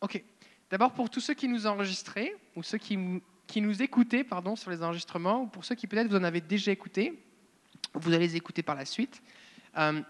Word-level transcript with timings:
Ok. 0.00 0.22
D'abord, 0.70 0.92
pour 0.92 1.10
tous 1.10 1.20
ceux 1.20 1.34
qui 1.34 1.48
nous 1.48 1.66
enregistraient, 1.66 2.34
ou 2.56 2.62
ceux 2.62 2.78
qui, 2.78 2.98
qui 3.46 3.60
nous 3.60 3.82
écoutaient 3.82 4.24
pardon, 4.24 4.56
sur 4.56 4.70
les 4.70 4.82
enregistrements, 4.82 5.42
ou 5.42 5.46
pour 5.46 5.64
ceux 5.64 5.74
qui 5.74 5.86
peut-être 5.86 6.08
vous 6.08 6.16
en 6.16 6.24
avez 6.24 6.40
déjà 6.40 6.70
écouté, 6.70 7.18
vous 7.94 8.12
allez 8.12 8.28
les 8.28 8.36
écouter 8.36 8.62
par 8.62 8.76
la 8.76 8.84
suite. 8.84 9.22
Euh, 9.76 10.00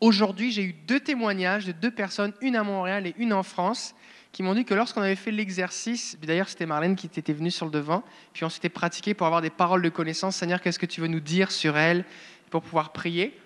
Aujourd'hui, 0.00 0.50
j'ai 0.50 0.64
eu 0.64 0.72
deux 0.72 1.00
témoignages 1.00 1.66
de 1.66 1.72
deux 1.72 1.90
personnes, 1.90 2.32
une 2.40 2.56
à 2.56 2.64
Montréal 2.64 3.06
et 3.06 3.14
une 3.18 3.32
en 3.32 3.42
France, 3.42 3.94
qui 4.32 4.42
m'ont 4.42 4.54
dit 4.54 4.64
que 4.64 4.74
lorsqu'on 4.74 5.02
avait 5.02 5.16
fait 5.16 5.30
l'exercice, 5.30 6.18
d'ailleurs 6.20 6.48
c'était 6.48 6.66
Marlène 6.66 6.96
qui 6.96 7.06
était 7.06 7.32
venue 7.32 7.50
sur 7.50 7.66
le 7.66 7.72
devant, 7.72 8.02
puis 8.32 8.44
on 8.44 8.48
s'était 8.48 8.68
pratiqué 8.68 9.14
pour 9.14 9.26
avoir 9.26 9.40
des 9.40 9.50
paroles 9.50 9.82
de 9.82 9.88
connaissance. 9.88 10.36
Seigneur, 10.36 10.60
qu'est-ce 10.60 10.78
que 10.78 10.86
tu 10.86 11.00
veux 11.00 11.06
nous 11.06 11.20
dire 11.20 11.50
sur 11.50 11.76
elle 11.76 12.04
pour 12.50 12.62
pouvoir 12.62 12.92
prier? 12.92 13.38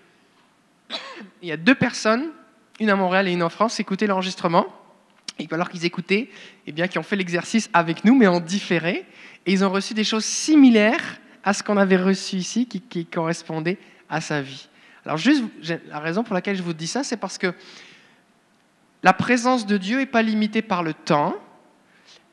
Il 1.41 1.47
y 1.47 1.51
a 1.51 1.57
deux 1.57 1.75
personnes, 1.75 2.31
une 2.79 2.89
à 2.89 2.95
Montréal 2.95 3.27
et 3.27 3.31
une 3.31 3.43
en 3.43 3.49
France, 3.49 3.79
écoutaient 3.79 4.07
l'enregistrement. 4.07 4.65
Et 5.39 5.47
alors 5.51 5.69
qu'ils 5.69 5.85
écoutaient, 5.85 6.29
eh 6.67 6.71
bien, 6.71 6.87
qui 6.87 6.99
ont 6.99 7.03
fait 7.03 7.15
l'exercice 7.15 7.69
avec 7.73 8.05
nous, 8.05 8.15
mais 8.15 8.27
en 8.27 8.39
différé, 8.39 9.05
et 9.45 9.51
ils 9.51 9.63
ont 9.65 9.69
reçu 9.69 9.93
des 9.93 10.03
choses 10.03 10.25
similaires 10.25 11.19
à 11.43 11.53
ce 11.53 11.63
qu'on 11.63 11.77
avait 11.77 11.97
reçu 11.97 12.37
ici, 12.37 12.67
qui, 12.67 12.81
qui 12.81 13.05
correspondaient 13.05 13.77
à 14.09 14.21
sa 14.21 14.41
vie. 14.41 14.67
Alors 15.05 15.17
juste, 15.17 15.43
la 15.89 15.99
raison 15.99 16.23
pour 16.23 16.33
laquelle 16.33 16.55
je 16.55 16.63
vous 16.63 16.73
dis 16.73 16.87
ça, 16.87 17.03
c'est 17.03 17.17
parce 17.17 17.37
que 17.37 17.53
la 19.01 19.11
présence 19.11 19.65
de 19.65 19.77
Dieu 19.77 19.97
n'est 19.97 20.05
pas 20.05 20.21
limitée 20.21 20.61
par 20.61 20.81
le 20.81 20.93
temps, 20.93 21.35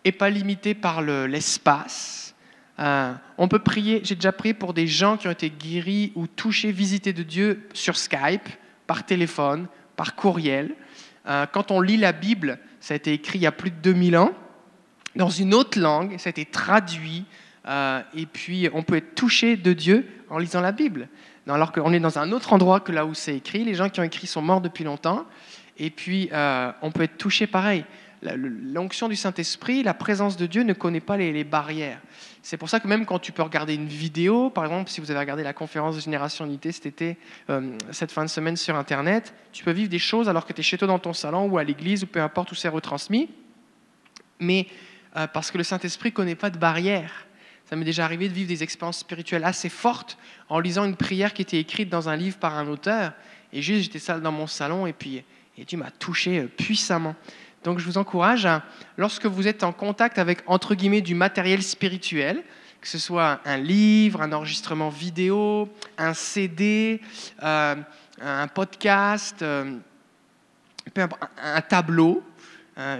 n'est 0.04 0.12
pas 0.12 0.30
limitée 0.30 0.74
par 0.74 1.02
l'espace. 1.02 2.34
Euh, 2.78 3.12
on 3.36 3.48
peut 3.48 3.58
prier, 3.58 4.00
j'ai 4.04 4.14
déjà 4.14 4.32
prié 4.32 4.54
pour 4.54 4.72
des 4.72 4.86
gens 4.86 5.16
qui 5.16 5.26
ont 5.26 5.32
été 5.32 5.50
guéris 5.50 6.12
ou 6.14 6.26
touchés, 6.26 6.70
visités 6.70 7.12
de 7.12 7.22
Dieu 7.22 7.68
sur 7.74 7.96
Skype, 7.96 8.48
par 8.86 9.04
téléphone, 9.04 9.66
par 9.96 10.14
courriel. 10.14 10.74
Euh, 11.26 11.46
quand 11.46 11.70
on 11.70 11.80
lit 11.80 11.96
la 11.96 12.12
Bible, 12.12 12.58
ça 12.80 12.94
a 12.94 12.96
été 12.96 13.12
écrit 13.12 13.38
il 13.38 13.42
y 13.42 13.46
a 13.46 13.52
plus 13.52 13.70
de 13.70 13.76
2000 13.76 14.16
ans, 14.16 14.32
dans 15.16 15.30
une 15.30 15.54
autre 15.54 15.78
langue, 15.78 16.18
ça 16.18 16.28
a 16.28 16.30
été 16.30 16.44
traduit, 16.44 17.24
euh, 17.68 18.00
et 18.14 18.26
puis 18.26 18.68
on 18.72 18.82
peut 18.82 18.96
être 18.96 19.14
touché 19.14 19.56
de 19.56 19.72
Dieu 19.72 20.08
en 20.28 20.38
lisant 20.38 20.60
la 20.60 20.72
Bible 20.72 21.08
alors 21.54 21.72
qu'on 21.72 21.92
est 21.92 22.00
dans 22.00 22.18
un 22.18 22.32
autre 22.32 22.52
endroit 22.52 22.80
que 22.80 22.92
là 22.92 23.06
où 23.06 23.14
c'est 23.14 23.36
écrit. 23.36 23.64
Les 23.64 23.74
gens 23.74 23.88
qui 23.88 24.00
ont 24.00 24.04
écrit 24.04 24.26
sont 24.26 24.42
morts 24.42 24.60
depuis 24.60 24.84
longtemps. 24.84 25.26
Et 25.78 25.90
puis, 25.90 26.28
euh, 26.32 26.72
on 26.82 26.90
peut 26.90 27.02
être 27.02 27.16
touché 27.16 27.46
pareil. 27.46 27.84
L'onction 28.22 29.08
du 29.08 29.16
Saint-Esprit, 29.16 29.82
la 29.82 29.94
présence 29.94 30.36
de 30.36 30.46
Dieu 30.46 30.62
ne 30.62 30.74
connaît 30.74 31.00
pas 31.00 31.16
les, 31.16 31.44
barrières. 31.44 32.00
C'est 32.42 32.56
pour 32.56 32.70
ça 32.70 32.80
que 32.80 32.88
même 32.88 33.04
quand 33.04 33.18
tu 33.18 33.32
peux 33.32 33.42
regarder 33.42 33.74
une 33.74 33.86
vidéo, 33.86 34.48
par 34.48 34.64
exemple, 34.64 34.90
si 34.90 35.00
vous 35.00 35.10
avez 35.10 35.20
regardé 35.20 35.42
la 35.42 35.52
conférence 35.52 35.96
de 35.96 36.00
Génération 36.00 36.46
Unité 36.46 36.72
cet 36.72 36.86
été, 36.86 37.18
euh, 37.50 37.76
cette 37.90 38.12
fin 38.12 38.24
de 38.24 38.30
semaine 38.30 38.56
sur 38.56 38.76
Internet, 38.76 39.34
tu 39.52 39.62
peux 39.62 39.72
vivre 39.72 39.90
des 39.90 39.98
choses 39.98 40.28
alors 40.28 40.46
que 40.46 40.52
tu 40.52 40.60
es 40.60 40.62
chez 40.62 40.78
toi 40.78 40.88
dans 40.88 40.98
ton 40.98 41.12
salon 41.12 41.46
ou 41.46 41.58
à 41.58 41.64
l'église 41.64 42.04
ou 42.04 42.06
peu 42.06 42.20
importe 42.20 42.52
où 42.52 42.54
c'est 42.54 42.68
retransmis. 42.68 43.28
Mais 44.38 44.66
euh, 45.16 45.26
parce 45.26 45.50
que 45.50 45.58
le 45.58 45.64
Saint-Esprit 45.64 46.10
ne 46.10 46.14
connaît 46.14 46.34
pas 46.34 46.50
de 46.50 46.58
barrières. 46.58 47.26
Ça 47.68 47.76
m'est 47.76 47.84
déjà 47.84 48.04
arrivé 48.04 48.28
de 48.28 48.34
vivre 48.34 48.48
des 48.48 48.62
expériences 48.62 48.98
spirituelles 48.98 49.44
assez 49.44 49.68
fortes 49.68 50.16
en 50.48 50.60
lisant 50.60 50.84
une 50.86 50.96
prière 50.96 51.34
qui 51.34 51.42
était 51.42 51.60
écrite 51.60 51.90
dans 51.90 52.08
un 52.08 52.16
livre 52.16 52.38
par 52.38 52.56
un 52.56 52.66
auteur. 52.68 53.12
Et 53.52 53.60
juste, 53.60 53.82
j'étais 53.82 53.98
seul 53.98 54.22
dans 54.22 54.32
mon 54.32 54.46
salon 54.46 54.86
et 54.86 54.92
puis 54.92 55.22
et 55.60 55.64
Dieu 55.64 55.76
m'a 55.76 55.90
touché 55.90 56.38
euh, 56.38 56.46
puissamment. 56.46 57.14
Donc 57.64 57.78
je 57.78 57.84
vous 57.84 57.98
encourage, 57.98 58.48
lorsque 58.96 59.26
vous 59.26 59.46
êtes 59.46 59.64
en 59.64 59.72
contact 59.72 60.18
avec, 60.18 60.42
entre 60.46 60.74
guillemets, 60.74 61.02
du 61.02 61.14
matériel 61.14 61.62
spirituel, 61.62 62.42
que 62.80 62.88
ce 62.88 62.98
soit 62.98 63.40
un 63.44 63.58
livre, 63.58 64.22
un 64.22 64.32
enregistrement 64.32 64.88
vidéo, 64.88 65.68
un 65.98 66.14
CD, 66.14 67.00
euh, 67.42 67.76
un 68.20 68.48
podcast, 68.48 69.42
euh, 69.42 69.76
un 70.96 71.60
tableau, 71.60 72.22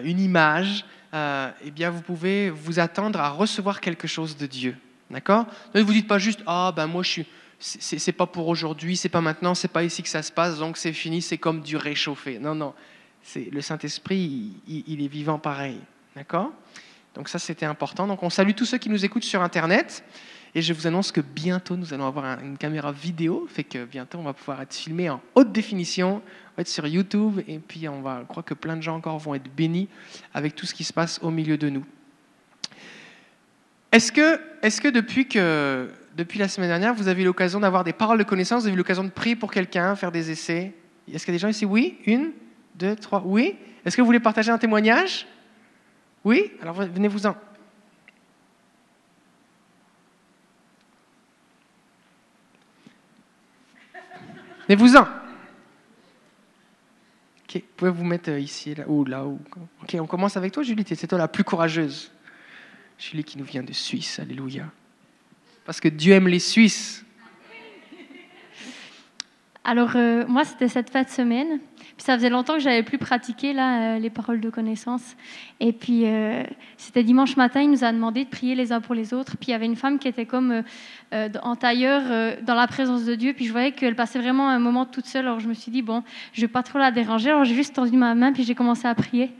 une 0.05 0.21
image, 0.21 0.85
euh, 1.13 1.51
eh 1.65 1.71
bien, 1.71 1.91
vous 1.91 2.03
pouvez 2.03 2.51
vous 2.51 2.79
attendre 2.79 3.21
à 3.21 3.31
recevoir 3.31 3.81
quelque 3.81 4.07
chose 4.07 4.37
de 4.37 4.47
Dieu. 4.47 4.77
D'accord? 5.11 5.47
Ne 5.75 5.83
vous 5.83 5.93
dites 5.93 6.07
pas 6.07 6.19
juste 6.19 6.41
Ah, 6.47 6.73
ben 6.75 6.87
moi, 6.87 7.03
je 7.03 7.11
suis. 7.11 7.27
C'est 7.59 8.13
pas 8.13 8.27
pour 8.27 8.49
aujourd'hui, 8.49 8.97
c'est 8.97 9.11
pas 9.11 9.21
maintenant, 9.21 9.55
c'est 9.55 9.69
pas 9.69 9.85
ici 9.85 10.03
que 10.03 10.09
ça 10.09 10.23
se 10.23 10.33
passe, 10.33 10.59
donc 10.59 10.79
c'est 10.79 10.95
fini, 10.95 11.21
c'est 11.21 11.37
comme 11.37 11.61
du 11.61 11.77
réchauffé. 11.77 12.39
Non, 12.39 12.55
non. 12.55 12.73
Le 13.37 13.61
Saint-Esprit, 13.61 14.53
il, 14.67 15.05
est 15.05 15.09
vivant 15.09 15.39
pareil. 15.39 15.79
D'accord? 16.17 16.53
Donc, 17.15 17.29
ça, 17.29 17.39
c'était 17.39 17.67
important. 17.67 18.07
Donc, 18.07 18.23
on 18.23 18.31
salue 18.31 18.53
tous 18.57 18.65
ceux 18.65 18.79
qui 18.79 18.89
nous 18.89 19.05
écoutent 19.05 19.25
sur 19.25 19.43
Internet. 19.43 20.05
Et 20.55 20.63
je 20.63 20.73
vous 20.73 20.87
annonce 20.87 21.13
que 21.13 21.21
bientôt, 21.21 21.77
nous 21.77 21.95
allons 21.95 22.07
avoir 22.07 22.41
une 22.41 22.59
caméra 22.59 22.91
vidéo, 22.91 23.47
fait 23.49 23.63
que 23.63 23.85
bientôt, 23.85 24.19
on 24.19 24.25
va 24.25 24.33
pouvoir 24.33 24.61
être 24.63 24.75
filmé 24.75 25.09
en 25.09 25.21
haute 25.37 25.53
définition, 25.53 26.17
on 26.17 26.57
va 26.57 26.63
être 26.63 26.69
sur 26.69 26.87
YouTube, 26.89 27.41
et 27.47 27.61
puis 27.61 27.89
on 27.89 28.03
va, 28.03 28.23
je 28.23 28.27
crois 28.27 28.43
que 28.43 28.55
plein 28.55 28.77
de 28.77 28.83
gens 28.83 28.97
encore 28.97 29.19
vont 29.19 29.35
être 29.35 29.49
bénis 29.55 29.89
avec 30.35 30.57
tout 30.57 30.67
ce 30.67 30.75
qui 30.75 30.83
se 30.83 30.93
passe 30.93 31.21
au 31.23 31.31
milieu 31.31 31.57
de 31.57 31.69
nous. 31.69 31.85
Est-ce 33.93 34.11
que, 34.11 34.41
est 34.63 34.81
que, 34.81 34.89
depuis 34.89 35.29
que 35.29 35.89
depuis 36.17 36.39
la 36.39 36.49
semaine 36.49 36.69
dernière, 36.69 36.95
vous 36.95 37.09
avez 37.09 37.23
eu 37.23 37.25
l'occasion 37.25 37.61
d'avoir 37.61 37.85
des 37.85 37.93
paroles 37.93 38.19
de 38.19 38.25
connaissance, 38.25 38.63
vous 38.63 38.67
avez 38.67 38.75
eu 38.75 38.79
l'occasion 38.79 39.05
de 39.05 39.11
prier 39.11 39.37
pour 39.37 39.51
quelqu'un, 39.51 39.95
faire 39.95 40.13
des 40.13 40.31
essais? 40.31 40.73
Est-ce 41.13 41.25
qu'il 41.25 41.33
y 41.33 41.37
a 41.37 41.39
des 41.39 41.43
gens 41.43 41.49
ici? 41.49 41.65
Oui? 41.65 41.99
Une? 42.07 42.33
Deux 42.75 42.97
Trois 42.97 43.23
Oui 43.25 43.57
Est-ce 43.85 43.97
que 43.97 44.03
vous 44.03 44.07
voulez 44.07 44.21
partager 44.21 44.51
un 44.51 44.59
témoignage? 44.59 45.27
Oui 46.25 46.51
Alors 46.61 46.75
venez-vous-en. 46.75 47.37
Mais 54.69 54.75
vous 54.75 54.97
en. 54.97 55.07
Ok, 57.51 57.57
vous 57.57 57.69
pouvez 57.77 57.91
vous 57.91 58.05
mettre 58.05 58.31
euh, 58.31 58.39
ici, 58.39 58.77
là, 58.77 58.85
ou 58.87 59.05
là. 59.05 59.25
Ok, 59.25 59.97
on 59.99 60.07
commence 60.07 60.37
avec 60.37 60.53
toi, 60.53 60.63
Julie. 60.63 60.85
C'est 60.87 61.09
toi 61.09 61.19
la 61.19 61.27
plus 61.27 61.43
courageuse. 61.43 62.13
Julie 62.97 63.25
qui 63.25 63.39
nous 63.39 63.45
vient 63.45 63.65
de 63.65 63.73
Suisse. 63.73 64.21
Alléluia. 64.21 64.71
Parce 65.65 65.81
que 65.81 65.89
Dieu 65.89 66.13
aime 66.13 66.29
les 66.29 66.39
Suisses. 66.39 67.05
Alors, 69.65 69.97
euh, 69.97 70.25
moi, 70.29 70.45
c'était 70.45 70.69
cette 70.69 70.91
fin 70.91 71.03
de 71.03 71.09
semaine. 71.09 71.59
Puis 72.01 72.07
ça 72.07 72.15
faisait 72.17 72.31
longtemps 72.31 72.55
que 72.55 72.61
j'avais 72.61 72.83
plus 72.83 72.97
pratiqué 72.97 73.53
là, 73.53 73.97
euh, 73.97 73.99
les 73.99 74.09
paroles 74.09 74.41
de 74.41 74.49
connaissance. 74.49 75.19
Et 75.61 75.75
puis, 75.75 76.07
euh, 76.07 76.45
c'était 76.79 77.03
dimanche 77.03 77.37
matin, 77.37 77.61
il 77.61 77.71
nous 77.71 77.85
a 77.85 77.93
demandé 77.93 78.25
de 78.25 78.31
prier 78.31 78.55
les 78.55 78.73
uns 78.73 78.81
pour 78.81 78.95
les 78.95 79.13
autres. 79.13 79.37
Puis 79.37 79.49
il 79.49 79.51
y 79.51 79.55
avait 79.55 79.67
une 79.67 79.77
femme 79.77 79.99
qui 79.99 80.09
était 80.09 80.25
comme 80.25 80.63
en 81.13 81.57
tailleur 81.57 82.39
dans 82.41 82.55
la 82.55 82.67
présence 82.67 83.05
de 83.05 83.15
Dieu. 83.17 83.35
Puis 83.35 83.45
je 83.45 83.53
voyais 83.53 83.73
qu'elle 83.73 83.97
passait 83.97 84.19
vraiment 84.19 84.49
un 84.49 84.59
moment 84.59 84.87
toute 84.87 85.05
seule. 85.05 85.27
Alors 85.27 85.41
je 85.41 85.49
me 85.49 85.53
suis 85.53 85.71
dit, 85.71 85.83
bon, 85.83 86.03
je 86.33 86.41
vais 86.41 86.49
pas 86.49 86.63
trop 86.63 86.79
la 86.79 86.91
déranger. 86.91 87.29
Alors 87.29 87.45
j'ai 87.45 87.55
juste 87.55 87.75
tendu 87.75 87.95
ma 87.99 88.15
main, 88.15 88.33
puis 88.33 88.45
j'ai 88.45 88.55
commencé 88.55 88.89
à 88.89 88.95
prier. 88.95 89.31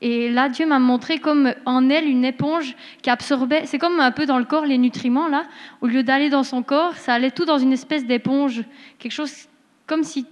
Et 0.00 0.28
là, 0.28 0.48
Dieu 0.48 0.66
m'a 0.66 0.80
montré 0.80 1.20
comme 1.20 1.54
en 1.66 1.88
elle 1.88 2.08
une 2.08 2.24
éponge 2.24 2.74
qui 3.00 3.10
absorbait, 3.10 3.66
c'est 3.66 3.78
comme 3.78 4.00
un 4.00 4.10
peu 4.10 4.26
dans 4.26 4.40
le 4.40 4.44
corps 4.44 4.66
les 4.66 4.76
nutriments, 4.76 5.28
là. 5.28 5.44
Au 5.80 5.86
lieu 5.86 6.02
d'aller 6.02 6.30
dans 6.30 6.42
son 6.42 6.64
corps, 6.64 6.96
ça 6.96 7.14
allait 7.14 7.30
tout 7.30 7.44
dans 7.44 7.58
une 7.58 7.72
espèce 7.72 8.04
d'éponge, 8.04 8.64
quelque 8.98 9.12
chose 9.12 9.46
comme 9.92 10.04
si, 10.04 10.24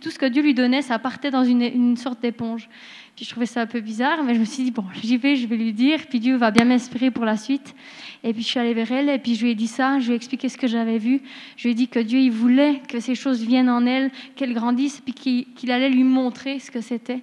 tout 0.00 0.10
ce 0.10 0.18
que 0.18 0.24
Dieu 0.24 0.42
lui 0.42 0.54
donnait, 0.54 0.80
ça 0.80 0.98
partait 0.98 1.30
dans 1.30 1.44
une, 1.44 1.94
sorte 1.98 2.22
d'éponge. 2.22 2.70
Puis 3.14 3.26
je 3.26 3.30
trouvais 3.30 3.44
ça 3.44 3.60
un 3.60 3.66
peu 3.66 3.80
bizarre, 3.80 4.24
mais 4.24 4.34
je 4.34 4.40
me 4.40 4.46
suis 4.46 4.64
dit, 4.64 4.70
bon, 4.70 4.86
j'y 5.02 5.18
vais, 5.18 5.36
je 5.36 5.46
vais 5.46 5.58
lui 5.58 5.74
dire, 5.74 6.06
puis 6.08 6.20
Dieu 6.20 6.36
va 6.36 6.50
bien 6.50 6.64
m'inspirer 6.64 7.10
pour 7.10 7.26
la 7.26 7.36
suite. 7.36 7.74
Et 8.22 8.32
puis 8.32 8.42
je 8.42 8.48
suis 8.48 8.58
allée 8.58 8.72
vers 8.72 8.90
elle, 8.90 9.10
et 9.10 9.18
puis 9.18 9.34
je 9.34 9.44
lui 9.44 9.50
ai 9.50 9.54
dit 9.54 9.66
ça, 9.66 9.98
je 9.98 10.06
lui 10.06 10.12
ai 10.14 10.16
expliqué 10.16 10.48
ce 10.48 10.56
que 10.56 10.66
j'avais 10.66 10.96
vu. 10.96 11.20
Je 11.58 11.64
lui 11.64 11.72
ai 11.72 11.74
dit 11.74 11.88
que 11.88 11.98
Dieu, 11.98 12.18
il 12.18 12.30
voulait 12.30 12.80
que 12.88 12.98
ces 12.98 13.14
choses 13.14 13.42
viennent 13.42 13.68
en 13.68 13.84
elle, 13.84 14.10
qu'elles 14.36 14.54
grandissent, 14.54 15.02
puis 15.02 15.12
qu'il 15.12 15.70
allait 15.70 15.90
lui 15.90 16.02
montrer 16.02 16.58
ce 16.58 16.70
que 16.70 16.80
c'était. 16.80 17.20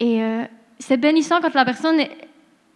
Et 0.00 0.20
euh, 0.20 0.44
c'est 0.80 0.96
bénissant 0.96 1.40
quand 1.40 1.54
la 1.54 1.64
personne 1.64 2.00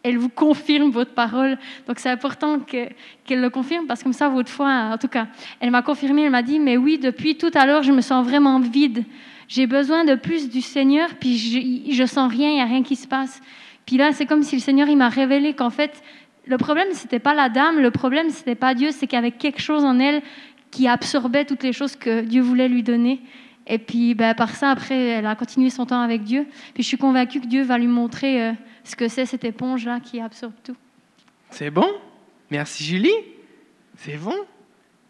elle 0.02 0.18
vous 0.18 0.28
confirme 0.28 0.90
votre 0.90 1.12
parole. 1.12 1.58
Donc 1.86 1.98
c'est 1.98 2.10
important 2.10 2.60
qu'elle 2.60 3.40
le 3.40 3.50
confirme 3.50 3.86
parce 3.86 4.00
que 4.00 4.04
comme 4.04 4.12
ça, 4.12 4.28
votre 4.28 4.50
foi, 4.50 4.68
en 4.92 4.98
tout 4.98 5.08
cas, 5.08 5.26
elle 5.60 5.70
m'a 5.70 5.82
confirmé, 5.82 6.22
elle 6.22 6.30
m'a 6.30 6.42
dit, 6.42 6.58
mais 6.60 6.76
oui, 6.76 6.98
depuis 6.98 7.36
tout 7.36 7.50
à 7.54 7.66
l'heure, 7.66 7.82
je 7.82 7.92
me 7.92 8.00
sens 8.00 8.26
vraiment 8.26 8.60
vide. 8.60 9.04
J'ai 9.48 9.66
besoin 9.66 10.04
de 10.04 10.14
plus 10.14 10.50
du 10.50 10.60
Seigneur, 10.60 11.08
puis 11.18 11.38
je, 11.38 11.92
je 11.92 12.04
sens 12.04 12.30
rien, 12.30 12.50
il 12.50 12.54
n'y 12.54 12.60
a 12.60 12.66
rien 12.66 12.82
qui 12.82 12.96
se 12.96 13.08
passe. 13.08 13.40
Puis 13.86 13.96
là, 13.96 14.12
c'est 14.12 14.26
comme 14.26 14.42
si 14.42 14.56
le 14.56 14.60
Seigneur, 14.60 14.88
il 14.88 14.96
m'a 14.96 15.08
révélé 15.08 15.54
qu'en 15.54 15.70
fait, 15.70 16.02
le 16.46 16.58
problème, 16.58 16.88
ce 16.92 17.04
n'était 17.04 17.18
pas 17.18 17.34
la 17.34 17.48
dame, 17.48 17.78
le 17.80 17.90
problème, 17.90 18.30
ce 18.30 18.38
n'était 18.38 18.54
pas 18.54 18.74
Dieu, 18.74 18.90
c'est 18.90 19.06
qu'il 19.06 19.16
y 19.16 19.18
avait 19.18 19.30
quelque 19.30 19.60
chose 19.60 19.84
en 19.84 19.98
elle 19.98 20.22
qui 20.70 20.86
absorbait 20.86 21.44
toutes 21.44 21.62
les 21.62 21.72
choses 21.72 21.96
que 21.96 22.20
Dieu 22.20 22.42
voulait 22.42 22.68
lui 22.68 22.82
donner. 22.82 23.20
Et 23.66 23.78
puis, 23.78 24.14
ben, 24.14 24.34
par 24.34 24.54
ça, 24.54 24.70
après, 24.70 24.98
elle 24.98 25.26
a 25.26 25.34
continué 25.34 25.68
son 25.70 25.84
temps 25.84 26.00
avec 26.00 26.22
Dieu. 26.22 26.46
Puis 26.72 26.82
je 26.82 26.88
suis 26.88 26.96
convaincue 26.96 27.40
que 27.40 27.46
Dieu 27.46 27.62
va 27.62 27.76
lui 27.76 27.86
montrer 27.86 28.42
euh, 28.42 28.52
ce 28.88 28.96
que 28.96 29.08
c'est 29.08 29.26
cette 29.26 29.44
éponge-là 29.44 30.00
qui 30.00 30.20
absorbe 30.20 30.54
tout. 30.64 30.76
C'est 31.50 31.70
bon? 31.70 31.88
Merci 32.50 32.84
Julie. 32.84 33.10
C'est 33.96 34.16
bon? 34.16 34.34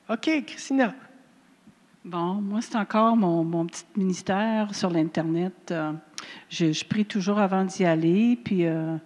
OK, 0.09 0.31
Christina. 0.47 0.95
Bon, 2.05 2.35
moi, 2.35 2.61
c'est 2.63 2.77
encore 2.77 3.17
mon, 3.17 3.45
mon, 3.45 3.67
petit 3.67 3.85
ministère 3.97 4.75
sur 4.75 4.89
l'Internet. 4.89 5.71
Euh, 5.71 5.93
je, 6.49 6.85
prie 6.85 7.05
toujours 7.05 7.39
avant 7.39 7.65
d'y 7.65 7.85
aller, 7.85 8.39
puis 8.43 8.67
euh, 8.67 8.97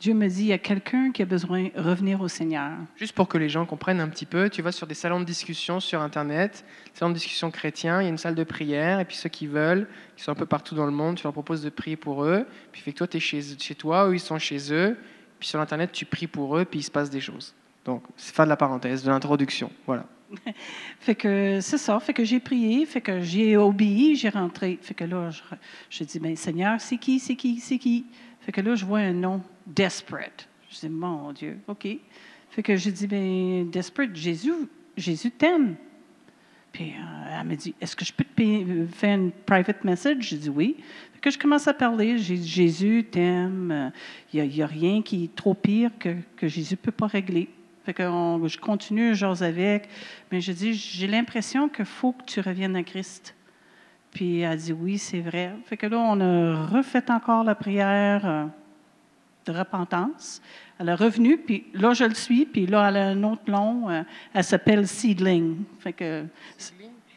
Dieu 0.00 0.14
me 0.14 0.28
dit, 0.28 0.44
il 0.44 0.46
y 0.46 0.52
a 0.54 0.58
quelqu'un 0.58 1.12
qui 1.12 1.20
a 1.20 1.26
besoin 1.26 1.64
de 1.64 1.78
revenir 1.78 2.22
au 2.22 2.28
Seigneur. 2.28 2.72
Juste 2.96 3.12
pour 3.12 3.28
que 3.28 3.36
les 3.36 3.50
gens 3.50 3.66
comprennent 3.66 4.00
un 4.00 4.08
petit 4.08 4.24
peu, 4.24 4.48
tu 4.48 4.62
vas 4.62 4.72
sur 4.72 4.86
des 4.86 4.94
salons 4.94 5.20
de 5.20 5.26
discussion 5.26 5.78
sur 5.78 6.00
Internet, 6.00 6.64
salons 6.94 7.10
de 7.10 7.16
discussion 7.16 7.50
chrétiens, 7.50 8.00
il 8.00 8.04
y 8.04 8.06
a 8.06 8.08
une 8.08 8.16
salle 8.16 8.34
de 8.34 8.44
prière, 8.44 8.98
et 8.98 9.04
puis 9.04 9.16
ceux 9.16 9.28
qui 9.28 9.46
veulent, 9.46 9.86
qui 10.16 10.24
sont 10.24 10.32
un 10.32 10.36
peu 10.36 10.46
partout 10.46 10.74
dans 10.74 10.86
le 10.86 10.90
monde, 10.90 11.16
tu 11.16 11.24
leur 11.24 11.34
proposes 11.34 11.62
de 11.62 11.68
prier 11.68 11.96
pour 11.96 12.24
eux, 12.24 12.46
puis 12.72 12.80
fait 12.80 12.92
que 12.92 12.96
toi, 12.96 13.06
tu 13.06 13.18
es 13.18 13.20
chez, 13.20 13.42
chez 13.58 13.74
toi, 13.74 14.08
eux, 14.08 14.14
ils 14.14 14.20
sont 14.20 14.38
chez 14.38 14.72
eux, 14.72 14.96
puis 15.38 15.50
sur 15.50 15.60
Internet, 15.60 15.92
tu 15.92 16.06
pries 16.06 16.26
pour 16.26 16.56
eux, 16.56 16.64
puis 16.64 16.80
il 16.80 16.82
se 16.82 16.90
passe 16.90 17.10
des 17.10 17.20
choses. 17.20 17.54
Donc, 17.84 18.02
c'est 18.16 18.34
fin 18.34 18.44
de 18.44 18.48
la 18.48 18.56
parenthèse, 18.56 19.04
de 19.04 19.10
l'introduction. 19.10 19.70
Voilà. 19.86 20.06
Fait 21.00 21.14
que 21.14 21.60
c'est 21.60 21.76
ça. 21.76 21.98
Fait 22.00 22.14
que 22.14 22.24
j'ai 22.24 22.40
prié, 22.40 22.86
fait 22.86 23.00
que 23.00 23.20
j'ai 23.20 23.56
obéi, 23.56 24.14
j'ai 24.14 24.28
rentré. 24.28 24.78
Fait 24.80 24.94
que 24.94 25.02
là, 25.02 25.28
je, 25.30 25.42
je 25.90 26.04
dis, 26.04 26.20
ben 26.20 26.36
Seigneur, 26.36 26.80
c'est 26.80 26.98
qui, 26.98 27.18
c'est 27.18 27.34
qui, 27.34 27.58
c'est 27.58 27.78
qui? 27.78 28.06
Fait 28.50 28.62
que 28.62 28.68
là, 28.68 28.74
je 28.74 28.84
vois 28.84 28.98
un 28.98 29.12
nom, 29.12 29.40
Desperate. 29.64 30.48
Je 30.68 30.80
dis, 30.80 30.88
mon 30.88 31.30
Dieu, 31.32 31.58
OK. 31.68 31.86
Fait 32.50 32.62
que 32.64 32.74
j'ai 32.74 32.90
dit, 32.90 33.06
ben 33.06 33.70
Desperate, 33.70 34.10
Jésus, 34.12 34.50
Jésus 34.96 35.30
t'aime. 35.30 35.76
Puis 36.72 36.94
euh, 36.98 37.38
elle 37.40 37.46
me 37.46 37.54
dit, 37.54 37.76
est-ce 37.80 37.94
que 37.94 38.04
je 38.04 38.12
peux 38.12 38.24
te 38.24 38.34
payer- 38.34 38.66
faire 38.92 39.14
une 39.14 39.30
private 39.30 39.84
message? 39.84 40.30
J'ai 40.30 40.36
dit 40.36 40.48
oui. 40.48 40.74
Fait 41.12 41.20
que 41.20 41.30
je 41.30 41.38
commence 41.38 41.68
à 41.68 41.74
parler. 41.74 42.18
Jésus 42.18 43.06
t'aime. 43.08 43.92
Il 44.34 44.42
n'y 44.42 44.62
a, 44.62 44.66
rien 44.66 45.00
qui 45.00 45.26
est 45.26 45.36
trop 45.36 45.54
pire 45.54 45.92
que, 46.00 46.16
que 46.36 46.48
Jésus 46.48 46.74
ne 46.74 46.78
peut 46.78 46.90
pas 46.90 47.06
régler. 47.06 47.48
Fait 47.84 47.94
que 47.94 48.02
je 48.02 48.58
continue, 48.58 49.14
j'ose 49.14 49.44
avec. 49.44 49.88
Mais 50.32 50.40
je 50.40 50.50
dis, 50.50 50.74
j'ai 50.74 51.06
l'impression 51.06 51.68
qu'il 51.68 51.84
faut 51.84 52.10
que 52.10 52.24
tu 52.24 52.40
reviennes 52.40 52.74
à 52.74 52.82
Christ. 52.82 53.32
Puis 54.12 54.40
elle 54.40 54.58
dit, 54.58 54.72
oui, 54.72 54.98
c'est 54.98 55.20
vrai. 55.20 55.54
Fait 55.64 55.76
que 55.76 55.86
là, 55.86 55.98
on 55.98 56.20
a 56.20 56.66
refait 56.66 57.10
encore 57.10 57.44
la 57.44 57.54
prière 57.54 58.26
euh, 58.26 58.44
de 59.46 59.52
repentance. 59.52 60.42
Elle 60.78 60.88
est 60.88 60.94
revenue, 60.94 61.38
puis 61.38 61.66
là, 61.74 61.92
je 61.92 62.04
le 62.04 62.14
suis, 62.14 62.46
puis 62.46 62.66
là, 62.66 62.88
elle 62.88 62.96
a 62.96 63.08
un 63.08 63.22
autre 63.22 63.48
nom. 63.48 63.88
euh, 63.88 64.02
elle 64.32 64.44
s'appelle 64.44 64.88
Seedling. 64.88 65.62
Fait 65.78 65.92
que, 65.92 66.24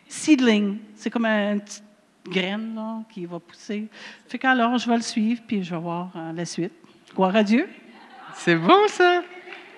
Seedling, 0.07 0.77
c'est 0.95 1.09
comme 1.09 1.25
une 1.25 1.61
petite 1.61 1.83
graine 2.25 2.75
là, 2.75 3.01
qui 3.09 3.25
va 3.25 3.39
pousser. 3.39 3.87
Fait 4.27 4.37
que 4.37 4.47
alors, 4.47 4.77
je 4.77 4.87
vais 4.87 4.95
le 4.97 5.01
suivre, 5.01 5.41
puis 5.47 5.63
je 5.63 5.73
vais 5.73 5.81
voir 5.81 6.11
euh, 6.15 6.31
la 6.33 6.45
suite. 6.45 6.73
Gloire 7.15 7.35
à 7.35 7.43
Dieu. 7.43 7.67
C'est 8.35 8.55
bon, 8.55 8.87
ça? 8.87 9.21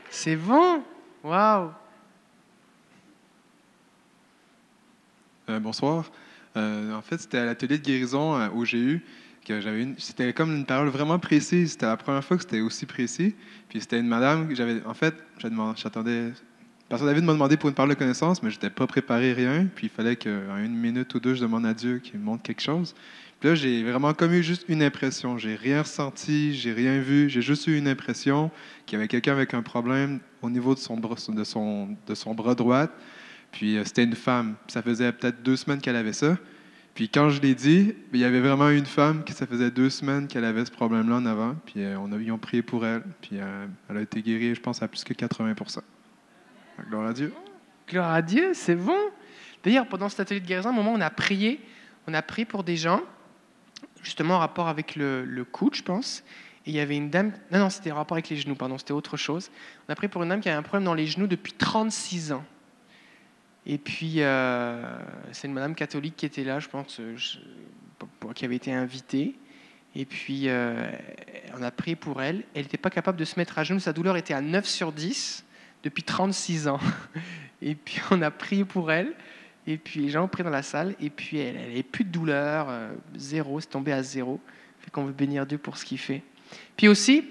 C'est 0.10 0.36
bon? 0.36 0.82
Waouh 1.24 1.72
Euh, 5.48 5.60
bonsoir. 5.60 6.06
Euh, 6.58 6.94
en 6.94 7.02
fait, 7.02 7.20
c'était 7.20 7.38
à 7.38 7.46
l'atelier 7.46 7.78
de 7.78 7.84
guérison 7.84 8.36
euh, 8.36 8.50
au 8.50 8.64
GU 8.64 9.02
que 9.46 9.80
une. 9.80 9.96
C'était 9.98 10.34
comme 10.34 10.56
une 10.56 10.66
parole 10.66 10.90
vraiment 10.90 11.20
précise. 11.20 11.74
C'était 11.74 11.86
la 11.86 11.98
première 11.98 12.24
fois 12.24 12.38
que 12.38 12.44
c'était 12.44 12.62
aussi 12.62 12.86
précis. 12.86 13.36
Puis 13.70 13.82
c'était 13.82 14.00
une 14.00 14.08
madame 14.08 14.48
que 14.48 14.56
j'avais. 14.56 14.84
En 14.86 14.94
fait, 14.94 15.16
j'attendais. 15.76 16.32
Pasteur 16.88 17.08
David 17.08 17.24
m'a 17.24 17.34
demandé 17.34 17.58
pour 17.58 17.70
une 17.70 17.76
parole 17.76 17.90
de 17.90 17.96
connaissance, 17.96 18.44
mais 18.44 18.52
je 18.52 18.56
n'étais 18.56 18.70
pas 18.70 18.86
préparé 18.86 19.34
rien. 19.34 19.68
Puis 19.76 19.88
il 19.88 19.90
fallait 19.90 20.16
qu'en 20.16 20.58
une 20.58 20.76
minute 20.76 21.14
ou 21.16 21.20
deux, 21.20 21.34
je 21.34 21.42
demande 21.42 21.66
à 21.66 21.74
Dieu 21.74 22.00
qu'il 22.00 22.20
me 22.20 22.26
montre 22.26 22.44
quelque 22.44 22.62
chose. 22.62 22.94
Puis 23.40 23.50
là, 23.50 23.56
j'ai 23.56 23.84
vraiment 23.84 24.14
comme 24.14 24.34
eu 24.34 24.44
juste 24.44 24.66
une 24.68 24.82
impression. 24.82 25.38
J'ai 25.38 25.56
rien 25.56 25.82
ressenti, 25.82 26.54
j'ai 26.54 26.74
rien 26.74 27.00
vu. 27.00 27.30
J'ai 27.30 27.42
juste 27.42 27.68
eu 27.68 27.78
une 27.78 27.88
impression 27.88 28.52
qu'il 28.86 28.98
y 28.98 29.00
avait 29.00 29.08
quelqu'un 29.08 29.34
avec 29.34 29.54
un 29.54 29.62
problème 29.62 30.20
au 30.42 30.50
niveau 30.50 30.74
de 30.76 30.80
son 30.80 30.96
bras 30.96 32.56
droit. 32.56 32.88
Puis 33.56 33.78
euh, 33.78 33.86
c'était 33.86 34.04
une 34.04 34.16
femme. 34.16 34.56
Ça 34.68 34.82
faisait 34.82 35.12
peut-être 35.14 35.42
deux 35.42 35.56
semaines 35.56 35.80
qu'elle 35.80 35.96
avait 35.96 36.14
ça. 36.14 36.38
Puis 36.94 37.08
quand 37.08 37.30
je 37.30 37.42
l'ai 37.42 37.56
dit, 37.56 37.96
il 38.14 38.20
y 38.20 38.26
avait 38.26 38.42
vraiment 38.42 38.70
une 38.70 38.86
femme 38.86 39.24
qui 39.24 39.32
ça 39.32 39.48
faisait 39.48 39.72
deux 39.72 39.90
semaines 39.90 40.28
qu'elle 40.28 40.44
avait 40.44 40.66
ce 40.66 40.72
problème-là 40.72 41.16
en 41.16 41.26
avant. 41.26 41.56
Puis 41.66 41.82
euh, 41.82 41.98
on 41.98 42.12
a, 42.12 42.38
prié 42.38 42.62
pour 42.62 42.86
elle. 42.86 43.04
Puis 43.22 43.40
euh, 43.40 43.66
elle 43.90 43.98
a 43.98 44.02
été 44.02 44.22
guérie, 44.22 44.54
je 44.54 44.62
pense, 44.62 44.84
à 44.84 44.90
plus 44.90 45.06
que 45.06 45.14
80 45.14 45.56
Gloire 46.90 47.08
à 47.08 47.14
Dieu. 47.14 47.34
Gloire 47.88 48.12
à 48.12 48.22
Dieu, 48.22 48.52
c'est 48.54 48.76
bon. 48.76 49.00
D'ailleurs, 49.64 49.88
pendant 49.88 50.10
cet 50.10 50.20
atelier 50.20 50.42
de 50.42 50.46
guérison, 50.46 50.70
à 50.70 50.72
un 50.74 50.76
moment, 50.76 50.92
on 50.92 51.02
a 51.02 51.10
prié, 51.10 51.62
on 52.08 52.14
a 52.14 52.22
prié 52.22 52.46
pour 52.46 52.66
des 52.66 52.76
gens, 52.76 53.02
justement 54.04 54.36
en 54.36 54.40
rapport 54.40 54.68
avec 54.68 54.98
le, 54.98 55.24
le 55.24 55.46
coude, 55.46 55.76
je 55.76 55.84
pense. 55.84 56.26
Et 56.66 56.72
il 56.72 56.76
y 56.76 56.80
avait 56.82 56.98
une 56.98 57.10
dame, 57.10 57.32
non, 57.54 57.60
non, 57.60 57.70
c'était 57.70 57.92
en 57.92 57.96
rapport 57.96 58.16
avec 58.16 58.30
les 58.30 58.36
genoux, 58.36 58.56
pardon, 58.56 58.78
c'était 58.78 58.92
autre 58.92 59.16
chose. 59.16 59.50
On 59.88 59.94
a 59.94 59.96
prié 59.96 60.10
pour 60.10 60.24
une 60.24 60.30
dame 60.30 60.42
qui 60.42 60.50
avait 60.50 60.58
un 60.58 60.64
problème 60.64 60.84
dans 60.84 60.94
les 60.94 61.08
genoux 61.08 61.28
depuis 61.28 61.54
36 61.54 62.34
ans. 62.34 62.44
Et 63.66 63.78
puis, 63.78 64.16
euh, 64.18 64.84
c'est 65.32 65.48
une 65.48 65.54
madame 65.54 65.74
catholique 65.74 66.16
qui 66.16 66.26
était 66.26 66.44
là, 66.44 66.60
je 66.60 66.68
pense, 66.70 67.00
euh, 67.00 67.16
qui 68.36 68.46
avait 68.46 68.56
été 68.56 68.72
invitée. 68.72 69.36
Et 69.96 70.06
puis, 70.06 70.50
euh, 70.50 70.92
on 71.58 71.64
a 71.64 71.72
prié 71.72 71.96
pour 71.96 72.22
elle. 72.22 72.44
Elle 72.54 72.64
n'était 72.64 72.78
pas 72.78 72.90
capable 72.90 73.18
de 73.18 73.26
se 73.26 73.40
mettre 73.40 73.58
à 73.58 73.64
genoux. 73.64 73.80
Sa 73.80 73.94
douleur 73.94 74.18
était 74.18 74.34
à 74.34 74.42
9 74.42 74.66
sur 74.66 74.92
10 74.92 75.46
depuis 75.84 76.04
36 76.04 76.68
ans. 76.68 76.80
Et 77.62 77.74
puis, 77.74 78.02
on 78.12 78.22
a 78.22 78.30
prié 78.30 78.66
pour 78.66 78.92
elle. 78.92 79.14
Et 79.66 79.78
puis, 79.78 80.02
les 80.02 80.10
gens 80.10 80.26
ont 80.26 80.28
prié 80.28 80.44
dans 80.44 80.52
la 80.52 80.62
salle. 80.62 80.96
Et 81.00 81.10
puis, 81.10 81.40
elle 81.40 81.56
n'avait 81.56 81.82
plus 81.82 82.04
de 82.04 82.10
douleur, 82.10 82.68
zéro, 83.16 83.60
c'est 83.60 83.70
tombé 83.70 83.92
à 83.92 84.04
zéro. 84.04 84.40
Fait 84.80 84.92
qu'on 84.92 85.06
veut 85.06 85.14
bénir 85.14 85.48
Dieu 85.48 85.58
pour 85.58 85.78
ce 85.78 85.86
qu'il 85.86 85.98
fait. 85.98 86.22
Puis 86.78 86.88
aussi, 86.88 87.24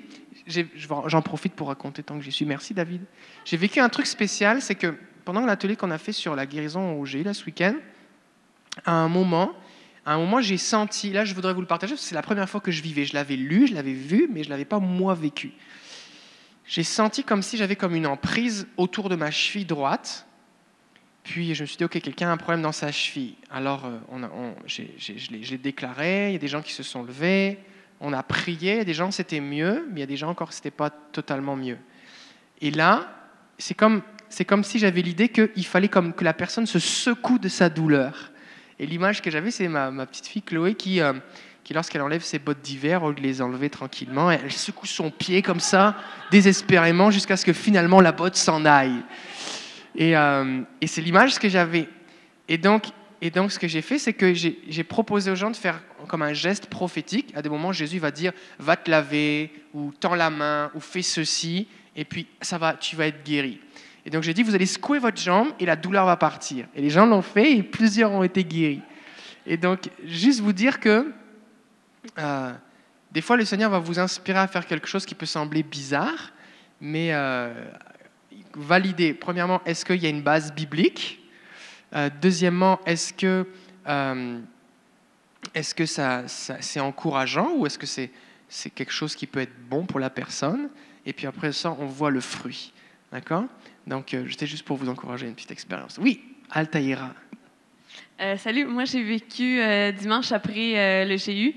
j'en 1.06 1.22
profite 1.22 1.52
pour 1.52 1.68
raconter 1.68 2.02
tant 2.02 2.18
que 2.18 2.24
j'y 2.24 2.32
suis. 2.32 2.44
Merci, 2.44 2.74
David. 2.74 3.02
J'ai 3.44 3.56
vécu 3.56 3.78
un 3.78 3.88
truc 3.88 4.06
spécial, 4.06 4.60
c'est 4.60 4.74
que 4.74 4.96
pendant 5.24 5.44
l'atelier 5.46 5.76
qu'on 5.76 5.90
a 5.90 5.98
fait 5.98 6.12
sur 6.12 6.34
la 6.36 6.46
guérison 6.46 6.98
au 6.98 7.04
GI, 7.06 7.22
là, 7.24 7.34
ce 7.34 7.44
week-end, 7.44 7.74
à 8.84 8.92
un 8.92 9.08
moment, 9.08 9.52
à 10.04 10.14
un 10.14 10.18
moment, 10.18 10.40
j'ai 10.40 10.58
senti, 10.58 11.10
là, 11.10 11.24
je 11.24 11.34
voudrais 11.34 11.54
vous 11.54 11.60
le 11.60 11.66
partager, 11.66 11.96
c'est 11.96 12.14
la 12.14 12.22
première 12.22 12.48
fois 12.48 12.60
que 12.60 12.70
je 12.70 12.82
vivais. 12.82 13.04
Je 13.04 13.14
l'avais 13.14 13.36
lu, 13.36 13.66
je 13.66 13.74
l'avais 13.74 13.92
vu, 13.92 14.28
mais 14.32 14.42
je 14.42 14.48
ne 14.48 14.50
l'avais 14.50 14.64
pas, 14.64 14.78
moi, 14.78 15.14
vécu. 15.14 15.52
J'ai 16.66 16.82
senti 16.82 17.24
comme 17.24 17.42
si 17.42 17.56
j'avais 17.56 17.76
comme 17.76 17.94
une 17.94 18.06
emprise 18.06 18.66
autour 18.76 19.08
de 19.08 19.16
ma 19.16 19.30
cheville 19.30 19.66
droite. 19.66 20.26
Puis 21.22 21.54
je 21.54 21.62
me 21.62 21.66
suis 21.66 21.76
dit, 21.78 21.84
OK, 21.84 21.98
quelqu'un 22.00 22.28
a 22.28 22.32
un 22.32 22.36
problème 22.36 22.62
dans 22.62 22.72
sa 22.72 22.92
cheville. 22.92 23.34
Alors, 23.50 23.86
euh, 23.86 23.98
on 24.10 24.22
on- 24.24 24.54
j'ai- 24.66 25.58
déclaré, 25.58 26.30
il 26.30 26.32
y 26.32 26.36
a 26.36 26.38
des 26.38 26.48
gens 26.48 26.60
qui 26.60 26.72
se 26.72 26.82
sont 26.82 27.02
levés, 27.02 27.58
on 28.00 28.12
a 28.12 28.22
prié, 28.22 28.72
il 28.72 28.78
y 28.78 28.80
a 28.80 28.84
des 28.84 28.92
gens 28.94 29.10
c'était 29.10 29.40
mieux, 29.40 29.86
mais 29.90 29.96
il 29.96 30.00
y 30.00 30.02
a 30.02 30.06
des 30.06 30.16
gens 30.18 30.28
encore 30.28 30.52
c'était 30.52 30.70
pas 30.70 30.90
totalement 30.90 31.56
mieux. 31.56 31.78
Et 32.60 32.70
là, 32.70 33.10
c'est 33.56 33.74
comme, 33.74 34.02
c'est 34.34 34.44
comme 34.44 34.64
si 34.64 34.80
j'avais 34.80 35.00
l'idée 35.00 35.28
qu'il 35.28 35.64
fallait 35.64 35.88
comme 35.88 36.12
que 36.12 36.24
la 36.24 36.32
personne 36.32 36.66
se 36.66 36.80
secoue 36.80 37.38
de 37.38 37.48
sa 37.48 37.68
douleur. 37.68 38.32
Et 38.80 38.86
l'image 38.86 39.22
que 39.22 39.30
j'avais, 39.30 39.52
c'est 39.52 39.68
ma, 39.68 40.06
petite 40.06 40.26
fille 40.26 40.42
Chloé 40.42 40.74
qui, 40.74 41.00
euh, 41.00 41.12
qui 41.62 41.72
lorsqu'elle 41.72 42.02
enlève 42.02 42.24
ses 42.24 42.40
bottes 42.40 42.60
d'hiver, 42.60 43.04
au 43.04 43.10
lieu 43.10 43.14
de 43.14 43.20
les 43.20 43.40
enlever 43.40 43.70
tranquillement, 43.70 44.32
elle 44.32 44.50
secoue 44.50 44.86
son 44.86 45.12
pied 45.12 45.40
comme 45.40 45.60
ça, 45.60 45.96
désespérément, 46.32 47.12
jusqu'à 47.12 47.36
ce 47.36 47.46
que 47.46 47.52
finalement 47.52 48.00
la 48.00 48.10
botte 48.10 48.34
s'en 48.34 48.64
aille. 48.64 49.02
Et, 49.94 50.16
euh, 50.16 50.62
et 50.80 50.88
c'est 50.88 51.00
l'image 51.00 51.38
que 51.38 51.48
j'avais. 51.48 51.88
Et 52.48 52.58
donc, 52.58 52.86
et 53.22 53.30
donc, 53.30 53.52
ce 53.52 53.58
que 53.60 53.68
j'ai 53.68 53.82
fait, 53.82 54.00
c'est 54.00 54.12
que 54.14 54.34
j'ai 54.34 54.84
proposé 54.84 55.30
aux 55.30 55.36
gens 55.36 55.50
de 55.50 55.56
faire 55.56 55.80
comme 56.08 56.22
un 56.22 56.34
geste 56.34 56.66
prophétique. 56.66 57.32
À 57.36 57.40
des 57.40 57.48
moments, 57.48 57.72
Jésus 57.72 58.00
va 58.00 58.10
dire 58.10 58.32
Va 58.58 58.76
te 58.76 58.90
laver, 58.90 59.52
ou 59.72 59.92
tends 59.98 60.16
la 60.16 60.28
main, 60.28 60.72
ou 60.74 60.80
fais 60.80 61.00
ceci, 61.02 61.68
et 61.96 62.04
puis 62.04 62.26
ça 62.42 62.58
va, 62.58 62.74
tu 62.74 62.96
vas 62.96 63.06
être 63.06 63.24
guéri. 63.24 63.60
Et 64.06 64.10
donc, 64.10 64.22
j'ai 64.22 64.34
dit 64.34 64.42
Vous 64.42 64.54
allez 64.54 64.66
secouer 64.66 64.98
votre 64.98 65.20
jambe, 65.20 65.48
et 65.58 65.66
la 65.66 65.76
douleur 65.76 66.06
va 66.06 66.16
partir. 66.16 66.66
Et 66.74 66.82
les 66.82 66.90
gens 66.90 67.06
l'ont 67.06 67.22
fait, 67.22 67.56
et 67.56 67.62
plusieurs 67.62 68.12
ont 68.12 68.22
été 68.22 68.44
guéris. 68.44 68.82
Et 69.46 69.56
donc, 69.56 69.90
juste 70.04 70.40
vous 70.40 70.52
dire 70.52 70.80
que 70.80 71.12
euh, 72.18 72.52
des 73.14 73.20
fois, 73.20 73.36
le 73.36 73.44
Seigneur 73.44 73.70
va 73.70 73.78
vous 73.78 74.00
inspirer 74.00 74.40
à 74.40 74.48
faire 74.48 74.66
quelque 74.66 74.88
chose 74.88 75.06
qui 75.06 75.14
peut 75.14 75.24
sembler 75.24 75.62
bizarre, 75.62 76.32
mais 76.80 77.12
euh, 77.12 77.54
valider, 78.54 79.14
premièrement, 79.14 79.60
est-ce 79.64 79.84
qu'il 79.84 80.02
y 80.02 80.06
a 80.06 80.08
une 80.08 80.22
base 80.22 80.52
biblique? 80.52 81.20
Euh, 81.94 82.10
Deuxièmement, 82.20 82.80
est-ce 82.86 83.12
que, 83.12 83.46
euh, 83.86 84.40
est-ce 85.54 85.76
que 85.76 85.86
ça, 85.86 86.24
c'est 86.26 86.80
encourageant 86.80 87.52
ou 87.54 87.66
est-ce 87.66 87.78
que 87.78 87.86
c'est, 87.86 88.10
c'est 88.48 88.70
quelque 88.70 88.92
chose 88.92 89.14
qui 89.14 89.28
peut 89.28 89.40
être 89.40 89.54
bon 89.68 89.86
pour 89.86 90.00
la 90.00 90.10
personne? 90.10 90.68
Et 91.06 91.12
puis 91.12 91.28
après 91.28 91.52
ça, 91.52 91.70
on 91.78 91.86
voit 91.86 92.10
le 92.10 92.20
fruit. 92.20 92.72
D'accord? 93.12 93.44
Donc, 93.86 94.14
euh, 94.14 94.24
j'étais 94.26 94.46
juste 94.46 94.64
pour 94.64 94.76
vous 94.76 94.88
encourager 94.88 95.26
une 95.26 95.34
petite 95.34 95.50
expérience. 95.50 95.98
Oui, 96.00 96.22
Altaïra. 96.50 97.14
Euh, 98.20 98.36
salut, 98.36 98.64
moi 98.64 98.84
j'ai 98.84 99.02
vécu 99.02 99.60
euh, 99.60 99.90
dimanche 99.90 100.30
après 100.30 100.78
euh, 100.78 101.04
le 101.04 101.16
GU. 101.16 101.54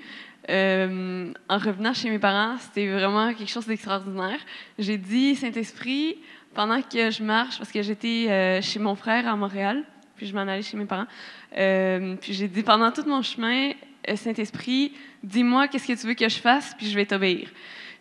En 1.50 1.58
revenant 1.58 1.94
chez 1.94 2.10
mes 2.10 2.18
parents, 2.18 2.58
c'était 2.58 2.88
vraiment 2.88 3.34
quelque 3.34 3.50
chose 3.50 3.68
d'extraordinaire. 3.68 4.40
J'ai 4.80 4.98
dit 4.98 5.36
Saint-Esprit 5.36 6.18
pendant 6.56 6.82
que 6.82 7.12
je 7.12 7.22
marche, 7.22 7.58
parce 7.58 7.72
que 7.72 7.82
j'étais 7.82 8.62
chez 8.62 8.80
mon 8.80 8.96
frère 8.96 9.28
à 9.28 9.36
Montréal, 9.36 9.84
puis 10.16 10.26
je 10.26 10.34
m'en 10.34 10.42
allais 10.42 10.64
chez 10.64 10.78
mes 10.78 10.86
parents. 10.86 11.06
Puis 11.52 12.34
j'ai 12.34 12.48
dit 12.48 12.64
pendant 12.64 12.92
tout 12.92 13.04
mon 13.06 13.22
chemin, 13.22 13.74
Saint-Esprit, 14.16 14.94
dis-moi 15.22 15.68
qu'est-ce 15.68 15.86
que 15.86 16.00
tu 16.00 16.08
veux 16.08 16.14
que 16.14 16.30
je 16.30 16.40
fasse, 16.40 16.74
puis 16.78 16.90
je 16.90 16.96
vais 16.96 17.06
t'obéir. 17.06 17.50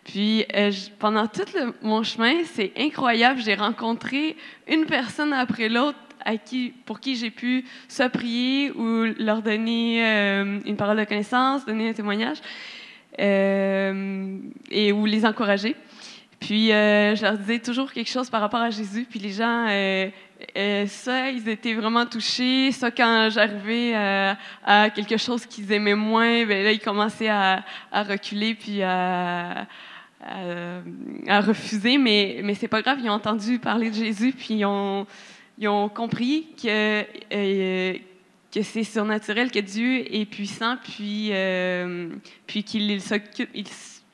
Puis 0.07 0.45
euh, 0.55 0.71
pendant 0.99 1.27
tout 1.27 1.43
mon 1.81 2.01
chemin, 2.01 2.43
c'est 2.45 2.71
incroyable, 2.77 3.41
j'ai 3.43 3.55
rencontré 3.55 4.37
une 4.67 4.85
personne 4.85 5.33
après 5.33 5.67
l'autre 5.67 5.99
qui, 6.45 6.73
pour 6.85 7.01
qui 7.01 7.17
j'ai 7.17 7.29
pu 7.29 7.65
soit 7.89 8.09
prier 8.09 8.71
ou 8.71 9.03
leur 9.19 9.41
donner 9.41 10.05
euh, 10.05 10.59
une 10.65 10.77
parole 10.77 10.97
de 10.97 11.03
connaissance, 11.03 11.65
donner 11.65 11.89
un 11.89 11.93
témoignage 11.93 12.37
euh, 13.19 14.37
et 14.71 14.93
ou 14.93 15.05
les 15.05 15.25
encourager. 15.25 15.75
Puis 16.39 16.67
je 16.67 17.21
leur 17.21 17.37
disais 17.37 17.59
toujours 17.59 17.91
quelque 17.91 18.09
chose 18.09 18.29
par 18.29 18.39
rapport 18.39 18.61
à 18.61 18.69
Jésus. 18.69 19.07
Puis 19.09 19.19
les 19.19 19.31
gens, 19.31 19.65
ça, 20.85 21.31
ils 21.31 21.49
étaient 21.49 21.73
vraiment 21.73 22.05
touchés. 22.05 22.71
Ça, 22.71 22.91
quand 22.91 23.29
j'arrivais 23.31 23.95
à 24.63 24.89
quelque 24.91 25.17
chose 25.17 25.47
qu'ils 25.47 25.71
aimaient 25.71 25.95
moins, 25.95 26.45
ben 26.45 26.63
là, 26.63 26.71
ils 26.71 26.79
commençaient 26.79 27.27
à, 27.27 27.63
à 27.91 28.03
reculer 28.03 28.53
puis 28.53 28.83
à, 28.83 29.65
à, 30.27 31.41
refuser. 31.41 31.97
Mais, 31.97 32.41
mais 32.43 32.53
c'est 32.53 32.67
pas 32.67 32.81
grave, 32.81 32.99
ils 33.01 33.09
ont 33.09 33.13
entendu 33.13 33.59
parler 33.59 33.89
de 33.89 33.95
Jésus 33.95 34.33
puis 34.33 34.55
ils 34.55 34.65
ont, 34.65 35.07
ils 35.57 35.67
ont 35.67 35.89
compris 35.89 36.47
que, 36.61 37.03
que 38.51 38.61
c'est 38.61 38.83
surnaturel, 38.83 39.51
que 39.51 39.59
Dieu 39.59 40.13
est 40.13 40.25
puissant 40.25 40.77
puis, 40.83 41.31
puis 42.45 42.63
qu'il 42.63 43.01
s'occupe 43.01 43.49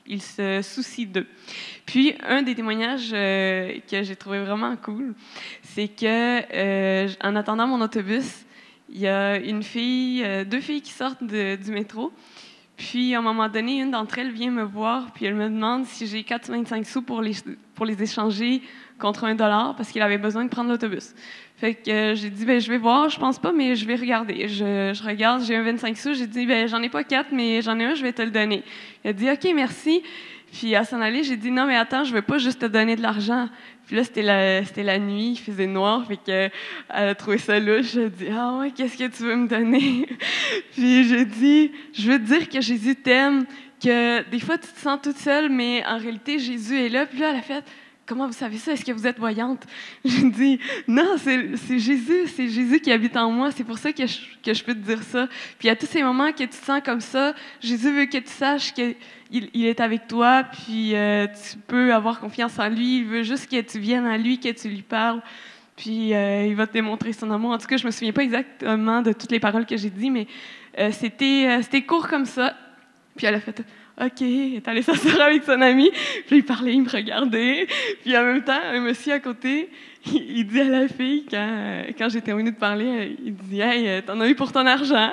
il 0.06 0.22
se 0.22 0.60
soucie 0.62 1.06
d'eux. 1.06 1.26
Puis, 1.86 2.14
un 2.22 2.42
des 2.42 2.54
témoignages 2.54 3.10
euh, 3.12 3.78
que 3.90 4.02
j'ai 4.02 4.16
trouvé 4.16 4.40
vraiment 4.40 4.76
cool, 4.76 5.14
c'est 5.62 5.88
que 5.88 6.42
euh, 6.54 7.08
en 7.22 7.36
attendant 7.36 7.66
mon 7.66 7.80
autobus, 7.80 8.44
il 8.90 9.00
y 9.00 9.06
a 9.06 9.38
une 9.38 9.62
fille, 9.62 10.22
euh, 10.24 10.44
deux 10.44 10.60
filles 10.60 10.82
qui 10.82 10.92
sortent 10.92 11.24
du 11.24 11.70
métro. 11.70 12.12
Puis, 12.76 13.14
à 13.14 13.18
un 13.18 13.22
moment 13.22 13.48
donné, 13.48 13.80
une 13.80 13.90
d'entre 13.90 14.18
elles 14.18 14.32
vient 14.32 14.50
me 14.50 14.64
voir, 14.64 15.12
puis 15.12 15.26
elle 15.26 15.36
me 15.36 15.48
demande 15.48 15.86
si 15.86 16.06
j'ai 16.06 16.22
4,25 16.22 16.84
sous 16.84 17.02
pour 17.02 17.22
les, 17.22 17.34
pour 17.74 17.86
les 17.86 18.02
échanger 18.02 18.62
contre 18.98 19.24
un 19.24 19.34
dollar 19.34 19.74
parce 19.76 19.90
qu'il 19.90 20.02
avait 20.02 20.18
besoin 20.18 20.44
de 20.44 20.50
prendre 20.50 20.70
l'autobus. 20.70 21.14
Fait 21.56 21.74
que 21.74 22.14
j'ai 22.16 22.30
dit, 22.30 22.44
ben, 22.44 22.60
je 22.60 22.68
vais 22.68 22.78
voir, 22.78 23.08
je 23.08 23.18
pense 23.18 23.38
pas, 23.38 23.52
mais 23.52 23.76
je 23.76 23.86
vais 23.86 23.94
regarder. 23.94 24.48
Je, 24.48 24.92
je 24.92 25.02
regarde, 25.04 25.42
j'ai 25.44 25.54
un 25.54 25.62
25 25.62 25.96
sous, 25.96 26.14
j'ai 26.14 26.26
dit, 26.26 26.46
ben, 26.46 26.66
j'en 26.66 26.82
ai 26.82 26.88
pas 26.88 27.04
quatre, 27.04 27.30
mais 27.32 27.62
j'en 27.62 27.78
ai 27.78 27.84
un, 27.84 27.94
je 27.94 28.02
vais 28.02 28.12
te 28.12 28.22
le 28.22 28.30
donner. 28.30 28.64
Il 29.04 29.10
a 29.10 29.12
dit, 29.12 29.30
OK, 29.30 29.46
merci. 29.54 30.02
Puis 30.54 30.76
à 30.76 30.84
s'en 30.84 31.00
aller, 31.00 31.24
j'ai 31.24 31.36
dit, 31.36 31.50
non, 31.50 31.66
mais 31.66 31.76
attends, 31.76 32.04
je 32.04 32.14
veux 32.14 32.22
pas 32.22 32.38
juste 32.38 32.60
te 32.60 32.66
donner 32.66 32.94
de 32.94 33.02
l'argent. 33.02 33.48
Puis 33.88 33.96
là, 33.96 34.04
c'était 34.04 34.22
la, 34.22 34.64
c'était 34.64 34.84
la 34.84 35.00
nuit, 35.00 35.32
il 35.32 35.36
faisait 35.36 35.66
noir, 35.66 36.06
fait 36.06 36.16
que, 36.16 36.48
elle 36.90 37.08
a 37.08 37.14
trouvé 37.16 37.38
ça 37.38 37.58
louche. 37.58 37.94
J'ai 37.94 38.08
dit, 38.08 38.26
ah 38.32 38.58
ouais, 38.60 38.70
qu'est-ce 38.70 38.96
que 38.96 39.08
tu 39.08 39.24
veux 39.24 39.34
me 39.34 39.48
donner? 39.48 40.06
puis 40.72 41.08
j'ai 41.08 41.24
dit, 41.24 41.72
je 41.92 42.08
veux 42.08 42.18
te 42.20 42.24
dire 42.24 42.48
que 42.48 42.60
Jésus 42.60 42.94
t'aime, 42.94 43.46
que 43.82 44.22
des 44.30 44.38
fois 44.38 44.56
tu 44.56 44.68
te 44.68 44.78
sens 44.78 45.00
toute 45.02 45.16
seule, 45.16 45.50
mais 45.50 45.84
en 45.86 45.98
réalité, 45.98 46.38
Jésus 46.38 46.78
est 46.78 46.88
là. 46.88 47.06
Puis 47.06 47.18
là, 47.18 47.30
elle 47.30 47.38
a 47.38 47.42
fait, 47.42 47.64
Comment 48.06 48.26
vous 48.26 48.34
savez 48.34 48.58
ça? 48.58 48.72
Est-ce 48.72 48.84
que 48.84 48.92
vous 48.92 49.06
êtes 49.06 49.18
voyante? 49.18 49.64
Je 50.04 50.26
dis, 50.26 50.60
non, 50.86 51.16
c'est 51.16 51.78
Jésus, 51.78 52.26
c'est 52.26 52.48
Jésus 52.48 52.80
qui 52.80 52.92
habite 52.92 53.16
en 53.16 53.30
moi. 53.30 53.50
C'est 53.50 53.64
pour 53.64 53.78
ça 53.78 53.92
que 53.92 54.06
je, 54.06 54.64
peux 54.64 54.74
te 54.74 54.78
dire 54.80 55.02
ça. 55.02 55.26
Puis 55.58 55.70
à 55.70 55.76
tous 55.76 55.86
ces 55.86 56.02
moments 56.02 56.30
que 56.32 56.38
tu 56.38 56.48
te 56.48 56.54
sens 56.54 56.82
comme 56.84 57.00
ça, 57.00 57.34
Jésus 57.60 57.90
veut 57.90 58.04
que 58.04 58.18
tu 58.18 58.30
saches 58.30 58.74
qu'il 58.74 58.96
il 59.30 59.64
est 59.64 59.80
avec 59.80 60.06
toi, 60.06 60.44
puis 60.44 60.94
euh, 60.94 61.26
tu 61.26 61.56
peux 61.66 61.94
avoir 61.94 62.20
confiance 62.20 62.58
en 62.58 62.68
lui. 62.68 62.98
Il 62.98 63.06
veut 63.06 63.22
juste 63.22 63.50
que 63.50 63.60
tu 63.62 63.78
viennes 63.78 64.06
à 64.06 64.18
lui, 64.18 64.38
que 64.38 64.50
tu 64.50 64.68
lui 64.68 64.82
parles. 64.82 65.22
Puis 65.76 66.14
euh, 66.14 66.46
il 66.46 66.54
va 66.54 66.66
te 66.66 66.74
démontrer 66.74 67.14
son 67.14 67.30
amour. 67.30 67.52
En 67.52 67.58
tout 67.58 67.66
cas, 67.66 67.78
je 67.78 67.86
me 67.86 67.90
souviens 67.90 68.12
pas 68.12 68.22
exactement 68.22 69.00
de 69.00 69.12
toutes 69.12 69.32
les 69.32 69.40
paroles 69.40 69.64
que 69.64 69.78
j'ai 69.78 69.90
dit, 69.90 70.10
mais 70.10 70.26
euh, 70.78 70.90
c'était 70.92 71.82
court 71.82 72.06
comme 72.06 72.26
ça. 72.26 72.54
Puis 73.16 73.26
elle 73.26 73.34
a 73.36 73.40
fait 73.40 73.64
OK, 74.00 74.22
est 74.22 74.66
allée 74.66 74.82
s'asseoir 74.82 75.20
avec 75.20 75.44
son 75.44 75.60
ami. 75.60 75.90
Puis 76.26 76.38
il 76.38 76.44
parlait, 76.44 76.74
il 76.74 76.82
me 76.82 76.88
regardait. 76.88 77.66
Puis 78.02 78.16
en 78.16 78.24
même 78.24 78.42
temps, 78.42 78.60
un 78.72 78.80
monsieur 78.80 79.12
à 79.12 79.20
côté, 79.20 79.70
il, 80.12 80.44
dit 80.46 80.60
à 80.60 80.64
la 80.64 80.88
fille, 80.88 81.24
quand, 81.30 81.84
quand 81.96 82.08
j'ai 82.08 82.20
terminé 82.20 82.50
de 82.50 82.56
parler, 82.56 83.16
il 83.24 83.34
dit 83.34 83.60
Hey, 83.60 84.02
t'en 84.02 84.20
as 84.20 84.28
eu 84.28 84.34
pour 84.34 84.50
ton 84.50 84.66
argent. 84.66 85.12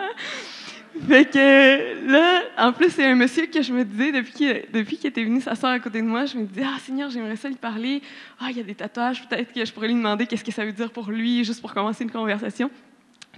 Fait 1.07 1.25
que 1.25 2.11
là, 2.11 2.41
en 2.57 2.73
plus, 2.73 2.89
c'est 2.89 3.05
un 3.05 3.15
monsieur 3.15 3.45
que 3.45 3.61
je 3.61 3.71
me 3.71 3.85
disais, 3.85 4.11
depuis 4.11 4.33
qu'il 4.33 4.63
depuis 4.73 4.99
était 5.03 5.23
venu 5.23 5.39
s'asseoir 5.39 5.73
à 5.73 5.79
côté 5.79 6.01
de 6.01 6.07
moi, 6.07 6.25
je 6.25 6.37
me 6.37 6.45
disais 6.45 6.65
Ah, 6.65 6.77
Seigneur, 6.79 7.09
j'aimerais 7.09 7.37
ça 7.37 7.47
lui 7.47 7.55
parler. 7.55 8.01
Ah, 8.39 8.47
il 8.49 8.57
y 8.57 8.59
a 8.59 8.63
des 8.63 8.75
tatouages, 8.75 9.27
peut-être 9.27 9.53
que 9.53 9.63
je 9.63 9.71
pourrais 9.71 9.87
lui 9.87 9.95
demander 9.95 10.25
qu'est-ce 10.27 10.43
que 10.43 10.51
ça 10.51 10.65
veut 10.65 10.73
dire 10.73 10.91
pour 10.91 11.09
lui, 11.09 11.45
juste 11.45 11.61
pour 11.61 11.73
commencer 11.73 12.03
une 12.03 12.11
conversation. 12.11 12.69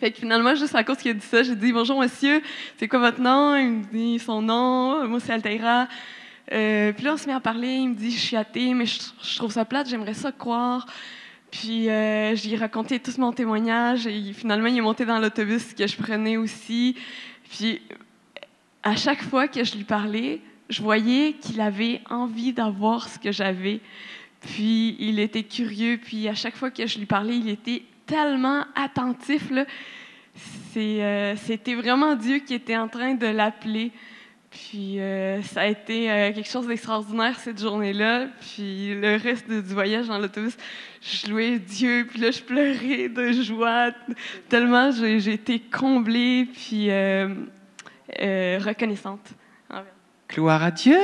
Fait 0.04 0.12
que 0.12 0.20
finalement, 0.20 0.54
juste 0.54 0.76
à 0.76 0.84
cause 0.84 0.98
qu'il 0.98 1.12
a 1.12 1.14
dit 1.14 1.26
ça, 1.26 1.44
j'ai 1.44 1.56
dit 1.56 1.72
Bonjour 1.72 1.98
monsieur, 1.98 2.42
c'est 2.78 2.90
quoi 2.90 3.00
votre 3.00 3.22
nom? 3.22 3.56
Il 3.56 3.70
me 3.70 3.84
dit 3.86 4.20
son 4.20 4.42
nom, 4.42 5.08
moi 5.08 5.22
c'est 5.22 5.32
Altaïra. 5.32 5.88
Euh, 6.52 6.92
puis 6.92 7.06
là, 7.06 7.14
on 7.14 7.18
se 7.18 7.26
met 7.26 7.32
à 7.32 7.40
parler, 7.40 7.70
il 7.70 7.88
me 7.88 7.96
dit 7.96 8.12
Je 8.12 8.20
suis 8.20 8.36
athée, 8.36 8.74
mais 8.74 8.86
je, 8.86 9.38
trouve 9.38 9.54
ça 9.54 9.64
plate, 9.64 9.88
j'aimerais 9.88 10.14
ça 10.14 10.34
croire. 10.34 10.88
Puis 11.52 11.90
euh, 11.90 12.36
j'ai 12.36 12.58
raconté 12.58 13.00
tout 13.00 13.14
mon 13.18 13.32
témoignage 13.32 14.06
et 14.06 14.34
finalement, 14.34 14.68
il 14.68 14.78
est 14.78 14.82
monté 14.82 15.06
dans 15.06 15.20
l'autobus 15.20 15.74
que 15.74 15.88
je 15.88 15.96
prenais 15.96 16.36
aussi. 16.36 16.98
Puis 17.50 17.82
à 18.84 18.98
chaque 18.98 19.24
fois 19.24 19.48
que 19.48 19.64
je 19.64 19.78
lui 19.78 19.86
parlais, 19.86 20.42
je 20.70 20.82
voyais 20.82 21.32
qu'il 21.32 21.62
avait 21.62 22.02
envie 22.10 22.52
d'avoir 22.52 23.08
ce 23.08 23.18
que 23.18 23.32
j'avais. 23.32 23.80
Puis 24.42 24.98
il 25.00 25.20
était 25.20 25.44
curieux, 25.44 25.98
puis 25.98 26.28
à 26.28 26.36
chaque 26.36 26.58
fois 26.58 26.72
que 26.72 26.86
je 26.86 27.00
lui 27.00 27.06
parlais, 27.06 27.38
il 27.38 27.48
était 27.48 27.84
tellement 28.06 28.66
attentif. 28.76 29.52
Euh, 30.78 31.36
c'était 31.38 31.76
vraiment 31.76 32.16
Dieu 32.16 32.40
qui 32.40 32.54
était 32.54 32.78
en 32.78 32.88
train 32.88 33.14
de 33.14 33.28
l'appeler. 33.28 33.92
Puis 34.50 35.00
euh, 35.00 35.42
ça 35.42 35.62
a 35.62 35.66
été 35.66 36.12
euh, 36.12 36.32
quelque 36.32 36.50
chose 36.50 36.68
d'extraordinaire 36.68 37.40
cette 37.40 37.60
journée-là. 37.60 38.28
Puis 38.40 38.94
le 38.96 39.18
reste 39.18 39.50
du 39.50 39.74
voyage 39.74 40.08
dans 40.08 40.20
l'autobus, 40.20 40.56
je 41.02 41.28
louais 41.30 41.60
Dieu. 41.60 42.08
Puis 42.10 42.20
là, 42.20 42.32
je 42.32 42.42
pleurais 42.42 43.10
de 43.10 43.32
joie. 43.32 43.92
Tellement 44.50 44.92
j'ai 44.92 45.34
été 45.34 45.60
comblée 45.60 46.48
puis 46.54 46.90
reconnaissante. 48.10 49.34
Gloire 50.30 50.64
à 50.64 50.72
Dieu. 50.72 50.98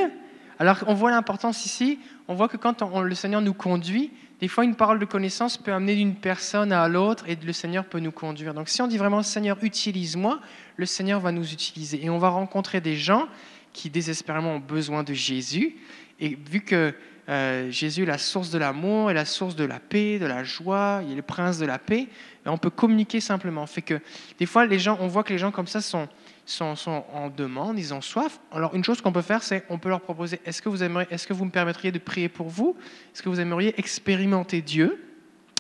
Alors 0.58 0.84
on 0.88 0.94
voit 0.94 1.12
l'importance 1.12 1.66
ici. 1.66 2.00
On 2.28 2.36
voit 2.36 2.48
que 2.48 2.58
quand 2.58 2.82
le 3.02 3.16
Seigneur 3.16 3.42
nous 3.42 3.54
conduit, 3.54 4.12
des 4.40 4.48
fois, 4.48 4.64
une 4.64 4.76
parole 4.76 5.00
de 5.00 5.06
connaissance 5.06 5.58
peut 5.58 5.74
amener 5.74 5.96
d'une 5.96 6.16
personne 6.16 6.72
à 6.72 6.88
l'autre 6.88 7.26
et 7.28 7.36
le 7.36 7.54
Seigneur 7.54 7.84
peut 7.86 8.00
nous 8.00 8.12
conduire. 8.12 8.54
Donc, 8.54 8.70
si 8.70 8.82
on 8.82 8.88
dit 8.88 8.98
vraiment 8.98 9.22
Seigneur, 9.22 9.58
utilise-moi, 9.62 10.40
le 10.78 10.86
Seigneur 10.86 11.20
va 11.20 11.32
nous 11.34 11.52
utiliser. 11.52 12.04
Et 12.04 12.10
on 12.10 12.20
va 12.20 12.30
rencontrer 12.30 12.80
des 12.80 12.96
gens 12.96 13.28
qui 13.74 13.90
désespérément 13.90 14.56
ont 14.56 14.60
besoin 14.60 15.04
de 15.04 15.14
Jésus. 15.14 15.76
Et 16.22 16.38
vu 16.50 16.62
que 16.62 16.94
euh, 17.28 17.70
Jésus 17.70 18.04
est 18.04 18.08
la 18.08 18.18
source 18.18 18.50
de 18.50 18.58
l'amour, 18.58 19.12
est 19.12 19.14
la 19.14 19.26
source 19.26 19.56
de 19.56 19.66
la 19.66 19.80
paix, 19.80 20.20
de 20.20 20.26
la 20.26 20.44
joie, 20.44 21.02
il 21.06 21.12
est 21.12 21.16
le 21.16 21.22
prince 21.22 21.60
de 21.60 21.66
la 21.66 21.78
paix, 21.78 22.08
on 22.46 22.58
peut 22.58 22.70
communiquer 22.70 23.20
simplement. 23.20 23.68
Fait 23.68 23.82
que 23.82 24.00
des 24.40 24.46
fois, 24.46 24.66
les 24.66 24.80
gens, 24.80 24.98
on 25.02 25.08
voit 25.08 25.24
que 25.24 25.34
les 25.34 25.38
gens 25.38 25.52
comme 25.52 25.68
ça 25.68 25.82
sont 25.82 26.08
sont, 26.50 27.04
en 27.14 27.30
demande, 27.30 27.78
ils 27.78 27.94
ont 27.94 28.02
soif. 28.02 28.40
Alors 28.52 28.74
une 28.76 28.84
chose 28.84 29.02
qu'on 29.02 29.12
peut 29.12 29.22
faire, 29.22 29.44
c'est 29.44 29.66
on 29.70 29.78
peut 29.78 29.90
leur 29.90 30.02
proposer, 30.02 30.40
est-ce 30.46 30.62
que, 30.62 30.70
vous 30.70 30.84
est-ce 30.84 31.28
que 31.28 31.34
vous 31.34 31.46
me 31.46 31.52
permettriez 31.52 31.92
de 31.92 32.00
prier 32.00 32.30
pour 32.30 32.50
vous? 32.50 32.76
Est-ce 33.14 33.22
que 33.22 33.30
vous 33.30 33.40
aimeriez 33.40 33.80
expérimenter 33.80 34.62
Dieu? 34.62 35.06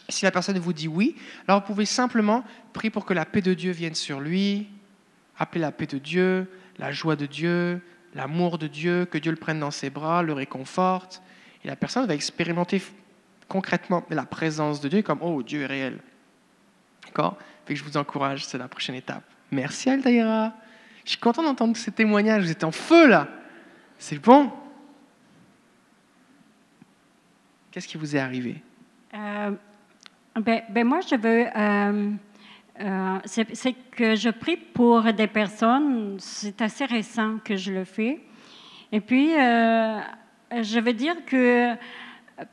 Si 0.09 0.25
la 0.25 0.31
personne 0.31 0.57
vous 0.57 0.73
dit 0.73 0.87
oui, 0.87 1.15
alors 1.47 1.61
vous 1.61 1.67
pouvez 1.67 1.85
simplement 1.85 2.43
prier 2.73 2.89
pour 2.89 3.05
que 3.05 3.13
la 3.13 3.25
paix 3.25 3.41
de 3.41 3.53
Dieu 3.53 3.71
vienne 3.71 3.93
sur 3.93 4.19
lui, 4.19 4.67
appeler 5.37 5.61
la 5.61 5.71
paix 5.71 5.85
de 5.85 5.99
Dieu, 5.99 6.49
la 6.79 6.91
joie 6.91 7.15
de 7.15 7.27
Dieu, 7.27 7.81
l'amour 8.15 8.57
de 8.57 8.65
Dieu, 8.65 9.05
que 9.05 9.19
Dieu 9.19 9.31
le 9.31 9.37
prenne 9.37 9.59
dans 9.59 9.71
ses 9.71 9.91
bras, 9.91 10.23
le 10.23 10.33
réconforte. 10.33 11.21
Et 11.63 11.67
la 11.67 11.75
personne 11.75 12.07
va 12.07 12.15
expérimenter 12.15 12.81
concrètement 13.47 14.03
la 14.09 14.25
présence 14.25 14.81
de 14.81 14.87
Dieu 14.87 15.01
comme, 15.03 15.19
oh, 15.21 15.43
Dieu 15.43 15.61
est 15.61 15.67
réel. 15.67 15.99
D'accord? 17.05 17.37
Fait 17.65 17.75
que 17.75 17.79
je 17.79 17.83
vous 17.83 17.97
encourage, 17.97 18.45
c'est 18.45 18.57
la 18.57 18.67
prochaine 18.67 18.95
étape. 18.95 19.23
Merci 19.51 19.91
Altaïra. 19.91 20.53
Je 21.09 21.13
suis 21.13 21.21
content 21.21 21.41
d'entendre 21.41 21.75
ces 21.75 21.91
témoignages. 21.91 22.43
Vous 22.43 22.51
êtes 22.51 22.63
en 22.63 22.71
feu 22.71 23.07
là. 23.07 23.27
C'est 23.97 24.19
bon. 24.19 24.51
Qu'est-ce 27.71 27.87
qui 27.87 27.97
vous 27.97 28.15
est 28.15 28.19
arrivé? 28.19 28.61
Euh, 29.15 29.49
ben, 30.35 30.61
ben, 30.69 30.85
moi, 30.85 30.99
je 31.01 31.15
veux. 31.15 31.47
Euh, 31.57 32.11
euh, 32.79 33.19
c'est 33.25 33.73
que 33.89 34.15
je 34.15 34.29
prie 34.29 34.55
pour 34.57 35.01
des 35.11 35.25
personnes. 35.25 36.17
C'est 36.19 36.61
assez 36.61 36.85
récent 36.85 37.39
que 37.43 37.55
je 37.55 37.73
le 37.73 37.85
fais. 37.85 38.21
Et 38.91 39.01
puis, 39.01 39.31
je 39.31 40.79
veux 40.79 40.93
dire 40.93 41.25
que 41.25 41.73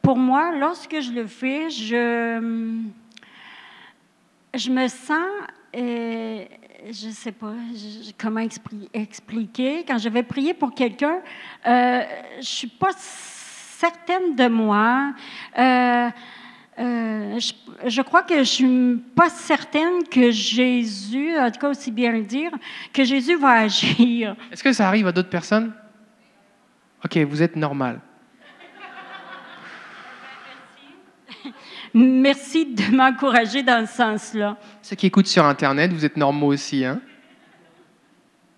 pour 0.00 0.16
moi, 0.16 0.56
lorsque 0.56 0.98
je 0.98 1.12
le 1.12 1.26
fais, 1.26 1.68
je, 1.68 2.80
je 4.54 4.70
me 4.70 4.88
sens 4.88 5.28
je 6.92 7.08
ne 7.08 7.12
sais 7.12 7.32
pas 7.32 7.52
comment 8.18 8.46
expliquer. 8.92 9.84
Quand 9.84 9.98
je 9.98 10.08
vais 10.08 10.22
prier 10.22 10.54
pour 10.54 10.74
quelqu'un, 10.74 11.18
euh, 11.66 12.00
je 12.34 12.38
ne 12.38 12.42
suis 12.42 12.68
pas 12.68 12.90
certaine 12.96 14.36
de 14.36 14.48
moi. 14.48 15.12
Euh, 15.58 16.08
euh, 16.78 17.40
je, 17.86 18.02
crois 18.02 18.22
que 18.22 18.34
je 18.34 18.40
ne 18.40 18.44
suis 18.44 19.02
pas 19.14 19.30
certaine 19.30 20.04
que 20.10 20.30
Jésus, 20.30 21.36
en 21.38 21.50
tout 21.50 21.60
cas 21.60 21.70
aussi 21.70 21.90
bien 21.90 22.12
le 22.12 22.22
dire, 22.22 22.52
que 22.92 23.04
Jésus 23.04 23.36
va 23.36 23.52
agir. 23.52 24.36
Est-ce 24.52 24.62
que 24.62 24.72
ça 24.72 24.86
arrive 24.86 25.06
à 25.06 25.12
d'autres 25.12 25.30
personnes? 25.30 25.72
OK, 27.04 27.16
vous 27.18 27.42
êtes 27.42 27.56
normal. 27.56 28.00
Merci 31.98 32.66
de 32.66 32.94
m'encourager 32.94 33.62
dans 33.62 33.86
ce 33.86 33.94
sens-là. 33.94 34.58
Ceux 34.82 34.96
qui 34.96 35.06
écoutent 35.06 35.28
sur 35.28 35.46
Internet, 35.46 35.90
vous 35.94 36.04
êtes 36.04 36.18
normaux 36.18 36.48
aussi, 36.48 36.84
hein? 36.84 37.00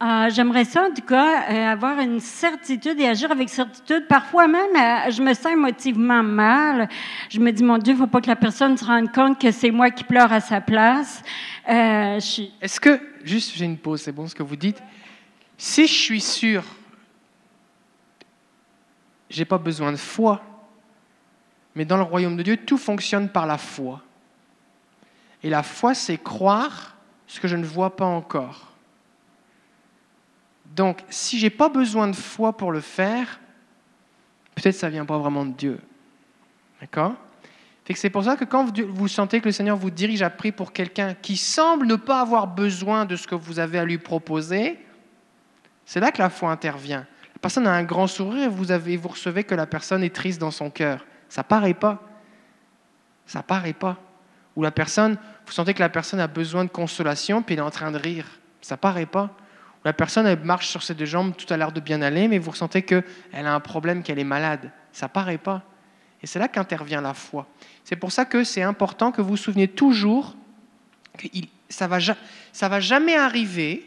Euh, 0.02 0.28
J'aimerais 0.30 0.64
ça, 0.64 0.88
en 0.88 0.92
tout 0.92 1.06
cas, 1.06 1.44
euh, 1.48 1.72
avoir 1.72 2.00
une 2.00 2.18
certitude 2.18 2.98
et 2.98 3.06
agir 3.06 3.30
avec 3.30 3.48
certitude. 3.48 4.06
Parfois 4.08 4.48
même, 4.48 4.74
euh, 4.74 5.10
je 5.12 5.22
me 5.22 5.34
sens 5.34 5.52
émotivement 5.52 6.22
mal. 6.24 6.88
Je 7.30 7.38
me 7.38 7.52
dis, 7.52 7.62
mon 7.62 7.78
Dieu, 7.78 7.92
il 7.92 7.96
ne 7.96 8.00
faut 8.00 8.08
pas 8.08 8.20
que 8.20 8.26
la 8.26 8.34
personne 8.34 8.76
se 8.76 8.84
rende 8.84 9.12
compte 9.12 9.40
que 9.40 9.52
c'est 9.52 9.70
moi 9.70 9.90
qui 9.90 10.02
pleure 10.02 10.32
à 10.32 10.40
sa 10.40 10.60
place. 10.60 11.22
Euh, 11.68 12.18
je 12.18 12.42
Est-ce 12.60 12.80
que, 12.80 13.00
juste 13.22 13.52
j'ai 13.54 13.66
une 13.66 13.78
pause, 13.78 14.02
c'est 14.02 14.12
bon 14.12 14.26
ce 14.26 14.34
que 14.34 14.42
vous 14.42 14.56
dites. 14.56 14.82
Si 15.56 15.86
je 15.86 15.94
suis 15.94 16.20
sûr, 16.20 16.64
j'ai 19.30 19.44
pas 19.44 19.58
besoin 19.58 19.92
de 19.92 19.96
foi, 19.96 20.42
mais 21.78 21.84
dans 21.84 21.96
le 21.96 22.02
royaume 22.02 22.36
de 22.36 22.42
Dieu, 22.42 22.56
tout 22.56 22.76
fonctionne 22.76 23.28
par 23.28 23.46
la 23.46 23.56
foi. 23.56 24.02
Et 25.44 25.48
la 25.48 25.62
foi, 25.62 25.94
c'est 25.94 26.18
croire 26.18 26.96
ce 27.28 27.38
que 27.38 27.46
je 27.46 27.54
ne 27.54 27.64
vois 27.64 27.94
pas 27.94 28.04
encore. 28.04 28.72
Donc, 30.74 31.04
si 31.08 31.38
j'ai 31.38 31.50
pas 31.50 31.68
besoin 31.68 32.08
de 32.08 32.16
foi 32.16 32.56
pour 32.56 32.72
le 32.72 32.80
faire, 32.80 33.38
peut-être 34.56 34.74
ça 34.74 34.88
vient 34.88 35.04
pas 35.04 35.18
vraiment 35.18 35.46
de 35.46 35.52
Dieu. 35.52 35.80
D'accord? 36.80 37.14
C'est 37.94 38.10
pour 38.10 38.24
ça 38.24 38.34
que 38.34 38.44
quand 38.44 38.64
vous, 38.64 38.72
vous 38.88 39.06
sentez 39.06 39.40
que 39.40 39.46
le 39.46 39.52
Seigneur 39.52 39.76
vous 39.76 39.90
dirige 39.92 40.22
à 40.22 40.30
prier 40.30 40.50
pour 40.50 40.72
quelqu'un 40.72 41.14
qui 41.14 41.36
semble 41.36 41.86
ne 41.86 41.94
pas 41.94 42.20
avoir 42.20 42.48
besoin 42.48 43.04
de 43.04 43.14
ce 43.14 43.28
que 43.28 43.36
vous 43.36 43.60
avez 43.60 43.78
à 43.78 43.84
lui 43.84 43.98
proposer, 43.98 44.80
c'est 45.86 46.00
là 46.00 46.10
que 46.10 46.18
la 46.18 46.28
foi 46.28 46.50
intervient. 46.50 47.06
La 47.34 47.40
personne 47.40 47.68
a 47.68 47.72
un 47.72 47.84
grand 47.84 48.08
sourire 48.08 48.46
et 48.46 48.48
vous, 48.48 48.72
avez, 48.72 48.96
vous 48.96 49.10
recevez 49.10 49.44
que 49.44 49.54
la 49.54 49.66
personne 49.66 50.02
est 50.02 50.12
triste 50.12 50.40
dans 50.40 50.50
son 50.50 50.70
cœur. 50.70 51.06
Ça 51.28 51.44
paraît 51.44 51.74
pas. 51.74 52.02
Ça 53.26 53.42
paraît 53.42 53.72
pas. 53.72 53.96
Ou 54.56 54.62
la 54.62 54.70
personne, 54.70 55.16
vous 55.46 55.52
sentez 55.52 55.74
que 55.74 55.80
la 55.80 55.88
personne 55.88 56.20
a 56.20 56.26
besoin 56.26 56.64
de 56.64 56.70
consolation 56.70 57.42
puis 57.42 57.54
elle 57.54 57.60
est 57.60 57.62
en 57.62 57.70
train 57.70 57.90
de 57.90 57.98
rire. 57.98 58.26
Ça 58.60 58.76
paraît 58.76 59.06
pas. 59.06 59.30
Ou 59.76 59.80
la 59.84 59.92
personne 59.92 60.26
elle 60.26 60.40
marche 60.40 60.68
sur 60.68 60.82
ses 60.82 60.94
deux 60.94 61.04
jambes, 61.04 61.34
tout 61.36 61.52
a 61.52 61.56
l'air 61.56 61.70
de 61.72 61.80
bien 61.80 62.02
aller, 62.02 62.26
mais 62.28 62.38
vous 62.38 62.50
ressentez 62.50 62.82
qu'elle 62.82 63.04
a 63.32 63.54
un 63.54 63.60
problème, 63.60 64.02
qu'elle 64.02 64.18
est 64.18 64.24
malade. 64.24 64.72
Ça 64.92 65.08
paraît 65.08 65.38
pas. 65.38 65.62
Et 66.22 66.26
c'est 66.26 66.38
là 66.40 66.48
qu'intervient 66.48 67.00
la 67.00 67.14
foi. 67.14 67.46
C'est 67.84 67.94
pour 67.94 68.10
ça 68.10 68.24
que 68.24 68.42
c'est 68.42 68.62
important 68.62 69.12
que 69.12 69.22
vous 69.22 69.30
vous 69.30 69.36
souveniez 69.36 69.68
toujours 69.68 70.34
que 71.16 71.26
ça 71.68 71.86
va, 71.86 71.98
ja- 72.00 72.16
ça 72.52 72.68
va 72.68 72.80
jamais 72.80 73.14
arriver, 73.16 73.84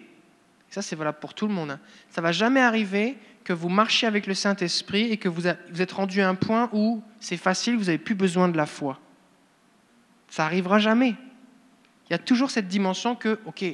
ça 0.69 0.81
c'est 0.81 0.95
valable 0.95 1.17
pour 1.19 1.33
tout 1.33 1.47
le 1.47 1.53
monde, 1.53 1.71
hein, 1.71 1.79
ça 2.09 2.21
va 2.21 2.31
jamais 2.31 2.61
arriver 2.61 3.17
que 3.43 3.53
vous 3.53 3.69
marchiez 3.69 4.07
avec 4.07 4.27
le 4.27 4.33
Saint-Esprit 4.33 5.11
et 5.11 5.17
que 5.17 5.29
vous, 5.29 5.43
vous 5.71 5.81
êtes 5.81 5.91
rendu 5.91 6.21
à 6.21 6.29
un 6.29 6.35
point 6.35 6.69
où 6.73 7.01
c'est 7.19 7.37
facile, 7.37 7.77
vous 7.77 7.85
n'avez 7.85 7.97
plus 7.97 8.15
besoin 8.15 8.47
de 8.49 8.57
la 8.57 8.65
foi. 8.65 8.99
Ça 10.29 10.45
arrivera 10.45 10.79
jamais. 10.79 11.15
Il 12.09 12.11
y 12.11 12.15
a 12.15 12.19
toujours 12.19 12.51
cette 12.51 12.67
dimension 12.67 13.15
que, 13.15 13.39
ok, 13.45 13.65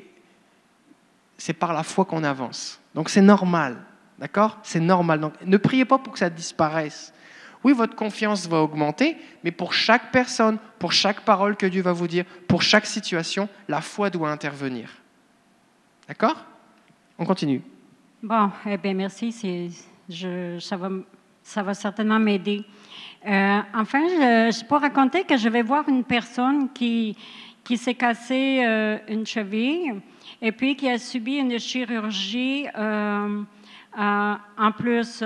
c'est 1.37 1.53
par 1.53 1.73
la 1.73 1.83
foi 1.83 2.05
qu'on 2.05 2.23
avance. 2.23 2.79
Donc 2.95 3.09
c'est 3.09 3.21
normal, 3.21 3.77
d'accord? 4.19 4.57
C'est 4.63 4.79
normal. 4.79 5.19
Donc 5.19 5.33
ne 5.45 5.57
priez 5.57 5.85
pas 5.85 5.97
pour 5.97 6.13
que 6.13 6.19
ça 6.19 6.29
disparaisse. 6.29 7.13
Oui, 7.63 7.73
votre 7.73 7.95
confiance 7.95 8.47
va 8.47 8.57
augmenter, 8.57 9.17
mais 9.43 9.51
pour 9.51 9.73
chaque 9.73 10.11
personne, 10.11 10.57
pour 10.79 10.93
chaque 10.93 11.21
parole 11.21 11.55
que 11.57 11.65
Dieu 11.65 11.81
va 11.81 11.91
vous 11.91 12.07
dire, 12.07 12.25
pour 12.47 12.61
chaque 12.61 12.85
situation, 12.85 13.49
la 13.67 13.81
foi 13.81 14.09
doit 14.09 14.29
intervenir. 14.29 14.89
D'accord? 16.07 16.45
On 17.17 17.25
continue. 17.25 17.61
Bon, 18.23 18.49
eh 18.65 18.77
bien, 18.77 18.95
merci. 18.95 19.31
Ça, 20.59 20.75
va, 20.75 20.89
ça 21.43 21.61
va 21.61 21.73
certainement 21.75 22.17
m'aider. 22.17 22.65
Euh, 23.27 23.59
enfin, 23.75 24.07
je, 24.07 24.65
peux 24.65 24.77
raconter 24.77 25.23
que 25.23 25.37
je 25.37 25.47
vais 25.47 25.61
voir 25.61 25.87
une 25.87 26.03
personne 26.03 26.73
qui, 26.73 27.15
qui 27.63 27.77
s'est 27.77 27.93
cassé 27.93 28.63
euh, 28.65 28.97
une 29.07 29.23
cheville 29.23 30.01
et 30.41 30.51
puis 30.51 30.75
qui 30.75 30.89
a 30.89 30.97
subi 30.97 31.35
une 31.35 31.59
chirurgie 31.59 32.65
euh, 32.75 33.43
en 33.95 34.71
plus. 34.75 35.23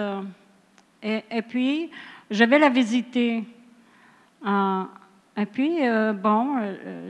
et, 1.01 1.23
et 1.31 1.41
puis, 1.43 1.89
je 2.29 2.43
vais 2.43 2.59
la 2.59 2.69
visiter. 2.69 3.45
Et 4.45 5.45
puis, 5.45 5.77
bon, 6.21 6.57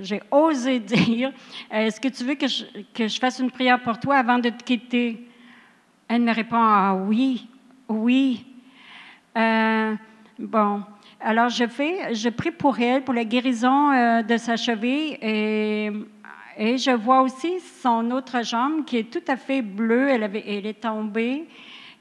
j'ai 0.01 0.21
osé 0.29 0.79
dire, 0.79 1.33
est-ce 1.71 1.99
que 1.99 2.09
tu 2.09 2.23
veux 2.23 2.35
que 2.35 2.47
je, 2.47 2.65
que 2.93 3.07
je 3.07 3.19
fasse 3.19 3.39
une 3.39 3.49
prière 3.49 3.81
pour 3.81 3.99
toi 3.99 4.17
avant 4.17 4.37
de 4.37 4.49
te 4.49 4.63
quitter? 4.63 5.27
Elle 6.13 6.23
me 6.23 6.33
répond, 6.33 6.57
ah 6.59 6.93
oui, 7.07 7.47
oui. 7.87 8.45
Euh, 9.37 9.95
bon, 10.37 10.83
alors 11.21 11.47
je 11.47 11.65
fais, 11.67 12.13
je 12.13 12.27
prie 12.27 12.51
pour 12.51 12.77
elle, 12.81 13.01
pour 13.01 13.13
la 13.13 13.23
guérison 13.23 13.93
euh, 13.93 14.21
de 14.21 14.35
sa 14.35 14.57
cheville 14.57 15.17
et, 15.21 15.89
je 16.59 16.91
vois 16.91 17.21
aussi 17.21 17.61
son 17.81 18.11
autre 18.11 18.43
jambe 18.43 18.83
qui 18.83 18.97
est 18.97 19.09
tout 19.09 19.23
à 19.29 19.37
fait 19.37 19.61
bleue. 19.61 20.09
Elle, 20.09 20.23
avait, 20.23 20.43
elle 20.45 20.65
est 20.65 20.81
tombée. 20.81 21.47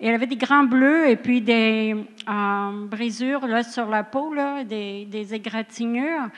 Et 0.00 0.08
elle 0.08 0.14
avait 0.16 0.26
des 0.26 0.34
grands 0.34 0.64
bleus 0.64 1.08
et 1.08 1.14
puis 1.14 1.40
des 1.40 1.94
euh, 2.28 2.86
brisures 2.86 3.46
là, 3.46 3.62
sur 3.62 3.88
la 3.88 4.02
peau, 4.02 4.34
là, 4.34 4.64
des 4.64 5.34
égratignures. 5.34 6.30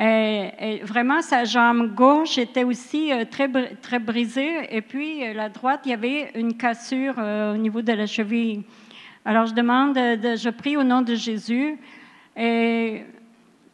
Et, 0.00 0.50
et 0.60 0.78
vraiment, 0.84 1.20
sa 1.22 1.44
jambe 1.44 1.92
gauche 1.94 2.38
était 2.38 2.62
aussi 2.62 3.12
euh, 3.12 3.24
très, 3.24 3.48
très 3.82 3.98
brisée. 3.98 4.74
Et 4.74 4.80
puis, 4.80 5.24
euh, 5.26 5.32
la 5.32 5.48
droite, 5.48 5.80
il 5.86 5.90
y 5.90 5.94
avait 5.94 6.30
une 6.36 6.56
cassure 6.56 7.14
euh, 7.18 7.54
au 7.54 7.56
niveau 7.56 7.82
de 7.82 7.92
la 7.92 8.06
cheville. 8.06 8.62
Alors, 9.24 9.46
je 9.46 9.54
demande, 9.54 9.98
euh, 9.98 10.16
de- 10.16 10.36
je 10.36 10.50
prie 10.50 10.76
au 10.76 10.84
nom 10.84 11.02
de 11.02 11.16
Jésus. 11.16 11.76
Et 12.36 13.02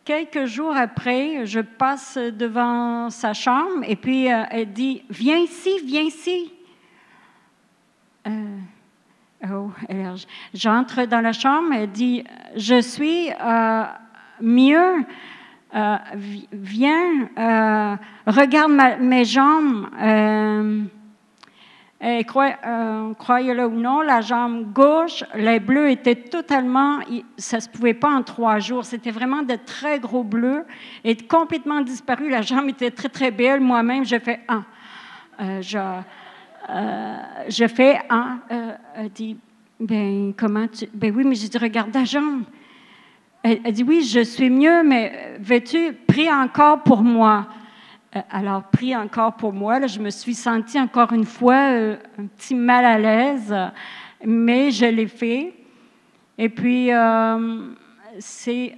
quelques 0.02 0.46
jours 0.46 0.74
après, 0.74 1.44
je 1.44 1.60
passe 1.60 2.16
devant 2.16 3.10
sa 3.10 3.34
chambre 3.34 3.84
et 3.86 3.96
puis 3.96 4.32
euh, 4.32 4.44
elle 4.50 4.72
dit 4.72 5.02
Viens 5.10 5.38
ici, 5.38 5.70
viens 5.84 6.02
ici. 6.02 6.50
Euh, 8.26 8.58
oh, 9.50 9.70
j'entre 10.54 11.04
dans 11.04 11.20
la 11.20 11.32
chambre, 11.32 11.74
elle 11.74 11.90
dit 11.90 12.24
Je 12.56 12.80
suis 12.80 13.28
euh, 13.30 13.84
mieux. 14.40 15.04
Euh, 15.74 15.96
vi- 16.14 16.48
viens, 16.52 17.28
euh, 17.36 17.96
regarde 18.26 18.70
mes 19.00 19.24
jambes. 19.24 19.88
Euh, 20.00 20.82
croyez-le 23.18 23.66
ou 23.66 23.74
non, 23.74 24.02
la 24.02 24.20
jambe 24.20 24.72
gauche, 24.72 25.24
les 25.34 25.58
bleus 25.58 25.90
étaient 25.90 26.14
totalement, 26.14 27.00
ça 27.36 27.58
se 27.60 27.68
pouvait 27.68 27.94
pas 27.94 28.10
en 28.10 28.22
trois 28.22 28.60
jours. 28.60 28.84
C'était 28.84 29.10
vraiment 29.10 29.42
de 29.42 29.56
très 29.66 29.98
gros 29.98 30.22
bleus 30.22 30.64
et 31.02 31.16
complètement 31.16 31.80
disparu. 31.80 32.30
La 32.30 32.42
jambe 32.42 32.68
était 32.68 32.92
très 32.92 33.08
très 33.08 33.32
belle. 33.32 33.60
Moi-même, 33.60 34.04
je 34.04 34.18
fais 34.18 34.40
un. 34.48 34.64
Je, 35.60 37.66
fais 37.66 37.98
un. 38.10 38.38
Dit, 39.12 39.36
ben 39.80 40.32
comment 40.36 40.68
tu, 40.68 40.86
ben 40.94 41.12
oui, 41.16 41.24
mais 41.24 41.34
j'ai 41.34 41.48
dit 41.48 41.58
regarde 41.58 41.90
ta 41.90 42.04
jambe. 42.04 42.44
Elle, 43.44 43.60
elle 43.62 43.72
dit 43.72 43.84
oui, 43.84 44.02
je 44.02 44.20
suis 44.20 44.48
mieux, 44.48 44.82
mais 44.82 45.36
veux-tu 45.38 45.92
prie 45.92 46.32
encore 46.32 46.82
pour 46.82 47.02
moi? 47.02 47.46
Euh, 48.16 48.20
alors, 48.30 48.62
prie 48.64 48.96
encore 48.96 49.34
pour 49.34 49.52
moi. 49.52 49.78
Là, 49.78 49.86
je 49.86 50.00
me 50.00 50.08
suis 50.08 50.34
sentie 50.34 50.80
encore 50.80 51.12
une 51.12 51.26
fois 51.26 51.70
euh, 51.72 51.96
un 52.18 52.24
petit 52.24 52.54
mal 52.54 52.86
à 52.86 52.98
l'aise, 52.98 53.54
mais 54.24 54.70
je 54.70 54.86
l'ai 54.86 55.08
fait. 55.08 55.52
Et 56.38 56.48
puis, 56.48 56.90
euh, 56.90 57.68
c'est 58.18 58.74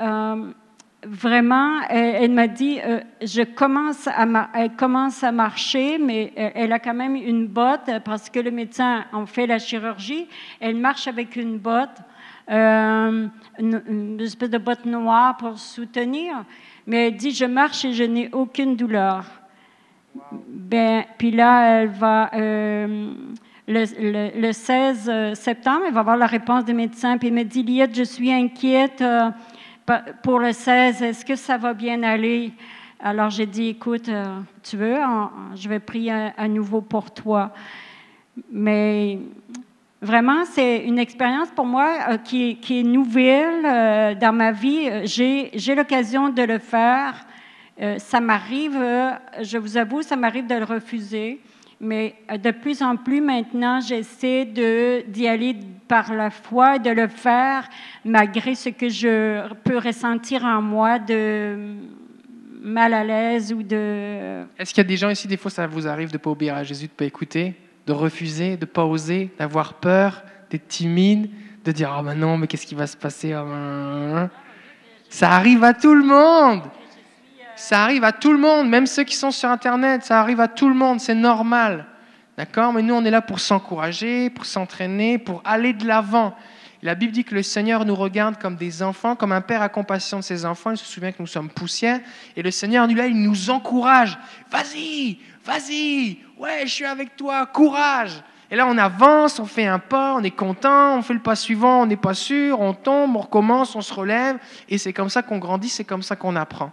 vraiment, 1.06 1.82
elle, 1.88 2.32
m'a 2.32 2.48
dit, 2.48 2.80
je 3.22 3.42
commence 3.42 4.08
à 4.08 4.26
elle 4.54 4.74
commence 4.74 5.22
à 5.22 5.30
marcher, 5.30 5.98
mais 5.98 6.32
elle 6.36 6.72
a 6.72 6.80
quand 6.80 6.94
même 6.94 7.14
une 7.14 7.46
botte 7.46 7.90
parce 8.04 8.28
que 8.28 8.40
le 8.40 8.50
médecin 8.50 9.04
en 9.12 9.24
fait 9.24 9.46
la 9.46 9.58
chirurgie. 9.58 10.26
Elle 10.60 10.76
marche 10.76 11.06
avec 11.06 11.36
une 11.36 11.58
botte, 11.58 11.98
euh, 12.50 13.26
une, 13.58 14.20
espèce 14.20 14.50
de 14.50 14.58
botte 14.58 14.84
noire 14.84 15.36
pour 15.36 15.58
soutenir. 15.58 16.44
Mais 16.86 17.08
elle 17.08 17.16
dit, 17.16 17.32
je 17.32 17.44
marche 17.44 17.84
et 17.84 17.92
je 17.92 18.04
n'ai 18.04 18.28
aucune 18.32 18.76
douleur. 18.76 19.24
Ben, 20.48 21.04
puis 21.18 21.30
là, 21.30 21.80
elle 21.82 21.88
va, 21.88 22.30
euh, 22.34 23.12
le, 23.68 23.84
le- 24.00 24.40
le 24.40 24.52
16 24.52 25.34
septembre, 25.34 25.82
elle 25.88 25.92
va 25.94 26.00
avoir 26.00 26.16
la 26.16 26.26
réponse 26.26 26.64
des 26.64 26.72
médecins. 26.72 27.18
Puis 27.18 27.28
elle 27.28 27.34
me 27.34 27.42
dit, 27.44 27.62
Liette, 27.62 27.94
je 27.96 28.02
suis 28.04 28.32
inquiète 28.32 29.02
euh, 29.02 29.30
pour 30.22 30.38
le 30.38 30.52
16. 30.52 31.02
Est-ce 31.02 31.24
que 31.24 31.36
ça 31.36 31.58
va 31.58 31.74
bien 31.74 32.02
aller? 32.02 32.52
Alors 33.00 33.28
j'ai 33.30 33.46
dit, 33.46 33.68
écoute, 33.68 34.08
euh, 34.08 34.24
tu 34.62 34.76
veux, 34.76 34.96
je 35.54 35.68
vais 35.68 35.80
prier 35.80 36.12
à, 36.12 36.32
à 36.36 36.48
nouveau 36.48 36.80
pour 36.80 37.10
toi. 37.10 37.52
Mais 38.50 39.18
Vraiment, 40.06 40.44
c'est 40.44 40.84
une 40.84 41.00
expérience 41.00 41.48
pour 41.50 41.66
moi 41.66 41.88
euh, 42.10 42.16
qui, 42.18 42.56
est- 42.70 42.82
nouvelle 42.84 43.64
euh, 43.66 44.14
dans 44.14 44.32
ma 44.32 44.52
vie. 44.52 44.88
Euh, 44.88 45.02
J'ai 45.04 45.74
l'occasion 45.74 46.28
de 46.28 46.42
le 46.42 46.58
faire. 46.60 47.26
Ça 47.98 48.20
m'arrive, 48.20 48.78
je 49.42 49.58
vous 49.58 49.76
avoue, 49.76 50.00
ça 50.00 50.16
m'arrive 50.16 50.46
de 50.46 50.54
le 50.54 50.64
refuser. 50.64 51.40
Mais 51.78 52.14
de 52.42 52.50
plus 52.52 52.80
en 52.82 52.96
plus 52.96 53.20
maintenant, 53.20 53.80
j'essaie 53.80 54.46
d'y 54.46 55.28
aller 55.28 55.56
par 55.86 56.14
la 56.14 56.30
foi, 56.30 56.78
de 56.78 56.88
le 56.88 57.06
faire 57.08 57.68
malgré 58.02 58.54
ce 58.54 58.70
que 58.70 58.88
je 58.88 59.52
peux 59.64 59.76
ressentir 59.76 60.42
en 60.44 60.62
moi 60.62 60.98
de 60.98 61.74
mal 62.62 62.94
à 62.94 63.04
l'aise 63.04 63.52
ou 63.52 63.62
de... 63.62 64.44
Est-ce 64.58 64.72
qu'il 64.72 64.82
y 64.82 64.86
a 64.86 64.88
des 64.88 64.96
gens 64.96 65.10
ici, 65.10 65.28
des 65.28 65.36
fois, 65.36 65.50
ça 65.50 65.66
vous 65.66 65.86
arrive 65.86 66.08
de 66.08 66.14
ne 66.16 66.22
pas 66.22 66.30
obéir 66.30 66.54
à 66.54 66.62
Jésus, 66.64 66.86
de 66.86 66.92
ne 66.92 66.96
pas 66.96 67.04
écouter? 67.04 67.54
De 67.86 67.92
refuser, 67.92 68.56
de 68.56 68.64
pas 68.64 68.84
oser, 68.84 69.30
d'avoir 69.38 69.74
peur, 69.74 70.22
d'être 70.50 70.68
timide, 70.68 71.30
de 71.64 71.72
dire 71.72 71.92
Ah 71.92 72.02
ben 72.02 72.14
non, 72.14 72.36
mais 72.36 72.46
qu'est-ce 72.46 72.66
qui 72.66 72.74
va 72.74 72.86
se 72.86 72.96
passer 72.96 73.32
Ah 73.32 73.44
ben, 73.44 74.30
Ça 75.08 75.30
arrive 75.32 75.64
à 75.64 75.74
tout 75.74 75.94
le 75.94 76.04
monde. 76.04 76.62
Ça 77.56 77.82
arrive 77.82 78.04
à 78.04 78.12
tout 78.12 78.32
le 78.32 78.38
monde, 78.38 78.68
même 78.68 78.86
ceux 78.86 79.04
qui 79.04 79.16
sont 79.16 79.30
sur 79.30 79.48
Internet, 79.48 80.04
ça 80.04 80.20
arrive 80.20 80.40
à 80.40 80.48
tout 80.48 80.68
le 80.68 80.74
monde, 80.74 81.00
c'est 81.00 81.14
normal. 81.14 81.86
D'accord? 82.36 82.74
Mais 82.74 82.82
nous, 82.82 82.92
on 82.92 83.02
est 83.02 83.10
là 83.10 83.22
pour 83.22 83.40
s'encourager, 83.40 84.28
pour 84.28 84.44
s'entraîner, 84.44 85.16
pour 85.16 85.40
aller 85.42 85.72
de 85.72 85.86
l'avant. 85.86 86.36
La 86.82 86.94
Bible 86.94 87.12
dit 87.12 87.24
que 87.24 87.34
le 87.34 87.42
Seigneur 87.42 87.86
nous 87.86 87.94
regarde 87.94 88.36
comme 88.38 88.56
des 88.56 88.82
enfants, 88.82 89.16
comme 89.16 89.32
un 89.32 89.40
père 89.40 89.62
a 89.62 89.70
compassion 89.70 90.18
de 90.18 90.22
ses 90.22 90.44
enfants. 90.44 90.72
Il 90.72 90.76
se 90.76 90.84
souvient 90.84 91.12
que 91.12 91.20
nous 91.20 91.26
sommes 91.26 91.48
poussière. 91.48 92.00
Et 92.36 92.42
le 92.42 92.50
Seigneur, 92.50 92.86
là, 92.86 93.06
il 93.06 93.22
nous 93.22 93.48
encourage. 93.48 94.18
Vas-y, 94.50 95.18
vas-y, 95.46 96.18
ouais, 96.36 96.62
je 96.64 96.72
suis 96.72 96.84
avec 96.84 97.16
toi, 97.16 97.46
courage. 97.46 98.22
Et 98.50 98.56
là, 98.56 98.66
on 98.66 98.76
avance, 98.78 99.40
on 99.40 99.46
fait 99.46 99.66
un 99.66 99.78
pas, 99.78 100.14
on 100.14 100.22
est 100.22 100.30
content, 100.30 100.98
on 100.98 101.02
fait 101.02 101.14
le 101.14 101.20
pas 101.20 101.34
suivant, 101.34 101.82
on 101.82 101.86
n'est 101.86 101.96
pas 101.96 102.14
sûr, 102.14 102.60
on 102.60 102.74
tombe, 102.74 103.16
on 103.16 103.20
recommence, 103.20 103.74
on 103.74 103.80
se 103.80 103.92
relève. 103.92 104.38
Et 104.68 104.78
c'est 104.78 104.92
comme 104.92 105.08
ça 105.08 105.22
qu'on 105.22 105.38
grandit, 105.38 105.68
c'est 105.68 105.84
comme 105.84 106.02
ça 106.02 106.14
qu'on 106.14 106.36
apprend. 106.36 106.72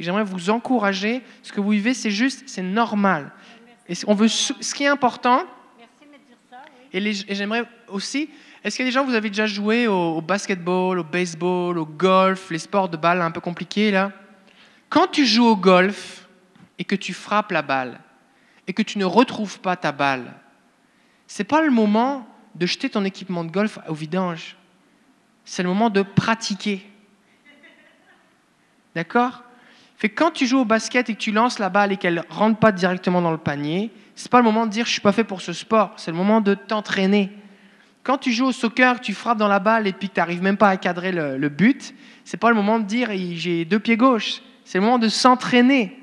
J'aimerais 0.00 0.24
vous 0.24 0.50
encourager. 0.50 1.22
Ce 1.44 1.52
que 1.52 1.60
vous 1.60 1.70
vivez, 1.70 1.94
c'est 1.94 2.10
juste, 2.10 2.44
c'est 2.46 2.62
normal. 2.62 3.30
Et 3.88 3.94
on 4.08 4.14
veut, 4.14 4.26
ce 4.26 4.74
qui 4.74 4.82
est 4.82 4.88
important, 4.88 5.44
et, 6.92 7.12
j'aimerais 7.12 7.64
aussi, 7.88 8.28
est-ce 8.62 8.76
qu'il 8.76 8.84
y 8.84 8.88
a 8.88 8.90
des 8.90 8.94
gens, 8.94 9.04
vous 9.04 9.14
avez 9.14 9.30
déjà 9.30 9.46
joué 9.46 9.86
au, 9.86 10.20
basketball, 10.20 10.98
au 10.98 11.04
baseball, 11.04 11.78
au 11.78 11.86
golf, 11.86 12.50
les 12.50 12.58
sports 12.58 12.88
de 12.88 12.96
balle 12.96 13.20
un 13.22 13.30
peu 13.30 13.40
compliqués 13.40 13.90
là? 13.90 14.12
Quand 14.88 15.06
tu 15.06 15.24
joues 15.24 15.46
au 15.46 15.56
golf 15.56 16.28
et 16.78 16.84
que 16.84 16.94
tu 16.94 17.14
frappes 17.14 17.52
la 17.52 17.62
balle 17.62 17.98
et 18.66 18.72
que 18.72 18.82
tu 18.82 18.98
ne 18.98 19.04
retrouves 19.04 19.60
pas 19.60 19.76
ta 19.76 19.92
balle, 19.92 20.34
c'est 21.26 21.44
pas 21.44 21.62
le 21.62 21.70
moment 21.70 22.26
de 22.54 22.66
jeter 22.66 22.90
ton 22.90 23.04
équipement 23.04 23.44
de 23.44 23.50
golf 23.50 23.78
au 23.88 23.94
vidange. 23.94 24.56
C'est 25.44 25.62
le 25.62 25.68
moment 25.68 25.90
de 25.90 26.02
pratiquer. 26.02 26.86
D'accord? 28.94 29.42
Fait 29.96 30.08
quand 30.08 30.30
tu 30.30 30.46
joues 30.46 30.58
au 30.58 30.64
basket 30.64 31.08
et 31.08 31.14
que 31.14 31.20
tu 31.20 31.32
lances 31.32 31.58
la 31.58 31.68
balle 31.68 31.92
et 31.92 31.96
qu'elle 31.96 32.24
rentre 32.28 32.58
pas 32.58 32.72
directement 32.72 33.22
dans 33.22 33.30
le 33.30 33.38
panier, 33.38 33.90
ce 34.14 34.24
n'est 34.24 34.30
pas 34.30 34.38
le 34.38 34.44
moment 34.44 34.66
de 34.66 34.70
dire 34.70 34.84
je 34.84 34.90
suis 34.90 35.00
pas 35.00 35.12
fait 35.12 35.24
pour 35.24 35.40
ce 35.40 35.52
sport, 35.52 35.92
c'est 35.96 36.10
le 36.10 36.16
moment 36.16 36.40
de 36.40 36.54
t'entraîner. 36.54 37.30
Quand 38.02 38.18
tu 38.18 38.32
joues 38.32 38.46
au 38.46 38.52
soccer, 38.52 39.00
tu 39.00 39.14
frappes 39.14 39.38
dans 39.38 39.48
la 39.48 39.60
balle 39.60 39.86
et 39.86 39.92
puis 39.92 40.08
tu 40.08 40.18
n'arrives 40.18 40.42
même 40.42 40.56
pas 40.56 40.68
à 40.68 40.76
cadrer 40.76 41.12
le, 41.12 41.38
le 41.38 41.48
but, 41.48 41.94
c'est 42.24 42.36
pas 42.36 42.50
le 42.50 42.56
moment 42.56 42.80
de 42.80 42.84
dire 42.84 43.10
j'ai 43.12 43.64
deux 43.64 43.78
pieds 43.78 43.96
gauches, 43.96 44.42
c'est 44.64 44.78
le 44.78 44.84
moment 44.84 44.98
de 44.98 45.08
s'entraîner. 45.08 46.01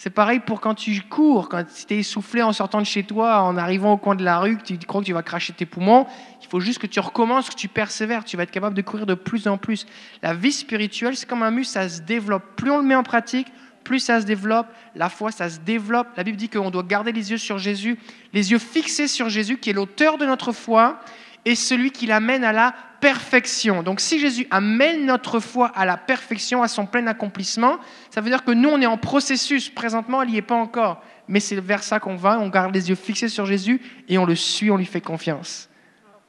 C'est 0.00 0.10
pareil 0.10 0.38
pour 0.38 0.60
quand 0.60 0.76
tu 0.76 1.02
cours, 1.02 1.48
quand 1.48 1.64
tu 1.64 1.92
es 1.92 1.98
essoufflé 1.98 2.40
en 2.40 2.52
sortant 2.52 2.78
de 2.78 2.86
chez 2.86 3.02
toi, 3.02 3.42
en 3.42 3.56
arrivant 3.56 3.94
au 3.94 3.96
coin 3.96 4.14
de 4.14 4.22
la 4.22 4.38
rue, 4.38 4.56
que 4.56 4.62
tu 4.62 4.78
crois 4.86 5.00
que 5.00 5.06
tu 5.06 5.12
vas 5.12 5.24
cracher 5.24 5.52
tes 5.52 5.66
poumons. 5.66 6.06
Il 6.40 6.46
faut 6.46 6.60
juste 6.60 6.78
que 6.78 6.86
tu 6.86 7.00
recommences, 7.00 7.50
que 7.50 7.56
tu 7.56 7.66
persévères. 7.66 8.24
Tu 8.24 8.36
vas 8.36 8.44
être 8.44 8.52
capable 8.52 8.76
de 8.76 8.82
courir 8.82 9.06
de 9.06 9.14
plus 9.14 9.48
en 9.48 9.58
plus. 9.58 9.86
La 10.22 10.34
vie 10.34 10.52
spirituelle, 10.52 11.16
c'est 11.16 11.28
comme 11.28 11.42
un 11.42 11.50
muscle, 11.50 11.72
ça 11.72 11.88
se 11.88 12.00
développe. 12.00 12.44
Plus 12.54 12.70
on 12.70 12.78
le 12.78 12.84
met 12.84 12.94
en 12.94 13.02
pratique, 13.02 13.48
plus 13.82 13.98
ça 13.98 14.20
se 14.20 14.24
développe. 14.24 14.68
La 14.94 15.08
foi, 15.08 15.32
ça 15.32 15.50
se 15.50 15.58
développe. 15.58 16.06
La 16.16 16.22
Bible 16.22 16.36
dit 16.36 16.48
qu'on 16.48 16.70
doit 16.70 16.84
garder 16.84 17.10
les 17.10 17.32
yeux 17.32 17.36
sur 17.36 17.58
Jésus, 17.58 17.98
les 18.32 18.52
yeux 18.52 18.60
fixés 18.60 19.08
sur 19.08 19.28
Jésus, 19.28 19.58
qui 19.58 19.70
est 19.70 19.72
l'auteur 19.72 20.16
de 20.16 20.26
notre 20.26 20.52
foi 20.52 21.00
et 21.44 21.56
celui 21.56 21.90
qui 21.90 22.06
l'amène 22.06 22.44
à 22.44 22.52
la 22.52 22.72
perfection. 23.00 23.82
Donc 23.82 24.00
si 24.00 24.18
Jésus 24.18 24.46
amène 24.50 25.06
notre 25.06 25.40
foi 25.40 25.68
à 25.68 25.84
la 25.84 25.96
perfection, 25.96 26.62
à 26.62 26.68
son 26.68 26.86
plein 26.86 27.06
accomplissement, 27.06 27.78
ça 28.10 28.20
veut 28.20 28.30
dire 28.30 28.44
que 28.44 28.50
nous, 28.50 28.68
on 28.68 28.80
est 28.80 28.86
en 28.86 28.98
processus. 28.98 29.70
Présentement, 29.70 30.22
il 30.22 30.32
n'y 30.32 30.38
est 30.38 30.42
pas 30.42 30.54
encore. 30.54 31.02
Mais 31.28 31.40
c'est 31.40 31.60
vers 31.60 31.82
ça 31.82 32.00
qu'on 32.00 32.16
va. 32.16 32.38
On 32.38 32.48
garde 32.48 32.74
les 32.74 32.88
yeux 32.88 32.94
fixés 32.94 33.28
sur 33.28 33.46
Jésus 33.46 33.80
et 34.08 34.18
on 34.18 34.24
le 34.24 34.34
suit, 34.34 34.70
on 34.70 34.76
lui 34.76 34.86
fait 34.86 35.00
confiance. 35.00 35.68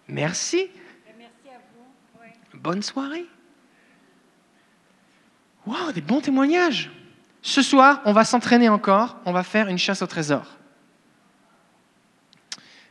Merci. 0.08 0.68
Merci 1.18 1.34
à 1.48 1.60
vous. 1.74 2.60
Bonne 2.60 2.84
soirée. 2.84 3.26
Wow, 5.66 5.92
des 5.94 6.02
bons 6.02 6.22
témoignages. 6.22 6.90
Ce 7.42 7.62
soir, 7.62 8.02
on 8.06 8.14
va 8.14 8.26
s'entraîner 8.26 8.70
encore. 8.70 9.18
On 9.26 9.32
va 9.32 9.44
faire 9.44 9.68
une 9.68 9.78
chasse 9.78 10.02
au 10.02 10.08
trésor. 10.08 10.46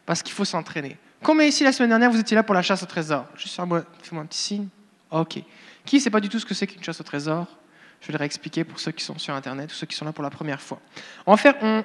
Parce 0.07 0.23
qu'il 0.23 0.33
faut 0.33 0.45
s'entraîner. 0.45 0.97
Combien 1.23 1.47
ici 1.47 1.65
la 1.65 1.73
semaine 1.73 1.91
dernière 1.91 2.11
vous 2.11 2.21
étiez 2.21 2.35
là 2.35 2.43
pour 2.43 2.55
la 2.55 2.63
chasse 2.63 2.83
au 2.83 2.87
trésor 2.87 3.27
Juste 3.37 3.57
fais-moi 3.57 3.83
un 4.13 4.27
petit 4.27 4.39
signe. 4.39 4.69
Ok. 5.11 5.41
Qui 5.85 5.97
ne 5.97 6.01
sait 6.01 6.11
pas 6.11 6.21
du 6.21 6.29
tout 6.29 6.39
ce 6.39 6.47
que 6.47 6.55
c'est 6.55 6.67
qu'une 6.67 6.83
chasse 6.83 7.01
au 7.01 7.05
trésor? 7.05 7.47
Je 8.01 8.07
vais 8.07 8.13
le 8.13 8.19
réexpliquer 8.19 8.65
pour 8.65 8.79
ceux 8.79 8.93
qui 8.93 9.05
sont 9.05 9.19
sur 9.19 9.35
Internet 9.35 9.73
ou 9.73 9.75
ceux 9.75 9.87
qui 9.87 9.97
sont 9.97 10.05
là 10.05 10.13
pour 10.13 10.23
la 10.23 10.31
première 10.31 10.61
fois. 10.61 10.81
On 11.27 11.33
va 11.33 11.37
faire. 11.37 11.55
On... 11.63 11.83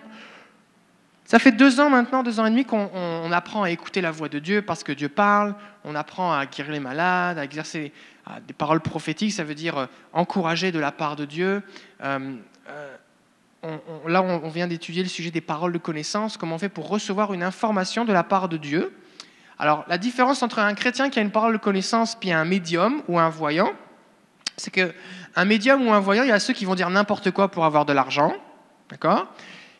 Ça 1.25 1.39
fait 1.39 1.53
deux 1.53 1.79
ans 1.79 1.89
maintenant, 1.89 2.21
deux 2.21 2.39
ans 2.39 2.45
et 2.45 2.49
demi 2.49 2.65
qu'on 2.65 3.31
apprend 3.31 3.63
à 3.63 3.71
écouter 3.71 4.01
la 4.01 4.11
voix 4.11 4.29
de 4.29 4.39
Dieu 4.39 4.61
parce 4.61 4.83
que 4.83 4.91
Dieu 4.91 5.09
parle. 5.09 5.55
On 5.83 5.95
apprend 5.95 6.33
à 6.33 6.45
guérir 6.45 6.73
les 6.73 6.79
malades, 6.79 7.39
à 7.39 7.43
exercer 7.43 7.93
des 8.47 8.53
paroles 8.53 8.81
prophétiques. 8.81 9.31
Ça 9.31 9.43
veut 9.43 9.55
dire 9.55 9.77
euh, 9.77 9.85
encourager 10.11 10.71
de 10.71 10.79
la 10.79 10.91
part 10.91 11.15
de 11.15 11.25
Dieu. 11.25 11.63
Euh, 12.03 12.35
euh, 12.67 12.97
là, 14.07 14.21
on 14.21 14.49
vient 14.49 14.67
d'étudier 14.67 15.03
le 15.03 15.09
sujet 15.09 15.31
des 15.31 15.41
paroles 15.41 15.71
de 15.71 15.77
connaissance, 15.77 16.35
comment 16.35 16.55
on 16.55 16.59
fait 16.59 16.69
pour 16.69 16.89
recevoir 16.89 17.33
une 17.33 17.43
information 17.43 18.03
de 18.03 18.11
la 18.11 18.23
part 18.23 18.49
de 18.49 18.57
Dieu. 18.57 18.93
Alors, 19.59 19.85
la 19.87 19.97
différence 19.97 20.43
entre 20.43 20.59
un 20.59 20.73
chrétien 20.73 21.09
qui 21.09 21.19
a 21.19 21.21
une 21.21 21.31
parole 21.31 21.53
de 21.53 21.57
connaissance 21.57 22.15
puis 22.15 22.31
un 22.31 22.45
médium 22.45 23.01
ou 23.07 23.19
un 23.19 23.29
voyant, 23.29 23.71
c'est 24.57 24.71
que 24.71 24.93
un 25.35 25.45
médium 25.45 25.87
ou 25.87 25.93
un 25.93 25.99
voyant, 25.99 26.23
il 26.23 26.29
y 26.29 26.31
a 26.31 26.39
ceux 26.39 26.53
qui 26.53 26.65
vont 26.65 26.75
dire 26.75 26.89
n'importe 26.89 27.31
quoi 27.31 27.49
pour 27.49 27.65
avoir 27.65 27.85
de 27.85 27.93
l'argent, 27.93 28.33
d'accord? 28.89 29.27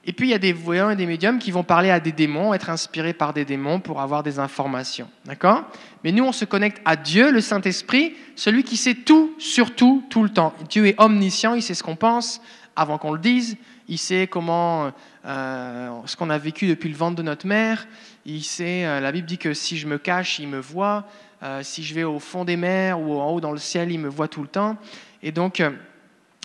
Et 0.05 0.11
puis 0.11 0.27
il 0.27 0.31
y 0.31 0.33
a 0.33 0.39
des 0.39 0.51
voyants 0.51 0.89
et 0.89 0.95
des 0.95 1.05
médiums 1.05 1.39
qui 1.39 1.51
vont 1.51 1.63
parler 1.63 1.89
à 1.89 1.99
des 1.99 2.11
démons, 2.11 2.53
être 2.53 2.69
inspirés 2.69 3.13
par 3.13 3.33
des 3.33 3.45
démons 3.45 3.79
pour 3.79 4.01
avoir 4.01 4.21
des 4.21 4.39
informations, 4.39 5.09
d'accord? 5.25 5.63
Mais 6.03 6.11
nous, 6.11 6.25
on 6.25 6.33
se 6.33 6.43
connecte 6.43 6.81
à 6.83 6.95
Dieu, 6.95 7.31
le 7.31 7.39
Saint-Esprit, 7.39 8.15
celui 8.35 8.63
qui 8.63 8.75
sait 8.75 8.95
tout 8.95 9.33
sur 9.37 9.75
tout, 9.75 10.03
tout 10.09 10.23
le 10.23 10.29
temps. 10.29 10.53
Dieu 10.69 10.87
est 10.87 10.99
omniscient, 10.99 11.53
il 11.53 11.61
sait 11.61 11.73
ce 11.73 11.83
qu'on 11.83 11.95
pense 11.95 12.41
avant 12.75 12.97
qu'on 12.97 13.13
le 13.13 13.19
dise, 13.19 13.57
il 13.87 13.97
sait 13.97 14.27
comment, 14.27 14.91
euh, 15.25 15.99
ce 16.05 16.15
qu'on 16.15 16.29
a 16.29 16.37
vécu 16.37 16.67
depuis 16.67 16.89
le 16.89 16.95
ventre 16.95 17.15
de 17.15 17.23
notre 17.23 17.47
mère, 17.47 17.85
il 18.25 18.43
sait, 18.43 18.85
euh, 18.85 18.99
la 18.99 19.11
Bible 19.11 19.27
dit 19.27 19.37
que 19.37 19.53
si 19.53 19.77
je 19.77 19.87
me 19.87 19.97
cache, 19.97 20.39
il 20.39 20.47
me 20.47 20.59
voit. 20.59 21.05
Euh, 21.41 21.61
si 21.63 21.83
je 21.83 21.93
vais 21.93 22.03
au 22.03 22.19
fond 22.19 22.45
des 22.45 22.55
mers 22.55 22.99
ou 22.99 23.19
en 23.19 23.29
haut 23.31 23.41
dans 23.41 23.51
le 23.51 23.57
ciel, 23.57 23.91
il 23.91 23.99
me 23.99 24.07
voit 24.07 24.29
tout 24.29 24.41
le 24.41 24.47
temps. 24.47 24.77
Et 25.21 25.31
donc, 25.31 25.61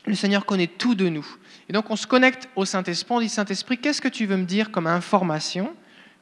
le 0.07 0.15
Seigneur 0.15 0.45
connaît 0.45 0.67
tout 0.67 0.95
de 0.95 1.09
nous. 1.09 1.27
Et 1.69 1.73
donc, 1.73 1.91
on 1.91 1.97
se 1.97 2.07
connecte 2.07 2.49
au 2.57 2.65
Saint-Esprit. 2.65 3.15
On 3.15 3.21
dit 3.21 3.29
Saint-Esprit, 3.29 3.79
qu'est-ce 3.79 4.01
que 4.01 4.09
tu 4.09 4.27
veux 4.27 4.37
me 4.37 4.45
dire 4.45 4.71
comme 4.71 4.87
information 4.87 5.73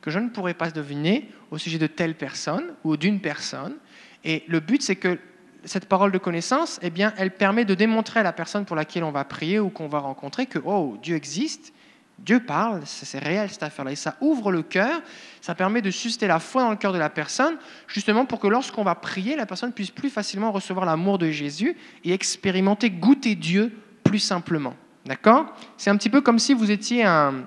que 0.03 0.11
je 0.11 0.19
ne 0.19 0.29
pourrais 0.29 0.55
pas 0.55 0.71
deviner 0.71 1.31
au 1.51 1.59
sujet 1.59 1.79
de 1.79 1.87
telle 1.87 2.15
personne 2.15 2.75
ou 2.85 2.97
d'une 2.97 3.21
personne? 3.21 3.77
Et 4.25 4.45
le 4.49 4.61
but, 4.61 4.83
c'est 4.83 4.97
que 4.97 5.19
cette 5.67 5.87
parole 5.87 6.13
de 6.13 6.19
connaissance, 6.19 6.79
eh 6.83 6.91
bien, 6.91 7.13
elle 7.19 7.31
permet 7.31 7.65
de 7.65 7.75
démontrer 7.75 8.21
à 8.21 8.23
la 8.23 8.33
personne 8.33 8.65
pour 8.65 8.77
laquelle 8.77 9.05
on 9.05 9.11
va 9.11 9.25
prier 9.25 9.61
ou 9.61 9.69
qu'on 9.69 9.89
va 9.89 9.99
rencontrer 9.99 10.47
que, 10.47 10.59
oh, 10.65 10.97
Dieu 11.03 11.17
existe 11.17 11.73
Dieu 12.19 12.41
parle, 12.41 12.81
c'est 12.87 13.19
réel 13.19 13.51
cette 13.51 13.63
affaire-là. 13.63 13.93
Et 13.93 13.97
ça 13.97 14.17
ouvre 14.21 14.51
le 14.51 14.63
cœur, 14.63 15.03
ça 15.43 15.55
permet 15.55 15.83
de 15.83 15.91
susciter 15.91 16.27
la 16.27 16.41
foi 16.41 16.63
dans 16.63 16.71
le 16.71 16.77
cœur 16.77 16.93
de 16.93 16.99
la 16.99 17.11
personne, 17.11 17.57
justement 17.87 18.25
pour 18.25 18.41
que 18.41 18.47
lorsqu'on 18.47 18.85
va 18.85 18.95
prier, 18.95 19.37
la 19.37 19.45
personne 19.45 19.73
puisse 19.73 19.91
plus 19.91 20.09
facilement 20.09 20.51
recevoir 20.51 20.87
l'amour 20.87 21.19
de 21.19 21.31
Jésus 21.31 21.77
et 22.05 22.13
expérimenter, 22.13 22.91
goûter 22.91 23.35
Dieu 23.35 23.73
plus 24.03 24.19
simplement. 24.19 24.75
D'accord? 25.05 25.55
C'est 25.77 25.91
un 25.91 25.97
petit 25.97 26.11
peu 26.11 26.21
comme 26.21 26.39
si 26.39 26.55
vous 26.55 26.71
étiez 26.71 27.05
un... 27.05 27.45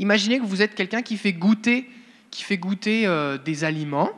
Imaginez 0.00 0.40
que 0.40 0.44
vous 0.44 0.60
êtes 0.60 0.74
quelqu'un 0.74 1.02
qui 1.02 1.16
fait 1.16 1.32
goûter, 1.32 1.88
qui 2.30 2.42
fait 2.42 2.58
goûter 2.58 3.06
euh, 3.06 3.38
des 3.38 3.62
aliments. 3.62 4.10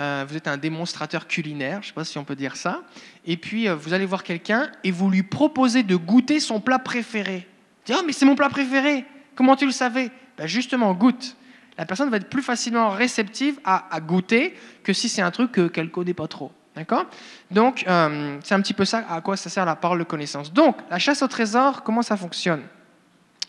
Euh, 0.00 0.24
vous 0.26 0.36
êtes 0.36 0.48
un 0.48 0.56
démonstrateur 0.56 1.26
culinaire, 1.26 1.82
je 1.82 1.86
ne 1.86 1.88
sais 1.88 1.92
pas 1.92 2.04
si 2.04 2.16
on 2.16 2.24
peut 2.24 2.36
dire 2.36 2.56
ça. 2.56 2.82
Et 3.26 3.36
puis, 3.36 3.68
euh, 3.68 3.74
vous 3.74 3.92
allez 3.92 4.06
voir 4.06 4.24
quelqu'un 4.24 4.70
et 4.82 4.90
vous 4.90 5.10
lui 5.10 5.22
proposez 5.22 5.82
de 5.82 5.94
goûter 5.94 6.40
son 6.40 6.60
plat 6.60 6.78
préféré. 6.78 7.46
Oh, 7.90 8.02
mais 8.06 8.12
c'est 8.12 8.24
mon 8.24 8.34
plat 8.34 8.48
préféré. 8.48 9.04
Comment 9.34 9.56
tu 9.56 9.66
le 9.66 9.72
savais? 9.72 10.10
Ben 10.38 10.46
Justement, 10.46 10.94
goûte. 10.94 11.36
La 11.76 11.86
personne 11.86 12.08
va 12.08 12.16
être 12.16 12.30
plus 12.30 12.42
facilement 12.42 12.90
réceptive 12.90 13.58
à, 13.64 14.00
goûter 14.00 14.54
que 14.82 14.92
si 14.92 15.08
c'est 15.08 15.22
un 15.22 15.30
truc 15.30 15.52
qu'elle 15.52 15.86
ne 15.86 15.90
connaît 15.90 16.14
pas 16.14 16.28
trop. 16.28 16.52
D'accord? 16.74 17.06
Donc, 17.50 17.84
euh, 17.86 18.38
c'est 18.44 18.54
un 18.54 18.60
petit 18.60 18.74
peu 18.74 18.84
ça 18.84 19.04
à 19.08 19.20
quoi 19.20 19.36
ça 19.36 19.50
sert 19.50 19.64
la 19.64 19.76
parole 19.76 19.98
de 19.98 20.04
connaissance. 20.04 20.52
Donc, 20.52 20.76
la 20.90 20.98
chasse 20.98 21.22
au 21.22 21.28
trésor, 21.28 21.82
comment 21.82 22.02
ça 22.02 22.16
fonctionne? 22.16 22.62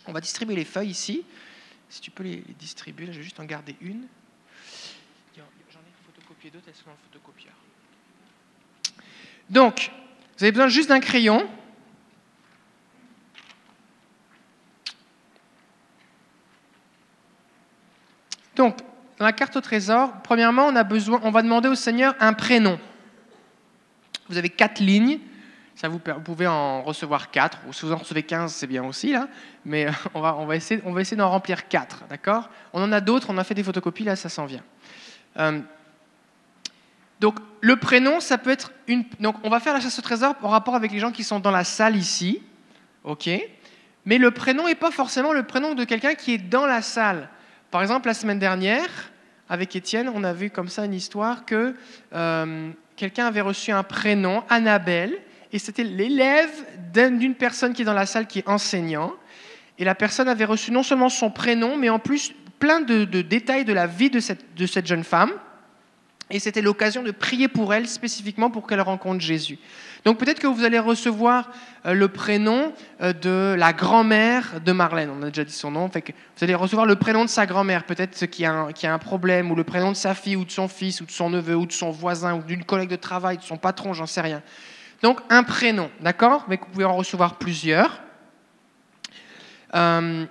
On 0.08 0.12
va 0.12 0.22
distribuer 0.22 0.56
les 0.56 0.66
feuilles 0.66 0.90
ici. 0.90 1.24
Si 1.90 2.02
tu 2.02 2.10
peux 2.10 2.24
les, 2.24 2.44
distribuer, 2.58 3.08
je 3.08 3.18
vais 3.18 3.24
juste 3.24 3.40
en 3.40 3.46
garder 3.46 3.76
une. 3.82 4.08
Donc, 9.50 9.92
vous 10.38 10.44
avez 10.44 10.52
besoin 10.52 10.68
juste 10.68 10.90
d'un 10.90 11.00
crayon. 11.00 11.48
Donc, 18.56 18.78
dans 19.20 19.26
la 19.26 19.34
carte 19.34 19.56
au 19.56 19.62
trésor, 19.62 20.14
premièrement, 20.24 20.68
on, 20.68 21.32
va 21.32 21.42
demander 21.42 21.70
au 21.70 21.76
Seigneur 21.76 22.16
un 22.20 22.34
prénom. 22.34 22.80
Vous 24.30 24.38
avez 24.38 24.50
quatre 24.50 24.80
lignes. 24.80 25.20
Ça 25.76 25.90
vous, 25.90 26.00
pouvez 26.00 26.48
en 26.48 26.84
recevoir 26.84 27.32
4, 27.32 27.60
ou 27.68 27.74
si 27.74 27.86
vous 27.86 27.92
en 27.92 27.98
recevez 27.98 28.24
15, 28.24 28.54
c'est 28.54 28.68
bien 28.68 28.84
aussi, 28.84 29.14
là, 29.14 29.28
mais 29.66 29.88
on 30.14 30.46
va, 30.46 30.56
essayer, 30.56 30.82
d'en 31.16 31.30
remplir 31.30 31.68
4, 31.68 32.04
d'accord? 32.08 32.50
On 32.74 32.84
en 32.84 32.92
a 32.92 33.02
d'autres, 33.02 33.32
on 33.32 33.38
a 33.38 33.44
fait 33.44 33.56
des 33.56 33.64
photocopies, 33.64 34.04
là, 34.04 34.16
ça 34.16 34.30
s'en 34.30 34.46
vient. 34.46 34.64
Euh, 35.38 35.62
donc, 37.22 37.36
le 37.62 37.76
prénom, 37.76 38.20
ça 38.20 38.38
peut 38.38 38.50
être 38.50 38.72
une. 38.88 39.06
Donc, 39.20 39.36
on 39.44 39.50
va 39.50 39.60
faire 39.60 39.74
la 39.74 39.80
chasse 39.80 39.98
au 40.00 40.02
trésor 40.02 40.36
en 40.42 40.50
rapport 40.50 40.76
avec 40.76 40.92
les 40.92 41.00
gens 41.00 41.12
qui 41.12 41.24
sont 41.24 41.40
dans 41.40 41.52
la 41.52 41.64
salle 41.64 41.96
ici, 41.96 42.42
ok? 43.04 43.30
Mais 44.06 44.18
le 44.18 44.32
prénom 44.32 44.66
n'est 44.66 44.76
pas 44.76 44.90
forcément 44.90 45.32
le 45.32 45.44
prénom 45.44 45.76
de 45.76 45.84
quelqu'un 45.84 46.16
qui 46.16 46.34
est 46.34 46.38
dans 46.40 46.66
la 46.66 46.82
salle. 46.82 47.30
Par 47.70 47.82
exemple, 47.84 48.08
la 48.08 48.16
semaine 48.16 48.40
dernière, 48.40 48.90
avec 49.48 49.76
Étienne, 49.76 50.12
on 50.14 50.24
a 50.24 50.34
vu 50.34 50.50
comme 50.50 50.68
ça 50.68 50.84
une 50.86 50.96
histoire 50.96 51.46
que 51.46 51.76
euh, 52.14 52.72
quelqu'un 52.96 53.28
avait 53.28 53.42
reçu 53.42 53.72
un 53.72 53.84
prénom, 53.84 54.44
Annabelle, 54.50 55.20
et 55.54 55.60
c'était 55.60 55.84
l'élève 55.84 56.52
d'un- 56.92 57.12
d'une 57.12 57.36
personne 57.36 57.74
qui 57.74 57.84
est 57.84 57.86
dans 57.86 57.94
la 57.94 58.08
salle 58.08 58.26
qui 58.26 58.40
est 58.40 58.50
enseignant. 58.50 59.14
Et 59.78 59.84
la 59.86 59.94
personne 59.94 60.28
avait 60.28 60.46
reçu 60.46 60.72
non 60.72 60.82
seulement 60.84 61.10
son 61.10 61.30
prénom, 61.30 61.78
mais 61.78 61.90
en 61.90 62.00
plus 62.00 62.34
plein 62.58 62.80
de, 62.80 63.06
de 63.06 63.22
détails 63.22 63.66
de 63.66 63.74
la 63.74 63.86
vie 63.86 64.10
de 64.10 64.20
cette, 64.20 64.56
de 64.56 64.66
cette 64.66 64.88
jeune 64.88 65.04
femme. 65.04 65.32
Et 66.32 66.40
c'était 66.40 66.62
l'occasion 66.62 67.04
de 67.04 67.12
prier 67.12 67.48
pour 67.48 67.74
elle 67.74 67.88
spécifiquement 67.88 68.50
pour 68.50 68.66
qu'elle 68.66 68.82
rencontre 68.82 69.20
Jésus. 69.20 69.60
Donc 70.06 70.18
peut-être 70.18 70.40
que 70.40 70.48
vous 70.48 70.64
allez 70.64 70.80
recevoir 70.80 71.52
euh, 71.86 71.94
le 71.94 72.08
prénom 72.08 72.74
euh, 73.02 73.14
de 73.14 73.54
la 73.58 73.74
grand-mère 73.74 74.62
de 74.62 74.72
Marlène. 74.72 75.12
On 75.12 75.22
a 75.22 75.28
déjà 75.28 75.44
dit 75.44 75.54
son 75.54 75.72
nom. 75.72 75.88
Vous 75.88 76.44
allez 76.44 76.56
recevoir 76.56 76.88
le 76.88 76.96
prénom 76.96 77.24
de 77.26 77.30
sa 77.30 77.46
grand-mère, 77.46 77.86
peut-être 77.86 78.26
qui 78.28 78.46
a, 78.46 78.54
un, 78.54 78.72
qui 78.72 78.88
a 78.88 78.94
un 78.94 78.98
problème, 78.98 79.52
ou 79.52 79.56
le 79.56 79.64
prénom 79.64 79.92
de 79.92 79.98
sa 79.98 80.16
fille, 80.16 80.38
ou 80.38 80.46
de 80.46 80.52
son 80.52 80.68
fils, 80.68 81.02
ou 81.02 81.06
de 81.06 81.12
son 81.12 81.30
neveu, 81.30 81.56
ou 81.56 81.66
de 81.66 81.72
son 81.74 81.92
voisin, 81.92 82.34
ou 82.36 82.42
d'une 82.42 82.64
collègue 82.64 82.90
de 82.90 82.96
travail, 82.96 83.38
de 83.38 83.44
son 83.44 83.58
patron, 83.58 83.94
j'en 83.94 84.08
sais 84.08 84.22
rien. 84.22 84.42
Donc 85.04 85.20
un 85.30 85.44
prénom, 85.44 85.92
d'accord? 86.00 86.46
Mais 86.48 86.58
vous 86.58 86.66
pouvez 86.72 86.86
en 86.86 86.96
recevoir 86.96 87.38
plusieurs. 87.38 88.02
Euh, 89.76 90.26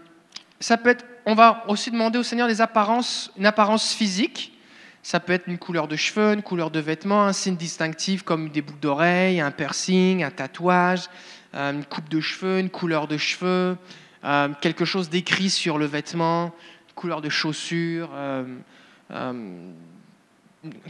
ça 0.59 0.77
peut 0.77 0.91
être, 0.91 1.05
on 1.27 1.35
va 1.35 1.65
aussi 1.69 1.91
demander 1.91 2.19
au 2.19 2.23
Seigneur 2.23 2.49
des 2.49 2.61
apparences, 2.61 3.31
une 3.37 3.47
apparence 3.47 3.93
physique. 3.93 4.57
Ça 5.03 5.19
peut 5.19 5.33
être 5.33 5.47
une 5.47 5.59
couleur 5.59 5.89
de 5.89 5.97
cheveux, 5.97 6.35
une 6.35 6.43
couleur 6.43 6.71
de 6.71 6.79
vêtements, 6.79 7.25
un 7.25 7.33
signe 7.33 7.57
distinctif 7.57 8.23
comme 8.23 8.51
des 8.51 8.61
boucles 8.61 8.81
d'oreilles, 8.81 9.41
un 9.41 9.51
piercing, 9.51 10.23
un 10.23 10.31
tatouage, 10.31 11.09
euh, 11.55 11.73
une 11.73 11.85
coupe 11.85 12.09
de 12.11 12.21
cheveux, 12.21 12.59
une 12.59 12.69
couleur 12.69 13.09
de 13.09 13.17
cheveux, 13.17 13.77
euh, 14.25 14.49
quelque 14.61 14.85
chose 14.85 15.09
d'écrit 15.09 15.49
sur 15.49 15.79
le 15.79 15.87
vêtement, 15.87 16.55
une 16.89 16.95
couleur 16.95 17.23
de 17.23 17.31
chaussures, 17.31 18.11
euh, 18.13 18.45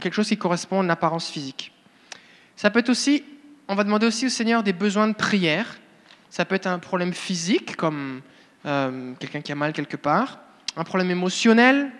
quelque 0.01 0.13
chose 0.13 0.27
qui 0.27 0.37
correspond 0.37 0.81
à 0.81 0.83
une 0.83 0.91
apparence 0.91 1.29
physique. 1.29 1.71
Ça 2.57 2.69
peut 2.69 2.79
être 2.79 2.89
aussi, 2.89 3.23
on 3.69 3.75
va 3.75 3.85
demander 3.85 4.05
aussi 4.05 4.25
au 4.25 4.29
Seigneur 4.29 4.61
des 4.61 4.73
besoins 4.73 5.07
de 5.07 5.13
prière. 5.13 5.79
Ça 6.29 6.43
peut 6.43 6.55
être 6.55 6.67
un 6.67 6.79
problème 6.79 7.13
physique, 7.13 7.77
comme 7.77 8.21
quelqu'un 8.63 9.41
qui 9.41 9.51
a 9.51 9.55
mal 9.55 9.73
quelque 9.73 9.97
part, 9.97 10.39
un 10.77 10.83
problème 10.83 11.09
émotionnel, 11.09 11.91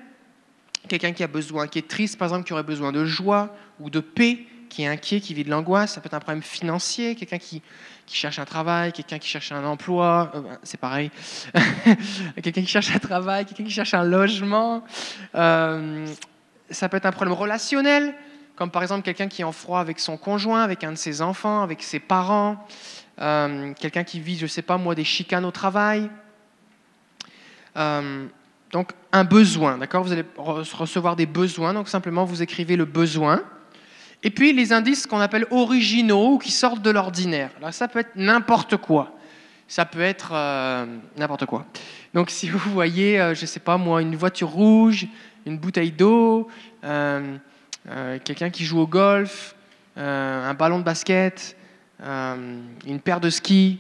quelqu'un 0.88 1.12
qui 1.12 1.24
a 1.24 1.28
besoin, 1.28 1.68
qui 1.68 1.80
est 1.80 1.88
triste, 1.88 2.18
par 2.18 2.28
exemple, 2.28 2.46
qui 2.46 2.54
aurait 2.54 2.64
besoin 2.64 2.92
de 2.92 3.06
joie 3.06 3.56
ou 3.80 3.90
de 3.90 4.00
paix, 4.00 4.46
qui 4.70 4.84
est 4.84 4.88
inquiet, 4.88 5.20
qui 5.20 5.34
vit 5.34 5.44
de 5.44 5.50
l'angoisse. 5.50 5.94
Ça 5.94 6.02
peut 6.02 6.08
être 6.08 6.14
un 6.14 6.20
problème 6.20 6.42
financier, 6.42 7.16
quelqu'un 7.16 7.38
qui, 7.38 7.62
cherche 8.08 8.40
un 8.40 8.46
travail, 8.46 8.92
quelqu'un 8.92 9.20
qui 9.20 9.28
cherche 9.28 9.52
un 9.52 9.64
emploi, 9.64 10.32
euh, 10.36 10.42
c'est 10.64 10.80
pareil, 10.80 11.12
quelqu'un 12.44 12.62
qui 12.62 12.68
cherche 12.68 12.94
un 12.94 13.00
travail, 13.00 13.46
quelqu'un 13.46 13.64
qui 13.64 13.72
cherche 13.72 13.94
un 13.94 14.04
logement. 14.04 14.84
Euh, 15.36 16.06
ça 16.70 16.90
peut 16.90 16.98
être 16.98 17.06
un 17.06 17.12
problème 17.12 17.34
relationnel, 17.34 18.16
comme 18.56 18.72
par 18.72 18.82
exemple 18.82 19.04
quelqu'un 19.04 19.28
qui 19.28 19.42
est 19.42 19.46
en 19.46 19.52
froid 19.52 19.80
avec 19.80 20.00
son 20.00 20.18
conjoint, 20.18 20.62
avec 20.62 20.84
un 20.84 20.92
de 20.92 20.98
ses 20.98 21.22
enfants, 21.22 21.64
avec 21.64 21.84
ses 21.84 22.00
parents, 22.00 22.66
euh, 23.20 23.74
quelqu'un 23.80 24.04
qui 24.04 24.20
vit, 24.20 24.38
je 24.38 24.44
ne 24.44 24.48
sais 24.48 24.62
pas 24.62 24.78
moi, 24.78 24.96
des 24.96 25.04
chicanes 25.04 25.46
au 25.46 25.52
travail. 25.52 26.10
Donc 28.72 28.92
un 29.12 29.24
besoin, 29.24 29.78
d'accord? 29.78 30.04
Vous 30.04 30.12
allez 30.12 30.24
re- 30.38 30.76
recevoir 30.76 31.16
des 31.16 31.26
besoins, 31.26 31.74
donc 31.74 31.90
simplement 31.90 32.24
vous 32.24 32.42
écrivez 32.42 32.76
le 32.76 32.86
besoin. 32.86 33.44
Et 34.24 34.30
puis 34.30 34.54
les 34.54 34.72
indices 34.72 35.08
qu'on 35.08 35.20
appelle 35.20 35.46
originaux 35.52 36.34
ou 36.34 36.38
qui 36.38 36.52
sortent 36.52 36.82
de 36.82 36.92
l'ordinaire. 36.92 37.50
Alors 37.58 37.74
ça 37.74 37.88
peut 37.88 38.00
être 38.00 38.16
n'importe 38.16 38.78
quoi. 38.78 39.18
Ça 39.68 39.86
peut 39.86 40.02
être 40.02 40.32
euh, 40.34 40.86
n'importe 41.18 41.46
quoi. 41.46 41.66
Donc 42.14 42.30
si 42.30 42.50
vous 42.50 42.60
voyez, 42.72 43.20
euh, 43.20 43.34
je 43.34 43.42
ne 43.42 43.46
sais 43.48 43.60
pas 43.60 43.78
moi, 43.78 44.02
une 44.02 44.16
voiture 44.16 44.50
rouge, 44.50 45.08
une 45.46 45.58
bouteille 45.58 45.92
d'eau, 45.92 46.48
euh, 46.84 47.38
quelqu'un 48.24 48.50
qui 48.50 48.64
joue 48.64 48.80
au 48.80 48.88
golf, 48.88 49.56
un 49.96 50.54
ballon 50.54 50.80
de 50.80 50.84
basket, 50.84 51.58
une 52.00 53.00
paire 53.04 53.20
de 53.20 53.30
skis, 53.30 53.80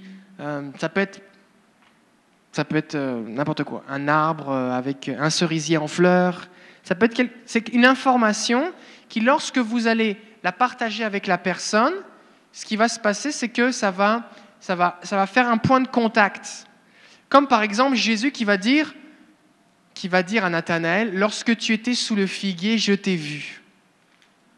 ça 0.79 0.89
peut 0.89 1.01
être 1.01 1.21
ça 2.51 2.65
peut 2.65 2.75
être 2.75 2.95
euh, 2.95 3.23
n'importe 3.25 3.63
quoi. 3.63 3.83
Un 3.89 4.07
arbre 4.07 4.49
euh, 4.49 4.71
avec 4.71 5.09
un 5.09 5.29
cerisier 5.29 5.77
en 5.77 5.87
fleurs. 5.87 6.47
Ça 6.83 6.95
peut 6.95 7.05
être 7.05 7.21
c'est 7.45 7.69
une 7.69 7.85
information 7.85 8.73
qui, 9.07 9.19
lorsque 9.19 9.57
vous 9.57 9.87
allez 9.87 10.17
la 10.43 10.51
partager 10.51 11.03
avec 11.03 11.27
la 11.27 11.37
personne, 11.37 11.93
ce 12.51 12.65
qui 12.65 12.75
va 12.75 12.87
se 12.87 12.99
passer, 12.99 13.31
c'est 13.31 13.49
que 13.49 13.71
ça 13.71 13.91
va, 13.91 14.29
faire 15.27 15.47
un 15.47 15.57
point 15.57 15.79
de 15.79 15.87
contact. 15.87 16.65
Comme 17.29 17.47
par 17.47 17.61
exemple 17.61 17.95
Jésus 17.95 18.31
qui 18.31 18.43
va 18.43 18.57
dire 18.57 18.93
à 20.43 20.49
Nathanaël, 20.49 21.13
lorsque 21.13 21.55
tu 21.57 21.73
étais 21.73 21.93
sous 21.93 22.15
le 22.15 22.25
figuier, 22.25 22.77
je 22.77 22.93
t'ai 22.93 23.15
vu. 23.15 23.61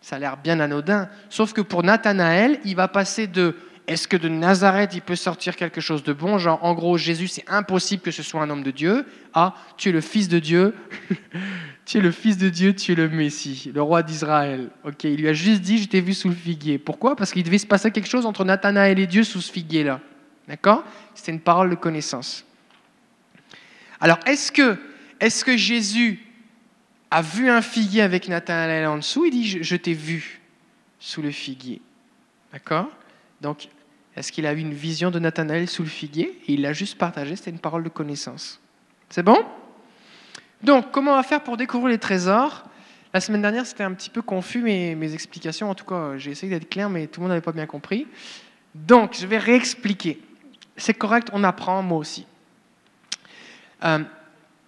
Ça 0.02 0.16
a 0.16 0.20
l'air 0.20 0.38
bien 0.38 0.60
anodin. 0.60 1.10
Sauf 1.30 1.54
que 1.54 1.62
pour 1.62 1.84
Nathanaël, 1.84 2.60
il 2.66 2.76
va 2.76 2.88
passer 2.88 3.28
de 3.28 3.56
est-ce 3.88 4.08
que 4.08 4.16
de 4.16 4.30
Nazareth 4.30 4.94
il 4.94 5.02
peut 5.02 5.16
sortir 5.16 5.56
quelque 5.56 5.82
chose 5.82 6.04
de 6.04 6.14
bon? 6.14 6.38
Genre, 6.38 6.64
en 6.64 6.74
gros, 6.74 6.98
Jésus, 6.98 7.28
c'est 7.28 7.44
impossible 7.50 8.02
que 8.02 8.12
ce 8.12 8.24
soit 8.24 8.42
un 8.42 8.50
homme 8.50 8.64
de 8.64 8.72
Dieu. 8.72 9.06
Ah, 9.34 9.56
tu 9.78 9.90
es 9.90 9.92
le 9.92 10.00
fils 10.00 10.30
de 10.30 10.40
Dieu. 10.40 10.74
tu 11.86 11.98
es 11.98 12.02
le 12.02 12.12
fils 12.12 12.38
de 12.38 12.50
Dieu, 12.50 12.74
tu 12.74 12.94
es 12.94 12.96
le 12.96 13.10
Messie, 13.10 13.72
le 13.74 13.82
roi 13.82 14.02
d'Israël. 14.02 14.70
Ok, 14.86 15.04
il 15.04 15.18
lui 15.18 15.28
a 15.28 15.34
juste 15.34 15.62
dit 15.62 15.80
Je 15.80 15.90
t'ai 15.90 16.00
vu 16.00 16.14
sous 16.14 16.30
le 16.30 16.36
figuier. 16.36 16.78
Pourquoi? 16.78 17.16
Parce 17.16 17.34
qu'il 17.34 17.44
devait 17.44 17.58
se 17.58 17.68
passer 17.68 17.92
quelque 17.92 18.08
chose 18.08 18.26
entre 18.26 18.46
Nathanaël 18.46 19.00
et 19.00 19.08
Dieu 19.08 19.24
sous 19.24 19.42
ce 19.42 19.52
figuier-là. 19.52 20.00
D'accord? 20.48 20.84
C'était 21.14 21.34
une 21.34 21.42
parole 21.42 21.70
de 21.70 21.76
connaissance. 21.76 22.46
Alors, 24.00 24.20
est-ce 24.26 24.52
que, 24.52 24.78
est 25.20 25.44
que 25.44 25.58
Jésus 25.58 26.26
a 27.12 27.22
vu 27.22 27.50
un 27.50 27.62
figuier 27.62 28.02
avec 28.02 28.30
Nathanaël 28.30 28.88
en 28.88 28.98
dessous? 28.98 29.26
Il 29.26 29.32
dit 29.32 29.48
Je, 29.48 29.62
je 29.62 29.76
t'ai 29.76 29.94
vu 29.94 30.42
sous 31.00 31.22
le 31.22 31.32
figuier. 31.32 31.82
D'accord? 32.54 32.90
Donc, 33.42 33.68
est-ce 34.16 34.32
qu'il 34.32 34.46
a 34.46 34.54
eu 34.54 34.60
une 34.60 34.74
vision 34.74 35.12
de 35.12 35.20
Nathanaël 35.20 35.68
sous 35.68 35.84
le 35.84 35.90
figuier 35.90 36.40
il 36.48 36.62
l'a 36.62 36.74
juste 36.74 36.98
partagé, 36.98 37.36
c'était 37.36 37.52
une 37.52 37.60
parole 37.60 37.84
de 37.84 37.90
connaissance. 37.90 38.60
C'est 39.10 39.24
bon? 39.24 39.44
Donc, 40.62 40.92
comment 40.92 41.12
on 41.12 41.16
va 41.16 41.24
faire 41.24 41.44
pour 41.44 41.58
découvrir 41.58 41.90
les 41.90 41.98
trésors? 41.98 42.64
La 43.14 43.22
semaine 43.22 43.42
dernière, 43.42 43.66
c'était 43.66 43.84
un 43.84 43.94
petit 43.94 44.10
peu 44.10 44.22
confus, 44.22 44.62
mes, 44.62 44.96
mes 44.96 45.14
explications. 45.14 45.70
En 45.70 45.76
tout 45.76 45.86
cas, 45.86 46.18
j'ai 46.18 46.32
essayé 46.32 46.52
d'être 46.52 46.70
clair, 46.70 46.90
mais 46.90 47.08
tout 47.08 47.20
le 47.20 47.24
monde 47.24 47.30
n'avait 47.30 47.42
pas 47.42 47.52
bien 47.52 47.66
compris. 47.66 48.08
Donc, 48.74 49.16
je 49.20 49.28
vais 49.28 49.38
réexpliquer. 49.38 50.20
C'est 50.78 50.96
correct, 50.96 51.30
on 51.34 51.44
apprend, 51.44 51.84
moi 51.84 52.00
aussi. 52.00 52.26
Euh, 53.84 54.00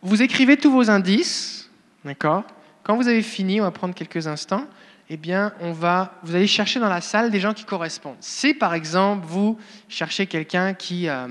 vous 0.02 0.22
écrivez 0.22 0.58
tous 0.58 0.72
vos 0.72 0.90
indices, 0.92 1.70
d'accord? 2.04 2.44
Quand 2.84 2.96
vous 2.96 3.08
avez 3.08 3.24
fini, 3.24 3.60
on 3.60 3.64
va 3.64 3.72
prendre 3.72 3.96
quelques 3.96 4.28
instants 4.28 4.68
eh 5.10 5.18
bien, 5.18 5.54
on 5.60 5.72
va, 5.72 6.16
vous 6.24 6.36
allez 6.36 6.48
chercher 6.48 6.80
dans 6.80 6.90
la 6.90 7.02
salle 7.02 7.30
des 7.30 7.40
gens 7.40 7.54
qui 7.54 7.64
correspondent. 7.64 8.18
Si, 8.20 8.54
par 8.54 8.74
exemple, 8.74 9.26
vous 9.28 9.60
cherchez 9.88 10.26
quelqu'un 10.26 10.74
qui, 10.74 11.08
euh, 11.08 11.28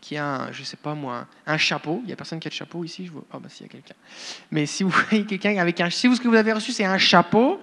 qui 0.00 0.16
a, 0.16 0.26
un, 0.26 0.52
je 0.52 0.64
sais 0.64 0.76
pas 0.76 0.94
moi, 0.94 1.26
un, 1.46 1.56
chapeau, 1.56 2.00
il 2.02 2.06
n'y 2.06 2.12
a 2.12 2.16
personne 2.16 2.40
qui 2.40 2.48
a 2.48 2.50
de 2.50 2.54
chapeau 2.54 2.82
ici, 2.82 3.06
je 3.06 3.12
oh, 3.14 3.38
bah, 3.38 3.48
s'il 3.48 3.66
y 3.66 3.68
a 3.68 3.72
quelqu'un. 3.72 3.94
Mais 4.50 4.66
si 4.66 4.82
vous 4.82 4.90
voyez 5.08 5.24
quelqu'un 5.24 5.56
avec 5.58 5.80
un, 5.80 5.88
si 5.88 6.08
vous, 6.08 6.16
ce 6.16 6.20
que 6.20 6.26
vous 6.26 6.34
avez 6.34 6.52
reçu, 6.52 6.72
c'est 6.72 6.84
un 6.84 6.98
chapeau, 6.98 7.60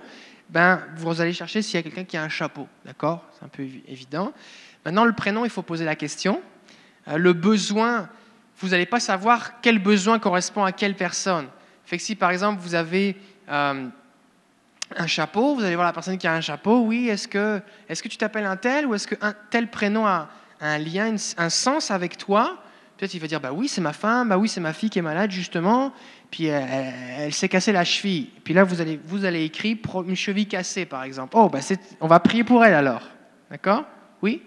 ben, 0.50 0.82
vous 0.96 1.20
allez 1.20 1.34
chercher 1.34 1.62
s'il 1.62 1.76
y 1.76 1.78
a 1.80 1.84
quelqu'un 1.84 2.06
qui 2.06 2.16
a 2.16 2.24
un 2.24 2.30
chapeau, 2.30 2.68
d'accord? 2.86 3.26
C'est 3.38 3.46
un 3.46 3.50
peu 3.50 3.64
évi- 3.64 3.84
évident. 3.86 4.32
Maintenant, 4.86 5.04
le 5.04 5.14
prénom, 5.14 5.44
il 5.44 5.52
faut 5.52 5.62
poser 5.62 5.84
la 5.84 5.96
question. 5.96 6.42
Euh, 7.10 7.18
le 7.18 7.34
besoin, 7.34 8.08
vous 8.60 8.70
n'allez 8.70 8.86
pas 8.86 9.02
savoir 9.02 9.60
quel 9.60 9.78
besoin 9.78 10.20
correspond 10.20 10.64
à 10.64 10.72
quelle 10.72 10.96
personne. 10.96 11.48
Fait 11.84 11.98
que 11.98 12.04
si, 12.04 12.16
par 12.16 12.32
exemple, 12.32 12.62
vous 12.62 12.76
avez... 12.76 13.18
euh, 13.50 13.90
un 14.98 15.08
chapeau, 15.08 15.56
vous 15.56 15.64
allez 15.64 15.76
voir 15.76 15.88
la 15.88 15.94
personne 15.94 16.18
qui 16.18 16.28
a 16.28 16.34
un 16.34 16.42
chapeau, 16.42 16.80
oui, 16.82 17.10
est-ce 17.10 17.28
que, 17.28 17.62
est 17.88 18.02
que 18.02 18.08
tu 18.08 18.18
t'appelles 18.18 18.46
un 18.46 18.58
tel 18.58 18.86
ou 18.86 18.96
est-ce 18.96 19.08
qu'un 19.08 19.34
tel 19.50 19.70
prénom 19.70 20.06
a 20.06 20.30
un 20.62 20.78
lien, 20.78 21.16
un 21.38 21.50
sens 21.50 21.92
avec 21.92 22.18
toi? 22.18 22.58
Peut-être 22.98 23.14
il 23.14 23.22
va 23.22 23.28
dire, 23.28 23.40
bah 23.40 23.52
oui, 23.54 23.68
c'est 23.70 23.82
ma 23.82 23.94
femme, 23.94 24.30
bah 24.30 24.38
oui, 24.38 24.50
c'est 24.50 24.60
ma 24.60 24.74
fille 24.74 24.90
qui 24.90 25.00
est 25.00 25.04
malade, 25.04 25.32
justement, 25.32 25.94
puis 26.32 26.46
elle, 26.48 26.94
elle- 27.18 27.34
s'est 27.34 27.48
cassée 27.48 27.72
la 27.72 27.86
cheville. 27.86 28.30
Puis 28.44 28.54
là, 28.54 28.64
vous 28.66 28.82
allez, 28.82 29.00
vous 29.06 29.24
allez 29.24 29.46
écrire 29.46 29.78
une 30.06 30.18
cheville 30.18 30.48
cassée, 30.48 30.86
par 30.86 31.04
exemple. 31.04 31.34
Oh, 31.38 31.48
bah 31.48 31.60
on 32.02 32.08
va 32.08 32.20
prier 32.20 32.44
pour 32.44 32.66
elle 32.66 32.74
alors. 32.74 33.04
D'accord? 33.50 33.86
Oui? 34.22 34.42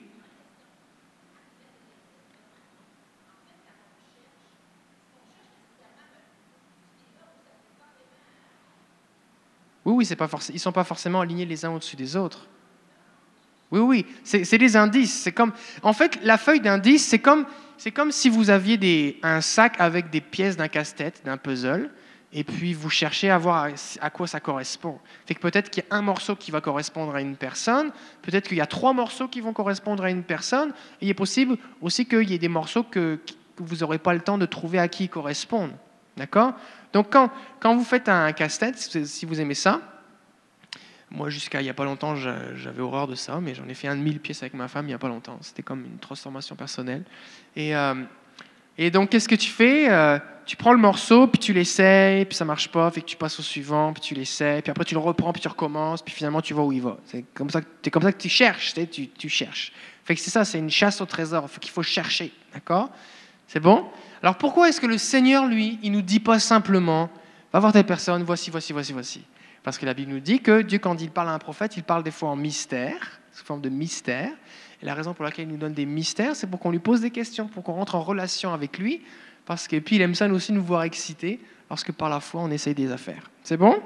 Oui, 9.85 9.95
oui, 9.95 10.07
ils 10.07 10.55
ne 10.55 10.59
sont 10.59 10.73
pas 10.73 10.85
forcément 10.85 11.21
alignés 11.21 11.47
les 11.47 11.65
uns 11.65 11.71
au-dessus 11.71 11.97
des 11.97 12.17
autres. 12.17 12.47
Oui, 13.73 13.81
oui, 13.81 14.07
c'est 14.23 14.59
des 14.59 14.77
indices. 14.77 15.23
C'est 15.23 15.33
comme, 15.33 15.53
en 15.83 15.95
fait, 15.95 16.19
la 16.23 16.37
feuille 16.37 16.61
d'indice, 16.61 17.07
c'est 17.07 17.19
comme, 17.19 17.47
c'est 17.79 17.91
comme 17.91 18.13
si 18.13 18.29
vous 18.29 18.51
aviez 18.51 19.19
un 19.23 19.41
sac 19.41 19.77
avec 19.79 20.11
des 20.11 20.21
pièces 20.21 20.57
d'un 20.59 20.69
casse-tête, 20.69 21.23
d'un 21.25 21.39
puzzle, 21.39 21.91
et 22.35 22.45
puis 22.45 22.75
vous 22.75 22.91
cherchez 22.91 23.31
à 23.31 23.39
voir 23.39 23.65
à, 23.65 23.69
à 24.01 24.11
quoi 24.11 24.27
ça 24.27 24.41
correspond. 24.41 24.99
Fait 25.27 25.35
que 25.35 25.41
peut-être 25.41 25.71
qu'il 25.71 25.83
y 25.83 25.93
a 25.93 25.97
un 25.97 26.03
morceau 26.03 26.37
qui 26.37 26.51
va 26.51 26.61
correspondre 26.61 27.15
à 27.15 27.23
une 27.23 27.37
personne, 27.37 27.91
peut-être 28.21 28.49
qu'il 28.49 28.59
y 28.59 28.63
a 28.63 28.67
trois 28.67 28.93
morceaux 28.93 29.29
qui 29.29 29.41
vont 29.41 29.55
correspondre 29.55 30.05
à 30.05 30.11
une 30.11 30.23
personne, 30.23 30.71
et 31.01 31.07
il 31.07 31.09
est 31.09 31.15
possible 31.15 31.57
aussi 31.81 32.07
qu'il 32.07 32.31
y 32.31 32.35
ait 32.35 32.39
des 32.39 32.49
morceaux 32.49 32.83
que, 32.83 33.19
que 33.57 33.63
vous 33.63 33.77
n'aurez 33.77 33.99
pas 33.99 34.13
le 34.13 34.21
temps 34.21 34.39
de 34.39 34.47
trouver 34.47 34.79
à 34.79 34.89
qui 34.89 35.05
ils 35.05 35.11
correspondent. 35.11 35.75
D'accord? 36.17 36.53
Donc 36.93 37.11
quand, 37.11 37.31
quand 37.61 37.75
vous 37.75 37.85
faites 37.85 38.09
un 38.09 38.33
casse-tête, 38.33 38.77
si 38.79 39.25
vous 39.27 39.41
aimez 39.41 39.55
ça, 39.55 39.81
moi, 41.11 41.29
jusqu'à 41.29 41.61
il 41.61 41.65
n'y 41.65 41.71
a 41.71 41.75
pas 41.75 41.85
longtemps, 41.85 42.17
j'a- 42.17 42.55
j'avais 42.57 42.81
horreur 42.81 43.07
de 43.07 43.15
ça, 43.15 43.39
mais 43.41 43.55
j'en 43.55 43.69
ai 43.69 43.75
fait 43.75 43.87
un 43.89 43.97
de 43.97 44.01
mille 44.01 44.19
pièces 44.19 44.43
avec 44.43 44.55
ma 44.55 44.67
femme 44.69 44.87
il 44.87 44.89
n'y 44.89 44.95
a 44.95 44.99
pas 44.99 45.09
longtemps. 45.09 45.37
C'était 45.43 45.63
comme 45.63 45.85
une 45.85 45.99
transformation 45.99 46.57
personnelle. 46.57 47.05
Et, 47.55 47.77
euh, 47.77 47.95
et 48.79 48.91
donc, 48.91 49.11
qu'est-ce 49.11 49.29
que 49.29 49.35
tu 49.35 49.51
fais 49.51 49.91
Euh, 49.91 50.19
Tu 50.45 50.57
prends 50.57 50.73
le 50.73 50.79
morceau, 50.79 51.29
puis 51.29 51.39
tu 51.39 51.53
l'essayes, 51.53 52.25
puis 52.25 52.35
ça 52.35 52.45
marche 52.45 52.69
pas, 52.69 52.91
fait 52.91 53.01
que 53.03 53.07
tu 53.07 53.17
passes 53.17 53.39
au 53.39 53.43
suivant, 53.43 53.93
puis 53.93 54.01
tu 54.03 54.15
l'essayes, 54.15 54.61
puis 54.61 54.71
après 54.73 54.85
tu 54.85 54.95
le 54.95 55.01
reprends, 55.01 55.33
puis 55.33 55.41
tu 55.41 55.47
recommences, 55.47 56.03
puis 56.03 56.13
finalement 56.13 56.41
tu 56.41 56.53
vois 56.53 56.65
où 56.65 56.73
il 56.73 56.83
va. 56.83 56.97
C'est 57.05 57.25
comme 57.33 57.49
ça, 57.49 57.61
que- 57.61 57.91
comme 57.91 58.03
ça 58.03 58.11
que 58.13 58.21
tu 58.21 58.29
cherches, 58.29 58.75
tu, 58.91 59.09
tu, 59.09 59.29
cherches. 59.29 59.73
Fait 60.05 60.17
que 60.17 60.21
c'est 60.21 60.31
ça, 60.33 60.45
c'est 60.45 60.59
une 60.59 60.69
chasse 60.71 61.01
au 61.01 61.07
trésor, 61.07 61.49
faut 61.49 61.61
qu'il 61.61 61.71
faut 61.71 61.85
chercher, 61.85 62.33
d'accord? 62.53 62.91
C'est 63.47 63.61
bon? 63.61 63.89
Alors 64.23 64.37
pourquoi 64.37 64.69
est-ce 64.69 64.81
que 64.81 64.87
le 64.87 64.99
Seigneur, 64.99 65.47
lui, 65.47 65.79
il 65.83 65.93
nous 65.93 66.03
dit 66.03 66.21
pas 66.21 66.39
simplement, 66.39 67.11
va 67.53 67.61
voir 67.61 67.73
telle 67.73 67.85
personne, 67.85 68.23
voici, 68.23 68.51
voici, 68.51 68.73
voici, 68.73 68.93
voici 68.93 69.25
parce 69.63 69.79
que 69.79 69.87
la 69.87 69.95
Bible 69.95 70.13
nous 70.13 70.21
dit 70.21 70.41
que 70.41 70.63
Dieu, 70.63 70.79
quand 70.79 71.01
il 71.01 71.11
parle 71.11 71.29
à 71.29 71.33
un 71.33 71.39
prophète, 71.39 71.77
il 71.77 71.83
parle 71.83 72.03
des 72.03 72.11
fois 72.11 72.31
en 72.31 72.37
mystère, 72.37 73.21
sous 73.33 73.45
forme 73.45 73.61
de 73.61 73.69
mystère. 73.69 74.31
Et 74.83 74.87
la 74.87 74.95
raison 74.95 75.15
pour 75.15 75.25
laquelle 75.25 75.47
il 75.47 75.53
nous 75.53 75.57
donne 75.59 75.75
des 75.75 75.87
mystères, 75.87 76.35
c'est 76.35 76.49
pour 76.49 76.59
qu'on 76.59 76.71
lui 76.71 76.81
pose 76.81 77.01
des 77.01 77.11
questions, 77.11 77.47
pour 77.47 77.63
qu'on 77.63 77.75
rentre 77.75 77.95
en 77.95 78.03
relation 78.03 78.53
avec 78.53 78.79
lui. 78.79 79.03
Parce 79.47 79.69
que 79.69 79.79
puis 79.79 79.97
il 79.97 80.03
aime 80.03 80.15
ça 80.15 80.27
aussi 80.29 80.53
nous 80.53 80.65
voir 80.65 80.83
excités, 80.83 81.41
lorsque 81.71 81.93
par 81.93 82.09
la 82.09 82.21
foi 82.21 82.43
on 82.43 82.51
essaye 82.51 82.75
des 82.75 82.91
affaires. 82.91 83.31
C'est 83.45 83.57
bon? 83.57 83.81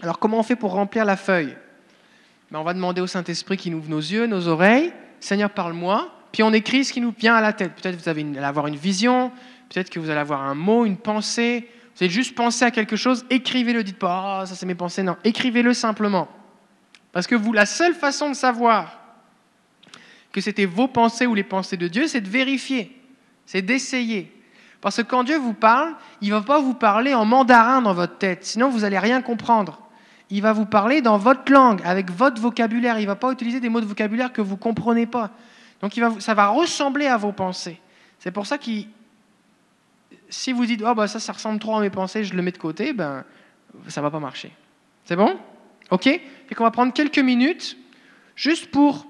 Alors 0.00 0.18
comment 0.18 0.38
on 0.38 0.42
fait 0.44 0.56
pour 0.56 0.72
remplir 0.72 1.04
la 1.04 1.16
feuille? 1.16 1.56
Ben, 2.52 2.60
On 2.60 2.64
va 2.64 2.74
demander 2.74 3.00
au 3.00 3.06
Saint-Esprit 3.06 3.56
qui 3.56 3.70
nous 3.70 3.78
ouvre 3.78 3.90
nos 3.90 3.98
yeux, 3.98 4.26
nos 4.26 4.46
oreilles. 4.46 4.92
Seigneur, 5.18 5.50
parle-moi. 5.50 6.12
Puis 6.32 6.42
on 6.42 6.52
écrit 6.52 6.84
ce 6.84 6.92
qui 6.92 7.00
nous 7.00 7.14
vient 7.16 7.34
à 7.34 7.40
la 7.40 7.52
tête. 7.52 7.74
Peut-être 7.74 7.96
vous 7.96 8.08
allez 8.08 8.38
avoir 8.38 8.66
une 8.66 8.76
vision, 8.76 9.30
peut-être 9.68 9.90
que 9.90 9.98
vous 9.98 10.10
allez 10.10 10.20
avoir 10.20 10.42
un 10.42 10.54
mot, 10.54 10.84
une 10.84 10.96
pensée. 10.96 11.68
Vous 11.96 12.04
allez 12.04 12.12
juste 12.12 12.34
penser 12.34 12.64
à 12.64 12.70
quelque 12.70 12.96
chose, 12.96 13.24
écrivez-le. 13.30 13.82
Dites 13.82 13.98
pas, 13.98 14.40
ah, 14.40 14.46
ça 14.46 14.54
c'est 14.54 14.66
mes 14.66 14.74
pensées. 14.74 15.02
Non, 15.02 15.16
écrivez-le 15.24 15.74
simplement. 15.74 16.28
Parce 17.12 17.26
que 17.26 17.34
vous, 17.34 17.52
la 17.52 17.66
seule 17.66 17.94
façon 17.94 18.28
de 18.28 18.34
savoir 18.34 18.98
que 20.30 20.40
c'était 20.40 20.66
vos 20.66 20.88
pensées 20.88 21.26
ou 21.26 21.34
les 21.34 21.42
pensées 21.42 21.76
de 21.76 21.88
Dieu, 21.88 22.06
c'est 22.06 22.20
de 22.20 22.28
vérifier, 22.28 22.96
c'est 23.46 23.62
d'essayer. 23.62 24.32
Parce 24.80 24.98
que 24.98 25.02
quand 25.02 25.24
Dieu 25.24 25.38
vous 25.38 25.54
parle, 25.54 25.94
il 26.20 26.28
ne 26.28 26.34
va 26.34 26.42
pas 26.42 26.60
vous 26.60 26.74
parler 26.74 27.14
en 27.14 27.24
mandarin 27.24 27.82
dans 27.82 27.94
votre 27.94 28.18
tête, 28.18 28.44
sinon 28.44 28.68
vous 28.68 28.80
n'allez 28.80 28.98
rien 28.98 29.22
comprendre. 29.22 29.80
Il 30.30 30.42
va 30.42 30.52
vous 30.52 30.66
parler 30.66 31.00
dans 31.00 31.16
votre 31.16 31.50
langue, 31.50 31.80
avec 31.84 32.10
votre 32.10 32.40
vocabulaire. 32.40 32.98
Il 32.98 33.02
ne 33.02 33.06
va 33.06 33.16
pas 33.16 33.32
utiliser 33.32 33.60
des 33.60 33.70
mots 33.70 33.80
de 33.80 33.86
vocabulaire 33.86 34.32
que 34.32 34.42
vous 34.42 34.56
ne 34.56 34.60
comprenez 34.60 35.06
pas. 35.06 35.30
Donc 35.80 35.92
ça 36.18 36.34
va 36.34 36.48
ressembler 36.48 37.06
à 37.06 37.16
vos 37.16 37.32
pensées. 37.32 37.80
C'est 38.18 38.30
pour 38.30 38.46
ça 38.46 38.58
qu'il 38.58 38.88
si 40.30 40.52
vous 40.52 40.66
dites 40.66 40.82
oh 40.84 40.94
bah 40.94 41.08
ça 41.08 41.20
ça 41.20 41.32
ressemble 41.32 41.58
trop 41.58 41.76
à 41.76 41.80
mes 41.80 41.90
pensées, 41.90 42.24
je 42.24 42.34
le 42.34 42.42
mets 42.42 42.52
de 42.52 42.58
côté, 42.58 42.92
ben 42.92 43.24
ça 43.88 44.00
va 44.00 44.10
pas 44.10 44.20
marcher. 44.20 44.52
C'est 45.04 45.16
bon? 45.16 45.38
Ok? 45.90 46.06
Et 46.06 46.54
qu'on 46.54 46.64
va 46.64 46.70
prendre 46.70 46.92
quelques 46.92 47.18
minutes 47.18 47.76
juste 48.36 48.70
pour 48.70 49.06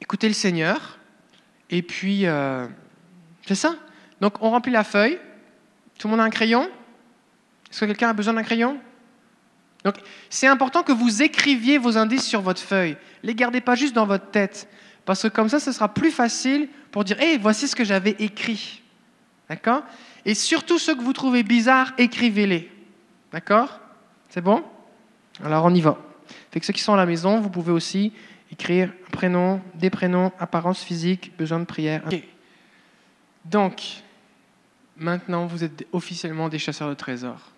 écouter 0.00 0.28
le 0.28 0.34
Seigneur. 0.34 0.98
Et 1.70 1.82
puis 1.82 2.26
euh, 2.26 2.66
c'est 3.46 3.54
ça? 3.54 3.76
Donc 4.20 4.42
on 4.42 4.50
remplit 4.50 4.72
la 4.72 4.84
feuille. 4.84 5.18
Tout 5.98 6.08
le 6.08 6.12
monde 6.12 6.20
a 6.20 6.24
un 6.24 6.30
crayon? 6.30 6.68
Est-ce 7.70 7.80
que 7.80 7.86
quelqu'un 7.86 8.10
a 8.10 8.12
besoin 8.12 8.34
d'un 8.34 8.42
crayon? 8.42 8.80
Donc 9.84 9.96
c'est 10.30 10.48
important 10.48 10.82
que 10.82 10.92
vous 10.92 11.22
écriviez 11.22 11.78
vos 11.78 11.96
indices 11.96 12.24
sur 12.24 12.40
votre 12.40 12.60
feuille. 12.60 12.96
Les 13.22 13.34
gardez 13.34 13.60
pas 13.60 13.76
juste 13.76 13.94
dans 13.94 14.06
votre 14.06 14.30
tête, 14.30 14.68
parce 15.06 15.22
que 15.22 15.28
comme 15.28 15.48
ça, 15.48 15.60
ce 15.60 15.72
sera 15.72 15.94
plus 15.94 16.10
facile 16.10 16.68
pour 16.90 17.04
dire 17.04 17.18
hé 17.20 17.38
voici 17.38 17.68
ce 17.68 17.76
que 17.76 17.84
j'avais 17.84 18.16
écrit. 18.18 18.82
D'accord? 19.48 19.82
Et 20.24 20.34
surtout 20.34 20.78
ceux 20.78 20.96
que 20.96 21.02
vous 21.02 21.12
trouvez 21.12 21.44
bizarres, 21.44 21.92
écrivez-les. 21.96 22.70
D'accord? 23.32 23.80
C'est 24.28 24.40
bon? 24.40 24.62
Alors 25.42 25.64
on 25.64 25.72
y 25.72 25.80
va. 25.80 25.96
Fait 26.50 26.58
que 26.60 26.66
ceux 26.66 26.72
qui 26.72 26.82
sont 26.82 26.92
à 26.92 26.96
la 26.96 27.06
maison, 27.06 27.40
vous 27.40 27.50
pouvez 27.50 27.72
aussi 27.72 28.12
écrire 28.50 28.92
un 29.06 29.10
prénom, 29.10 29.62
des 29.74 29.90
prénoms, 29.90 30.32
apparence 30.40 30.82
physique, 30.82 31.32
besoin 31.38 31.60
de 31.60 31.64
prière. 31.64 32.02
Donc, 33.44 34.02
maintenant, 34.96 35.46
vous 35.46 35.62
êtes 35.62 35.86
officiellement 35.92 36.48
des 36.48 36.58
chasseurs 36.58 36.88
de 36.88 36.94
trésors. 36.94 37.52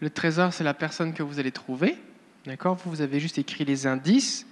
Le 0.00 0.08
trésor, 0.08 0.54
c'est 0.54 0.64
la 0.64 0.72
personne 0.72 1.12
que 1.12 1.22
vous 1.22 1.38
allez 1.38 1.52
trouver. 1.52 1.98
D'accord? 2.46 2.76
Vous, 2.76 2.90
vous 2.90 3.00
avez 3.02 3.20
juste 3.20 3.36
écrit 3.36 3.66
les 3.66 3.86
indices. 3.86 4.46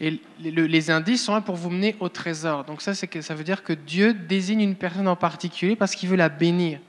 Et 0.00 0.20
les, 0.40 0.50
le- 0.50 0.66
les 0.66 0.90
indices 0.90 1.24
sont 1.24 1.34
là 1.34 1.40
pour 1.40 1.54
vous 1.56 1.70
mener 1.70 1.96
au 2.00 2.08
trésor. 2.08 2.64
Donc 2.64 2.82
ça, 2.82 2.94
que 3.06 3.20
ça 3.20 3.34
veut 3.34 3.44
dire 3.44 3.62
que 3.62 3.72
Dieu 3.72 4.12
désigne 4.12 4.60
une 4.60 4.74
personne 4.74 5.08
en 5.08 5.16
particulier 5.16 5.76
parce 5.76 5.94
qu'il 5.94 6.08
veut 6.08 6.16
la 6.16 6.28
bénir. 6.28 6.80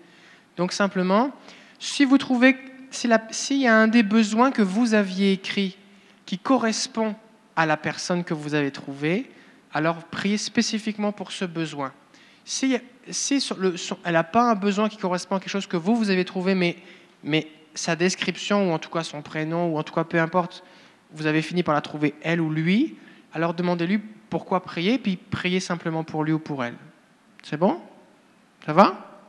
Donc 0.57 0.71
simplement, 0.71 1.31
si 1.79 2.05
vous 2.05 2.17
trouvez, 2.17 2.57
s'il 2.89 3.59
y 3.59 3.67
a 3.67 3.75
un 3.75 3.87
des 3.87 4.03
besoins 4.03 4.51
que 4.51 4.61
vous 4.61 4.93
aviez 4.93 5.33
écrit 5.33 5.77
qui 6.25 6.39
correspond 6.39 7.15
à 7.55 7.65
la 7.65 7.77
personne 7.77 8.23
que 8.23 8.33
vous 8.33 8.53
avez 8.55 8.71
trouvée, 8.71 9.29
alors 9.73 10.03
priez 10.05 10.37
spécifiquement 10.37 11.11
pour 11.11 11.31
ce 11.31 11.45
besoin. 11.45 11.93
Si, 12.43 12.77
elle 14.03 14.13
n'a 14.13 14.23
pas 14.23 14.51
un 14.51 14.55
besoin 14.55 14.89
qui 14.89 14.97
correspond 14.97 15.35
à 15.35 15.39
quelque 15.39 15.49
chose 15.49 15.67
que 15.67 15.77
vous, 15.77 15.95
vous 15.95 16.09
avez 16.09 16.25
trouvé, 16.25 16.55
mais 17.23 17.47
sa 17.73 17.95
description, 17.95 18.69
ou 18.69 18.73
en 18.73 18.79
tout 18.79 18.89
cas 18.89 19.03
son 19.03 19.21
prénom, 19.21 19.73
ou 19.73 19.77
en 19.77 19.83
tout 19.83 19.93
cas 19.93 20.03
peu 20.03 20.19
importe, 20.19 20.63
vous 21.15 21.25
avez 21.25 21.41
fini 21.41 21.63
par 21.63 21.73
la 21.73 21.81
trouver 21.81 22.13
elle 22.21 22.41
ou 22.41 22.49
lui, 22.49 22.97
alors 23.33 23.53
demandez-lui 23.53 23.99
pourquoi 24.29 24.63
prier, 24.63 24.97
puis 24.97 25.17
priez 25.17 25.59
simplement 25.59 26.03
pour 26.03 26.23
lui 26.23 26.33
ou 26.33 26.39
pour 26.39 26.63
elle. 26.63 26.75
C'est 27.43 27.57
bon? 27.57 27.79
Ça 28.65 28.73
va? 28.73 29.21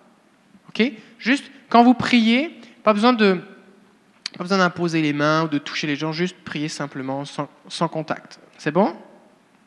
Ok? 0.68 0.82
Juste, 1.18 1.50
quand 1.68 1.84
vous 1.84 1.94
priez, 1.94 2.60
pas 2.82 2.92
besoin 2.92 3.12
de 3.12 3.40
pas 4.36 4.44
besoin 4.44 4.58
d'imposer 4.58 5.00
les 5.00 5.14
mains 5.14 5.44
ou 5.44 5.48
de 5.48 5.56
toucher 5.56 5.86
les 5.86 5.96
gens, 5.96 6.12
juste 6.12 6.36
prier 6.44 6.68
simplement, 6.68 7.24
sans, 7.24 7.48
sans 7.68 7.88
contact. 7.88 8.38
C'est 8.58 8.70
bon? 8.70 8.94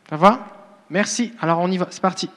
Ça 0.09 0.15
va? 0.15 0.47
Merci. 0.89 1.33
Alors 1.41 1.59
on 1.59 1.71
y 1.71 1.77
va, 1.77 1.87
c'est 1.89 2.01
parti. 2.01 2.29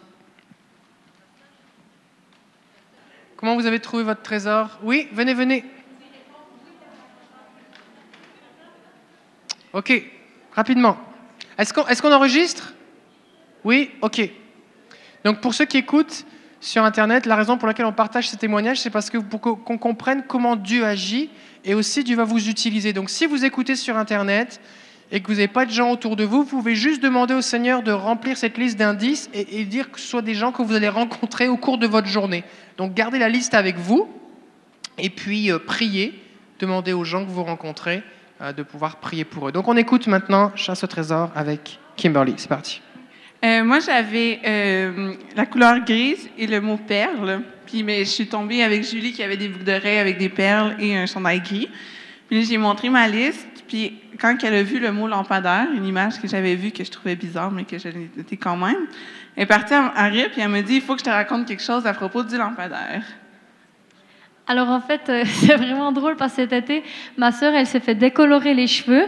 Comment 3.36 3.56
vous 3.56 3.66
avez 3.66 3.80
trouvé 3.80 4.04
votre 4.04 4.22
trésor? 4.22 4.78
Oui, 4.82 5.08
venez, 5.12 5.34
venez. 5.34 5.64
Ok, 9.72 10.02
rapidement. 10.54 10.96
Est-ce 11.58 12.02
qu'on 12.02 12.12
enregistre? 12.12 12.74
Oui 13.64 13.90
Ok. 14.00 14.28
Donc 15.24 15.40
pour 15.40 15.54
ceux 15.54 15.64
qui 15.64 15.78
écoutent 15.78 16.26
sur 16.60 16.84
Internet, 16.84 17.26
la 17.26 17.36
raison 17.36 17.58
pour 17.58 17.66
laquelle 17.66 17.86
on 17.86 17.92
partage 17.92 18.28
ces 18.28 18.36
témoignages, 18.36 18.80
c'est 18.80 18.90
parce 18.90 19.10
que 19.10 19.18
pour 19.18 19.40
qu'on 19.40 19.78
comprenne 19.78 20.24
comment 20.26 20.56
Dieu 20.56 20.84
agit 20.84 21.30
et 21.64 21.74
aussi 21.74 22.04
Dieu 22.04 22.16
va 22.16 22.24
vous 22.24 22.48
utiliser. 22.48 22.92
Donc 22.92 23.10
si 23.10 23.26
vous 23.26 23.44
écoutez 23.44 23.76
sur 23.76 23.96
Internet 23.96 24.60
et 25.10 25.20
que 25.20 25.26
vous 25.26 25.34
n'avez 25.34 25.48
pas 25.48 25.66
de 25.66 25.70
gens 25.70 25.90
autour 25.90 26.16
de 26.16 26.24
vous, 26.24 26.44
vous 26.44 26.48
pouvez 26.48 26.74
juste 26.74 27.02
demander 27.02 27.34
au 27.34 27.42
Seigneur 27.42 27.82
de 27.82 27.92
remplir 27.92 28.36
cette 28.36 28.58
liste 28.58 28.78
d'indices 28.78 29.28
et, 29.34 29.64
dire 29.64 29.90
que 29.90 30.00
ce 30.00 30.06
soit 30.06 30.22
des 30.22 30.34
gens 30.34 30.52
que 30.52 30.62
vous 30.62 30.74
allez 30.74 30.88
rencontrer 30.88 31.48
au 31.48 31.56
cours 31.56 31.78
de 31.78 31.86
votre 31.86 32.08
journée. 32.08 32.44
Donc 32.76 32.94
gardez 32.94 33.18
la 33.18 33.28
liste 33.28 33.54
avec 33.54 33.76
vous 33.76 34.08
et 34.98 35.10
puis 35.10 35.50
euh, 35.50 35.58
priez, 35.58 36.14
demandez 36.60 36.92
aux 36.92 37.04
gens 37.04 37.24
que 37.24 37.30
vous 37.30 37.44
rencontrez 37.44 38.02
de 38.50 38.62
pouvoir 38.64 38.96
prier 38.96 39.24
pour 39.24 39.48
eux. 39.48 39.52
Donc 39.52 39.68
on 39.68 39.76
écoute 39.76 40.08
maintenant 40.08 40.50
Chasse 40.56 40.82
au 40.82 40.88
trésor 40.88 41.30
avec 41.36 41.78
Kimberly. 41.96 42.34
C'est 42.36 42.48
parti. 42.48 42.82
Euh, 43.44 43.64
moi, 43.64 43.80
j'avais 43.80 44.40
euh, 44.46 45.14
la 45.34 45.46
couleur 45.46 45.80
grise 45.80 46.28
et 46.38 46.46
le 46.46 46.60
mot 46.60 46.76
perle. 46.76 47.42
Puis 47.66 47.82
mais 47.82 48.00
je 48.00 48.10
suis 48.10 48.26
tombée 48.26 48.62
avec 48.62 48.84
Julie 48.84 49.12
qui 49.12 49.22
avait 49.22 49.36
des 49.36 49.48
boucles 49.48 49.64
d'oreilles 49.64 49.98
avec 49.98 50.18
des 50.18 50.28
perles 50.28 50.76
et 50.78 50.96
un 50.96 51.06
chandail 51.06 51.40
gris. 51.40 51.68
Puis 52.28 52.44
j'ai 52.44 52.58
montré 52.58 52.88
ma 52.88 53.08
liste. 53.08 53.48
Puis 53.66 54.00
quand 54.20 54.36
elle 54.44 54.54
a 54.54 54.62
vu 54.62 54.78
le 54.78 54.92
mot 54.92 55.08
lampadaire, 55.08 55.66
une 55.74 55.86
image 55.86 56.20
que 56.20 56.28
j'avais 56.28 56.54
vue 56.54 56.70
que 56.70 56.84
je 56.84 56.90
trouvais 56.90 57.16
bizarre, 57.16 57.50
mais 57.50 57.64
que 57.64 57.78
j'ai 57.78 57.92
noté 58.16 58.36
quand 58.36 58.56
même, 58.56 58.86
elle 59.34 59.44
est 59.44 59.46
partie 59.46 59.74
à, 59.74 59.86
à 59.96 60.10
puis 60.10 60.40
elle 60.40 60.48
me 60.48 60.60
dit 60.60 60.76
il 60.76 60.82
faut 60.82 60.94
que 60.94 61.00
je 61.00 61.04
te 61.04 61.10
raconte 61.10 61.46
quelque 61.46 61.62
chose 61.62 61.86
à 61.86 61.94
propos 61.94 62.22
du 62.22 62.36
lampadaire. 62.36 63.02
Alors 64.46 64.68
en 64.68 64.80
fait, 64.80 65.02
euh, 65.08 65.24
c'est 65.26 65.56
vraiment 65.56 65.92
drôle 65.92 66.16
parce 66.16 66.32
que 66.34 66.42
cet 66.42 66.52
été, 66.52 66.82
ma 67.16 67.32
sœur, 67.32 67.54
elle 67.54 67.66
s'est 67.66 67.80
fait 67.80 67.94
décolorer 67.94 68.54
les 68.54 68.66
cheveux, 68.66 69.04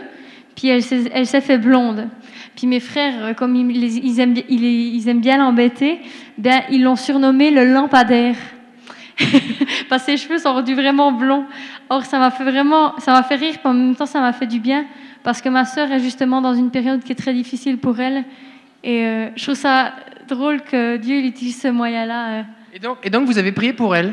puis 0.57 0.69
elle 0.69 0.83
s'est, 0.83 1.41
fait 1.41 1.59
blonde. 1.59 2.09
Puis 2.57 2.67
mes 2.67 2.81
frères, 2.81 3.25
euh, 3.25 3.35
comme 3.35 3.57
ils, 3.57 4.21
aiment, 4.21 4.35
ils, 4.49 5.09
aiment 5.09 5.21
bien 5.21 5.39
l'embêter, 5.39 6.01
ben, 6.39 6.63
ils 6.71 6.83
l'ont 6.83 6.97
surnommé 6.97 7.51
le 7.51 7.65
lampadaire. 7.65 8.37
parce 9.89 10.05
que 10.05 10.13
ses 10.13 10.17
cheveux 10.17 10.39
sont 10.39 10.53
rendus 10.53 10.75
vraiment 10.75 11.13
blonds. 11.13 11.45
Or, 11.89 12.05
ça 12.05 12.19
m'a 12.19 12.31
fait 12.31 12.45
vraiment, 12.45 12.99
ça 12.99 13.13
m'a 13.13 13.23
fait 13.23 13.37
rire, 13.37 13.55
puis 13.55 13.69
en 13.69 13.75
même 13.75 13.95
temps, 13.95 14.07
ça 14.07 14.21
m'a 14.21 14.33
fait 14.33 14.47
du 14.47 14.61
bien 14.61 14.87
parce 15.25 15.41
que 15.41 15.49
ma 15.49 15.65
sœur 15.65 15.91
est 15.91 16.01
justement 16.01 16.41
dans 16.41 16.55
une 16.55 16.71
période 16.71 17.03
qui 17.03 17.13
est 17.13 17.17
très 17.17 17.33
difficile 17.33 17.79
pour 17.79 17.99
elle. 17.99 18.25
Et 18.85 19.05
euh, 19.05 19.29
je 19.35 19.43
trouve 19.43 19.55
ça 19.55 19.95
drôle 20.29 20.61
que 20.63 20.97
Dieu 20.99 21.17
il 21.17 21.27
utilise 21.27 21.61
ce 21.61 21.69
moyen-là. 21.69 22.45
Et 22.73 22.79
donc, 22.79 22.99
et 23.03 23.11
donc, 23.11 23.25
vous 23.27 23.39
avez 23.39 23.53
prié 23.53 23.73
pour 23.73 23.97
elle? 23.97 24.13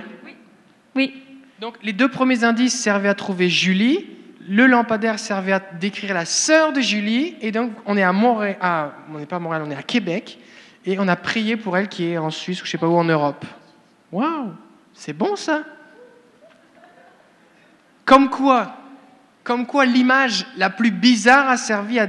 Oui, 0.95 1.13
Donc, 1.59 1.77
les 1.83 1.93
deux 1.93 2.09
premiers 2.09 2.43
indices 2.43 2.79
servaient 2.79 3.09
à 3.09 3.13
trouver 3.13 3.49
Julie. 3.49 4.07
Le 4.47 4.65
lampadaire 4.65 5.19
servait 5.19 5.53
à 5.53 5.59
décrire 5.59 6.13
la 6.13 6.25
sœur 6.25 6.73
de 6.73 6.81
Julie. 6.81 7.35
Et 7.41 7.51
donc, 7.51 7.71
on 7.85 7.95
est 7.95 8.03
à 8.03 8.11
Montréal. 8.11 8.57
on 9.13 9.19
n'est 9.19 9.25
pas 9.25 9.37
à 9.37 9.39
est 9.39 9.75
à 9.75 9.83
Québec. 9.83 10.39
Et 10.85 10.97
on 10.99 11.07
a 11.07 11.15
prié 11.15 11.57
pour 11.57 11.77
elle 11.77 11.87
qui 11.87 12.07
est 12.07 12.17
en 12.17 12.31
Suisse 12.31 12.61
ou 12.61 12.65
je 12.65 12.71
sais 12.71 12.77
pas 12.77 12.87
où 12.87 12.95
en 12.95 13.03
Europe. 13.03 13.45
Waouh 14.11 14.53
C'est 14.93 15.13
bon 15.13 15.35
ça? 15.35 15.63
Comme 18.03 18.29
quoi 18.29 18.75
Comme 19.43 19.67
quoi 19.67 19.85
l'image 19.85 20.47
la 20.57 20.71
plus 20.71 20.91
bizarre 20.91 21.47
a 21.49 21.57
servi 21.57 21.99
à 21.99 22.07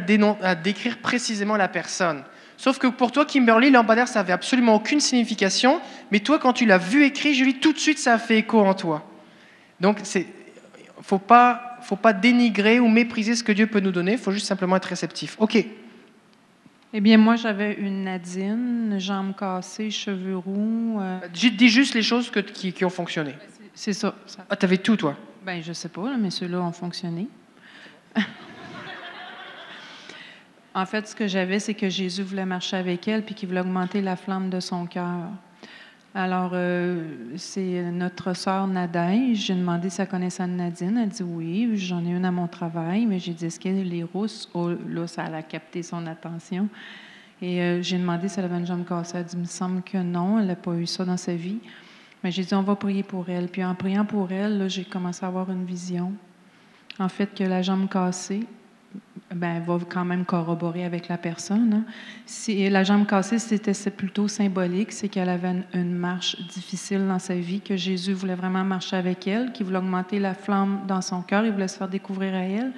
décrire 0.55 0.99
précisément 0.99 1.57
la 1.57 1.69
personne. 1.69 2.25
Sauf 2.63 2.79
que 2.79 2.87
pour 2.87 3.11
toi, 3.11 3.25
Kimberly, 3.27 3.71
lampadaire, 3.73 4.07
ça 4.07 4.21
n'avait 4.21 4.33
absolument 4.33 4.77
aucune 4.77 5.01
signification. 5.01 5.81
Mais 6.13 6.21
toi, 6.21 6.39
quand 6.39 6.53
tu 6.53 6.65
l'as 6.65 6.79
vu 6.79 7.03
écrit, 7.05 7.35
Julie, 7.35 7.55
tout 7.59 7.73
de 7.73 7.79
suite, 7.79 7.99
ça 7.99 8.15
a 8.15 8.19
fait 8.21 8.39
écho 8.39 8.61
en 8.61 8.73
toi. 8.73 9.05
Donc, 9.81 9.99
c'est 10.05 10.29
faut 11.03 11.19
pas, 11.19 11.79
faut 11.83 11.97
pas 11.97 12.13
dénigrer 12.13 12.79
ou 12.79 12.87
mépriser 12.87 13.35
ce 13.35 13.43
que 13.43 13.51
Dieu 13.51 13.67
peut 13.67 13.81
nous 13.81 13.91
donner. 13.91 14.13
Il 14.13 14.19
faut 14.19 14.31
juste 14.31 14.47
simplement 14.47 14.77
être 14.77 14.85
réceptif. 14.85 15.35
Ok. 15.41 15.57
Eh 16.95 17.01
bien, 17.01 17.19
moi, 17.19 17.35
j'avais 17.35 17.73
une 17.75 18.05
Nadine, 18.05 18.95
jambes 19.01 19.35
cassées, 19.37 19.91
cheveux 19.91 20.37
roux. 20.37 21.01
euh, 21.01 21.19
Dis 21.35 21.51
dis 21.51 21.69
juste 21.69 21.95
les 21.95 22.03
choses 22.03 22.31
que- 22.31 22.39
qui, 22.39 22.73
qui 22.73 22.85
ont 22.85 22.91
fonctionné. 22.91 23.35
c'est 23.75 23.93
ça. 23.93 24.15
ça. 24.25 24.47
Ah, 24.49 24.55
t'avais 24.55 24.79
tout, 24.79 24.95
toi? 24.97 25.17
Ben, 25.45 25.61
je 25.61 25.73
sais 25.73 25.89
pas, 25.89 26.17
mais 26.17 26.31
ceux-là 26.31 26.61
ont 26.61 26.71
fonctionné. 26.71 27.27
en 30.75 30.87
fait, 30.87 31.07
ce 31.07 31.15
que 31.15 31.27
j'avais, 31.27 31.59
c'est 31.59 31.75
que 31.75 31.89
Jésus 31.89 32.23
voulait 32.23 32.47
marcher 32.47 32.77
avec 32.77 33.07
elle 33.09 33.23
puis 33.23 33.35
qu'il 33.35 33.49
voulait 33.49 33.61
augmenter 33.61 34.01
la 34.01 34.17
flamme 34.17 34.51
de 34.51 34.61
son 34.61 34.87
cœur. 34.87 35.29
Alors, 36.15 36.51
euh, 36.53 37.15
c'est 37.37 37.83
notre 37.91 38.35
sœur 38.35 38.67
Nadège. 38.67 39.39
J'ai 39.47 39.55
demandé 39.55 39.89
si 39.89 40.01
elle 40.01 40.09
connaissait 40.09 40.47
Nadine. 40.47 40.99
Elle 40.99 41.09
dit 41.09 41.23
oui, 41.23 41.71
j'en 41.77 42.05
ai 42.05 42.11
une 42.11 42.25
à 42.25 42.31
mon 42.31 42.49
travail, 42.49 43.07
mais 43.07 43.19
j'ai 43.19 43.33
dit 43.33 43.47
est-ce 43.47 43.59
qu'elle 43.59 43.95
est 43.95 44.03
rousse? 44.03 44.49
Oh, 44.53 44.71
là, 44.89 45.07
ça 45.07 45.25
a 45.25 45.43
capté 45.43 45.83
son 45.83 46.07
attention. 46.07 46.69
Et 47.41 47.63
euh, 47.63 47.83
j'ai 47.83 47.99
demandé 47.99 48.29
si 48.29 48.39
elle 48.39 48.45
avait 48.45 48.59
une 48.59 48.67
jambe 48.67 48.87
cassée. 48.87 49.19
Elle 49.19 49.25
dit 49.25 49.37
il 49.37 49.41
me 49.41 49.45
semble 49.47 49.83
que 49.83 49.99
non, 49.99 50.39
elle 50.39 50.47
n'a 50.47 50.57
pas 50.57 50.75
eu 50.75 50.87
ça 50.87 51.05
dans 51.05 51.17
sa 51.17 51.35
vie. 51.35 51.59
Mais 52.23 52.31
j'ai 52.31 52.45
dit, 52.45 52.55
on 52.55 52.63
va 52.63 52.77
prier 52.77 53.03
pour 53.03 53.29
elle. 53.29 53.49
Puis 53.49 53.65
en 53.65 53.75
priant 53.75 54.05
pour 54.05 54.31
elle, 54.31 54.69
j'ai 54.69 54.85
commencé 54.85 55.25
à 55.25 55.29
avoir 55.29 55.51
une 55.51 55.65
vision. 55.65 56.13
En 56.99 57.09
fait, 57.09 57.35
que 57.35 57.43
la 57.43 57.63
jambe 57.63 57.89
cassée, 57.89 58.47
ben, 59.35 59.61
va 59.61 59.79
quand 59.89 60.05
même 60.05 60.25
corroborer 60.25 60.85
avec 60.85 61.09
la 61.09 61.19
personne. 61.19 61.73
hein. 61.73 61.85
Si, 62.27 62.69
la 62.69 62.85
jambe 62.85 63.07
cassée, 63.07 63.39
c'était 63.39 63.73
plutôt 63.91 64.29
symbolique, 64.29 64.93
c'est 64.93 65.09
qu'elle 65.09 65.29
avait 65.29 65.51
une, 65.51 65.65
une 65.75 65.95
marche 65.95 66.37
difficile 66.49 67.07
dans 67.07 67.19
sa 67.19 67.35
vie, 67.35 67.61
que 67.61 67.77
Jésus 67.77 68.13
voulait 68.13 68.35
vraiment 68.35 68.65
marcher 68.65 68.97
avec 68.97 69.27
elle, 69.27 69.53
qu'il 69.53 69.67
voulait 69.67 69.79
augmenter 69.79 70.19
la 70.19 70.35
flamme 70.35 70.81
dans 70.87 71.01
son 71.01 71.23
cœur, 71.23 71.45
il 71.45 71.53
voulait 71.53 71.69
se 71.69 71.79
faire 71.79 71.89
découvrir 71.89 72.35
à 72.35 72.45
elle. 72.45 72.73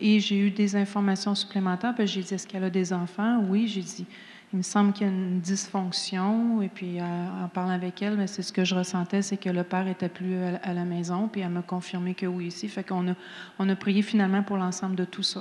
Et 0.00 0.18
j'ai 0.18 0.38
eu 0.38 0.50
des 0.50 0.74
informations 0.74 1.34
supplémentaires. 1.34 1.94
Puis 1.94 2.08
j'ai 2.08 2.22
dit, 2.22 2.34
est-ce 2.34 2.46
qu'elle 2.48 2.64
a 2.64 2.70
des 2.70 2.92
enfants? 2.92 3.40
Oui, 3.48 3.68
j'ai 3.68 3.82
dit, 3.82 4.06
il 4.52 4.58
me 4.58 4.62
semble 4.62 4.92
qu'il 4.92 5.06
y 5.06 5.10
a 5.10 5.12
une 5.12 5.40
dysfonction. 5.40 6.60
Et 6.60 6.68
puis, 6.68 7.00
euh, 7.00 7.02
en 7.44 7.48
parlant 7.48 7.70
avec 7.70 8.02
elle, 8.02 8.16
mais 8.16 8.26
c'est 8.26 8.42
ce 8.42 8.52
que 8.52 8.64
je 8.64 8.74
ressentais, 8.74 9.22
c'est 9.22 9.38
que 9.38 9.48
le 9.48 9.64
père 9.64 9.88
était 9.88 10.10
plus 10.10 10.36
à, 10.62 10.74
la 10.74 10.84
maison. 10.84 11.28
Puis 11.28 11.40
elle 11.40 11.50
m'a 11.50 11.62
confirmé 11.62 12.14
que 12.14 12.26
oui 12.26 12.46
ici. 12.46 12.68
Fait 12.68 12.84
qu'on 12.84 13.08
a, 13.08 13.14
on 13.58 13.68
a 13.68 13.76
prié 13.76 14.02
finalement 14.02 14.42
pour 14.42 14.58
l'ensemble 14.58 14.94
de 14.94 15.04
tout 15.04 15.22
ça. 15.22 15.40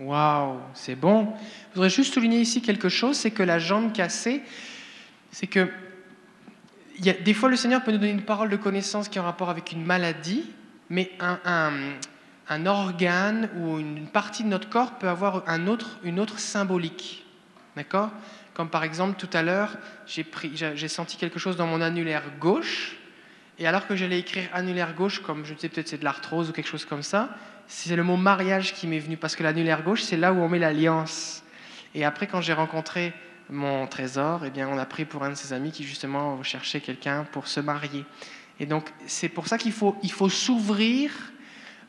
Waouh, 0.00 0.58
c'est 0.74 0.96
bon. 0.96 1.32
Je 1.70 1.74
voudrais 1.74 1.90
juste 1.90 2.14
souligner 2.14 2.40
ici 2.40 2.62
quelque 2.62 2.88
chose, 2.88 3.16
c'est 3.16 3.30
que 3.30 3.42
la 3.42 3.58
jambe 3.58 3.92
cassée, 3.92 4.42
c'est 5.30 5.46
que 5.46 5.68
des 7.00 7.34
fois 7.34 7.48
le 7.48 7.56
Seigneur 7.56 7.82
peut 7.82 7.92
nous 7.92 7.98
donner 7.98 8.12
une 8.12 8.22
parole 8.22 8.48
de 8.48 8.56
connaissance 8.56 9.08
qui 9.08 9.18
est 9.18 9.20
en 9.20 9.24
rapport 9.24 9.50
avec 9.50 9.72
une 9.72 9.84
maladie, 9.84 10.50
mais 10.90 11.10
un, 11.20 11.38
un- 12.48 12.66
organe 12.66 13.48
ou 13.56 13.78
une 13.78 14.06
partie 14.06 14.44
de 14.44 14.48
notre 14.48 14.68
corps 14.68 14.98
peut 14.98 15.08
avoir 15.08 15.44
une 15.48 16.20
autre 16.20 16.38
symbolique. 16.38 17.23
D'accord? 17.76 18.10
Comme 18.54 18.68
par 18.70 18.84
exemple 18.84 19.18
tout 19.18 19.30
à 19.32 19.42
l'heure, 19.42 19.76
j'ai 20.06 20.88
senti 20.88 21.16
quelque 21.16 21.38
chose 21.38 21.56
dans 21.56 21.66
mon 21.66 21.80
annulaire 21.80 22.22
gauche, 22.38 22.96
et 23.58 23.66
alors 23.66 23.86
que 23.86 23.94
j'allais 23.94 24.18
écrire 24.18 24.48
annulaire 24.52 24.94
gauche, 24.94 25.20
comme 25.20 25.44
je 25.44 25.54
ne 25.54 25.58
sais 25.58 25.68
peut-être 25.68 25.88
c'est 25.88 25.98
de 25.98 26.04
l'arthrose 26.04 26.50
ou 26.50 26.52
quelque 26.52 26.68
chose 26.68 26.84
comme 26.84 27.02
ça, 27.02 27.30
c'est 27.66 27.96
le 27.96 28.02
mot 28.02 28.16
mariage 28.16 28.74
qui 28.74 28.86
m'est 28.86 28.98
venu, 28.98 29.16
parce 29.16 29.36
que 29.36 29.42
l'annulaire 29.42 29.82
gauche, 29.82 30.02
c'est 30.02 30.16
là 30.16 30.32
où 30.32 30.36
on 30.36 30.48
met 30.48 30.58
l'alliance. 30.58 31.42
Et 31.94 32.04
après, 32.04 32.26
quand 32.26 32.40
j'ai 32.40 32.52
rencontré 32.52 33.12
mon 33.50 33.86
trésor, 33.86 34.44
eh 34.44 34.50
bien, 34.50 34.68
on 34.68 34.78
a 34.78 34.86
pris 34.86 35.04
pour 35.04 35.22
un 35.22 35.30
de 35.30 35.34
ses 35.34 35.52
amis 35.52 35.70
qui 35.70 35.84
justement 35.84 36.42
cherchait 36.42 36.80
quelqu'un 36.80 37.24
pour 37.30 37.46
se 37.46 37.60
marier. 37.60 38.04
Et 38.60 38.66
donc, 38.66 38.92
c'est 39.06 39.28
pour 39.28 39.48
ça 39.48 39.58
qu'il 39.58 39.72
faut, 39.72 39.96
faut 40.10 40.28
s'ouvrir 40.28 41.10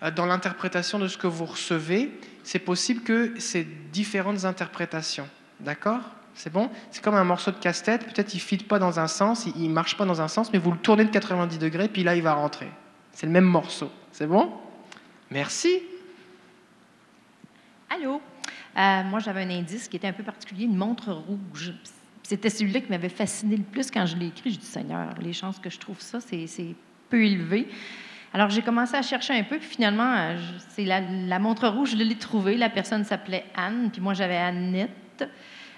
euh, 0.03 0.11
dans 0.11 0.25
l'interprétation 0.25 0.99
de 0.99 1.07
ce 1.07 1.17
que 1.17 1.27
vous 1.27 1.45
recevez. 1.45 2.11
C'est 2.43 2.59
possible 2.59 3.03
que 3.03 3.33
c'est 3.39 3.65
différentes 3.91 4.45
interprétations. 4.45 5.27
D'accord? 5.59 6.01
C'est 6.35 6.51
bon? 6.51 6.69
C'est 6.91 7.01
comme 7.01 7.15
un 7.15 7.23
morceau 7.23 7.51
de 7.51 7.57
casse-tête. 7.57 8.05
Peut-être 8.05 8.33
il 8.33 8.37
ne 8.37 8.41
fit 8.41 8.57
pas 8.57 8.77
dans 8.77 8.99
un 8.99 9.07
sens, 9.07 9.47
il 9.55 9.69
ne 9.69 9.73
marche 9.73 9.95
pas 9.95 10.05
dans 10.05 10.21
un 10.21 10.27
sens, 10.27 10.51
mais 10.51 10.59
vous 10.59 10.71
le 10.71 10.77
tournez 10.77 11.05
de 11.05 11.09
90 11.09 11.57
degrés, 11.57 11.87
puis 11.87 12.03
là, 12.03 12.15
il 12.15 12.21
va 12.21 12.33
rentrer. 12.33 12.69
C'est 13.13 13.25
le 13.25 13.31
même 13.31 13.45
morceau. 13.45 13.89
C'est 14.11 14.27
bon? 14.27 14.51
Merci. 15.31 15.79
Allô? 17.89 18.21
Euh, 18.77 19.03
moi, 19.03 19.19
j'avais 19.19 19.43
un 19.43 19.49
indice 19.49 19.87
qui 19.87 19.95
était 19.95 20.07
un 20.07 20.13
peu 20.13 20.23
particulier, 20.23 20.65
une 20.65 20.75
montre 20.75 21.13
rouge. 21.13 21.73
C'était 22.21 22.49
celui-là 22.49 22.81
qui 22.81 22.89
m'avait 22.89 23.07
fasciné 23.07 23.55
le 23.55 23.63
plus 23.63 23.89
quand 23.89 24.05
je 24.05 24.17
l'ai 24.17 24.27
écrit. 24.27 24.51
Je 24.51 24.59
dis, 24.59 24.65
Seigneur, 24.65 25.13
les 25.21 25.31
chances 25.31 25.59
que 25.59 25.69
je 25.69 25.79
trouve 25.79 26.01
ça, 26.01 26.19
c'est 26.19 26.75
peu 27.09 27.23
élevé. 27.23 27.69
Alors, 28.33 28.49
j'ai 28.49 28.61
commencé 28.61 28.95
à 28.95 29.01
chercher 29.01 29.33
un 29.33 29.43
peu, 29.43 29.57
puis 29.57 29.69
finalement, 29.69 30.13
euh, 30.13 30.37
c'est 30.69 30.83
la, 30.83 30.99
la 30.99 31.39
montre 31.39 31.69
rouge, 31.69 31.91
je 31.91 31.95
l'ai 31.95 32.15
trouvée. 32.15 32.57
La 32.57 32.69
personne 32.69 33.05
s'appelait 33.05 33.45
Anne, 33.55 33.89
puis 33.93 34.01
moi, 34.01 34.13
j'avais 34.13 34.35
Annette. 34.35 34.91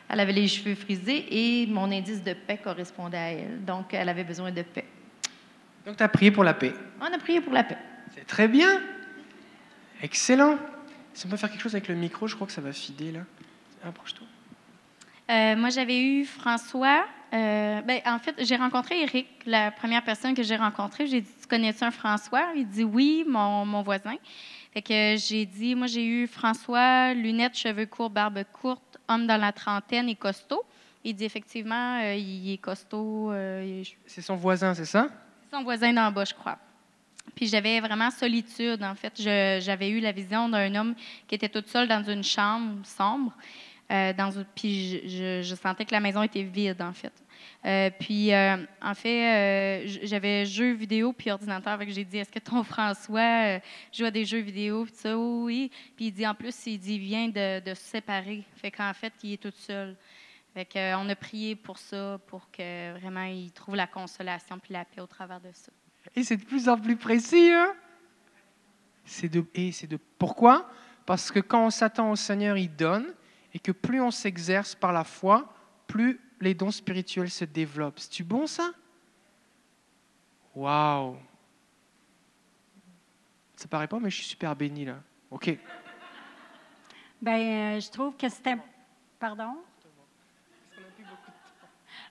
Elle 0.10 0.20
avait 0.20 0.32
les 0.34 0.48
cheveux 0.48 0.76
frisés 0.76 1.26
et 1.30 1.68
mon 1.68 1.92
indice 1.92 2.24
de 2.24 2.34
paix 2.34 2.58
correspondait 2.64 3.18
à 3.18 3.32
elle. 3.32 3.66
Donc, 3.66 3.94
elle 3.94 4.08
avait 4.10 4.24
besoin 4.24 4.52
de 4.52 4.62
paix. 4.62 4.86
Donc, 5.86 5.98
tu 5.98 6.04
as 6.04 6.08
prié 6.10 6.32
pour 6.32 6.44
la 6.44 6.54
paix. 6.54 6.74
On 7.02 7.06
a 7.06 7.18
prié 7.18 7.42
pour 7.42 7.54
la 7.54 7.64
paix. 7.64 7.78
C'est 8.16 8.26
très 8.26 8.48
bien. 8.48 8.82
Excellent. 10.02 10.58
Si 11.14 11.26
on 11.26 11.30
peut 11.30 11.38
faire 11.38 11.50
quelque 11.50 11.62
chose 11.62 11.76
avec 11.76 11.88
le 11.88 11.96
micro, 11.96 12.28
je 12.28 12.36
crois 12.36 12.48
que 12.48 12.54
ça 12.54 12.62
va 12.62 12.72
fider 12.72 13.12
là. 13.12 13.22
Approche-toi. 13.84 14.28
Euh, 15.30 15.56
moi, 15.56 15.70
j'avais 15.70 16.02
eu 16.02 16.26
François. 16.26 17.06
euh, 17.34 17.82
ben, 17.82 18.00
en 18.06 18.20
fait, 18.20 18.36
j'ai 18.40 18.56
rencontré 18.56 19.02
Eric, 19.02 19.28
la 19.46 19.72
première 19.72 20.04
personne 20.04 20.34
que 20.34 20.44
j'ai 20.44 20.56
rencontrée. 20.56 21.08
J'ai 21.08 21.22
dit 21.22 21.32
Tu 21.42 21.48
connais-tu 21.48 21.84
un 21.84 21.92
François 21.92 22.46
Il 22.56 22.68
dit 22.68 22.84
Oui, 22.84 23.26
mon, 23.28 23.66
mon 23.66 23.82
voisin. 23.82 24.16
Fait 24.74 24.82
que 24.82 25.16
j'ai 25.18 25.46
dit 25.46 25.76
Moi, 25.76 25.88
j'ai 25.88 26.06
eu 26.06 26.28
François, 26.28 27.14
lunettes, 27.14 27.58
cheveux 27.58 27.86
courts, 27.86 28.10
barbe 28.10 28.44
courte, 28.54 28.98
homme 29.08 29.26
dans 29.28 29.38
la 29.40 29.52
trentaine 29.52 30.10
et 30.10 30.16
costaud. 30.16 30.64
Il 31.04 31.16
dit 31.16 31.26
Effectivement, 31.26 32.00
euh, 32.02 32.16
il 32.16 32.52
est 32.54 32.58
costaud. 32.58 33.32
euh, 33.32 33.84
C'est 34.06 34.22
son 34.22 34.36
voisin, 34.36 34.74
c'est 34.74 34.86
ça? 34.86 35.10
Son 35.52 35.64
voisin 35.64 35.94
d'en 35.94 36.12
bas, 36.12 36.26
je 36.26 36.34
crois. 36.34 36.58
Puis 37.36 37.48
j'avais 37.48 37.80
vraiment 37.80 38.10
solitude, 38.12 38.84
en 38.84 38.96
fait. 38.96 39.14
Je- 39.18 39.60
J'avais 39.62 39.90
eu 39.90 40.00
la 40.00 40.12
vision 40.12 40.50
d'un 40.50 40.74
homme 40.76 40.96
qui 41.28 41.36
était 41.36 41.50
tout 41.50 41.64
seul 41.66 41.88
dans 41.88 42.04
une 42.04 42.24
chambre 42.24 42.86
sombre. 42.86 43.34
euh, 43.90 44.12
dans 44.12 44.30
puis 44.54 44.90
je, 44.90 45.08
je- 45.08 45.42
je 45.44 45.56
sentais 45.56 45.86
que 45.86 45.94
la 45.94 46.02
maison 46.02 46.22
était 46.22 46.44
vide, 46.44 46.82
en 46.82 46.92
fait. 46.92 47.14
Euh, 47.66 47.90
puis, 48.00 48.34
euh, 48.34 48.58
en 48.82 48.94
fait, 48.94 49.86
euh, 49.86 49.98
j'avais 50.04 50.46
jeux 50.46 50.74
vidéo 50.74 51.14
puis 51.14 51.32
ordinateur. 51.32 51.78
Que 51.80 51.90
j'ai 51.90 52.06
dit, 52.06 52.18
est-ce 52.18 52.32
que 52.32 52.40
ton 52.40 52.64
François 52.64 53.58
euh, 53.58 53.60
joue 53.92 54.06
à 54.06 54.12
des 54.12 54.26
jeux 54.26 54.40
vidéo? 54.40 54.86
Puis 54.86 54.94
ça, 54.96 55.18
oui. 55.18 55.72
Puis 55.96 56.06
il 56.06 56.12
dit, 56.12 56.26
en 56.26 56.36
plus, 56.36 56.56
il 56.66 56.78
dit, 56.78 57.00
vient 57.00 57.28
de, 57.28 57.74
se 57.74 57.84
séparer. 57.84 58.44
Fait 58.56 58.72
qu'en 58.72 58.94
fait, 58.94 59.14
il 59.24 59.34
est 59.34 59.42
tout 59.42 59.54
seul. 59.56 59.96
Fait 60.54 60.66
que, 60.66 60.80
euh, 60.80 60.98
on 60.98 61.10
a 61.10 61.16
prié 61.16 61.56
pour 61.56 61.78
ça, 61.78 62.20
pour 62.28 62.50
que 62.52 62.98
vraiment 63.00 63.26
il 63.26 63.52
trouve 63.52 63.76
la 63.76 63.88
consolation 63.88 64.58
puis 64.60 64.74
la 64.74 64.86
paix 64.86 65.02
au 65.02 65.08
travers 65.08 65.40
de 65.40 65.50
ça. 65.54 65.72
Et 66.16 66.24
c'est 66.24 66.38
de 66.38 66.46
plus 66.46 66.68
en 66.70 66.80
plus 66.80 66.96
précis, 66.96 67.52
hein? 67.52 67.74
Et 69.54 69.72
c'est 69.72 69.88
de 69.88 70.00
pourquoi? 70.18 70.70
Parce 71.06 71.32
que 71.32 71.40
quand 71.40 71.68
on 71.68 71.70
s'attend 71.70 72.12
au 72.12 72.16
Seigneur, 72.16 72.58
il 72.58 72.76
donne, 72.76 73.14
et 73.54 73.60
que 73.60 73.72
plus 73.72 74.02
on 74.02 74.12
s'exerce 74.12 74.76
par 74.76 74.92
la 74.92 75.04
foi, 75.04 75.54
plus 75.88 76.20
les 76.40 76.54
dons 76.54 76.72
spirituels 76.72 77.30
se 77.30 77.46
développent. 77.46 78.00
C'est-tu 78.00 78.24
bon 78.24 78.48
ça? 78.48 78.72
Waouh 80.56 81.18
Ça 83.56 83.68
paraît 83.68 83.88
pas, 83.88 84.00
mais 84.00 84.10
je 84.10 84.18
suis 84.18 84.26
super 84.26 84.56
béni 84.56 84.86
là. 84.86 85.00
Ok. 85.30 85.58
Ben, 87.22 87.76
euh, 87.76 87.80
je 87.80 87.90
trouve 87.90 88.16
que 88.16 88.30
c'était. 88.30 88.56
Pardon? 89.20 89.58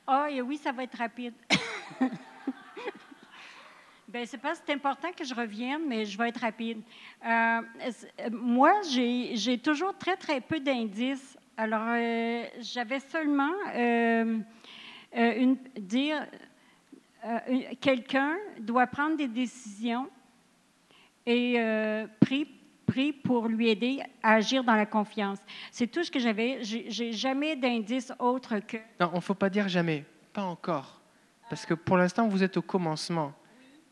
Ah, 0.06 0.28
et 0.30 0.40
oui, 0.40 0.56
ça 0.56 0.70
va 0.70 0.84
être 0.84 0.96
rapide. 0.96 1.34
ben, 4.08 4.24
c'est 4.26 4.38
pas 4.38 4.54
c'est 4.54 4.72
important 4.72 5.10
que 5.12 5.24
je 5.24 5.34
revienne, 5.34 5.82
mais 5.86 6.04
je 6.04 6.16
vais 6.16 6.28
être 6.28 6.40
rapide. 6.40 6.80
Euh, 7.24 7.28
euh, 7.28 8.30
moi, 8.30 8.72
j'ai 8.82 9.58
toujours 9.58 9.96
très, 9.96 10.16
très 10.16 10.40
peu 10.40 10.60
d'indices. 10.60 11.36
Alors, 11.58 11.86
euh, 11.88 12.44
j'avais 12.60 13.00
seulement 13.00 13.52
euh, 13.74 14.38
euh, 15.16 15.54
dire 15.78 16.26
euh, 17.24 17.38
quelqu'un 17.80 18.34
doit 18.60 18.86
prendre 18.86 19.16
des 19.16 19.28
décisions 19.28 20.10
et 21.24 21.58
prie, 22.20 23.12
pour 23.12 23.48
lui 23.48 23.68
aider 23.68 24.00
à 24.22 24.34
agir 24.34 24.62
dans 24.64 24.74
la 24.74 24.86
confiance. 24.86 25.38
C'est 25.70 25.86
tout 25.86 26.04
ce 26.04 26.10
que 26.10 26.18
j'avais. 26.18 26.58
J'ai 26.62 27.12
jamais 27.12 27.56
d'indices 27.56 28.12
autres 28.18 28.58
que. 28.60 28.76
Non, 29.00 29.10
on 29.12 29.16
ne 29.16 29.20
faut 29.20 29.34
pas 29.34 29.50
dire 29.50 29.68
jamais. 29.68 30.04
Pas 30.32 30.44
encore. 30.44 31.00
Parce 31.48 31.66
que 31.66 31.74
pour 31.74 31.96
l'instant, 31.96 32.28
vous 32.28 32.42
êtes 32.42 32.56
au 32.56 32.62
commencement. 32.62 33.32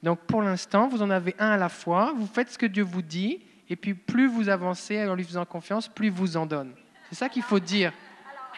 Donc 0.02 0.20
pour 0.20 0.42
l'instant, 0.42 0.86
vous 0.86 1.02
en 1.02 1.10
avez 1.10 1.34
un 1.38 1.50
à 1.50 1.56
la 1.56 1.68
fois. 1.68 2.12
Vous 2.14 2.26
faites 2.26 2.50
ce 2.50 2.58
que 2.58 2.66
Dieu 2.66 2.84
vous 2.84 3.02
dit. 3.02 3.40
Et 3.68 3.76
puis 3.76 3.94
plus 3.94 4.26
vous 4.28 4.48
avancez 4.48 5.04
en 5.06 5.14
lui 5.14 5.24
faisant 5.24 5.44
confiance, 5.44 5.88
plus 5.88 6.06
il 6.06 6.12
vous 6.12 6.36
en 6.36 6.46
donne. 6.46 6.74
C'est 7.14 7.20
ça 7.20 7.28
qu'il 7.28 7.42
faut 7.42 7.60
dire. 7.60 7.92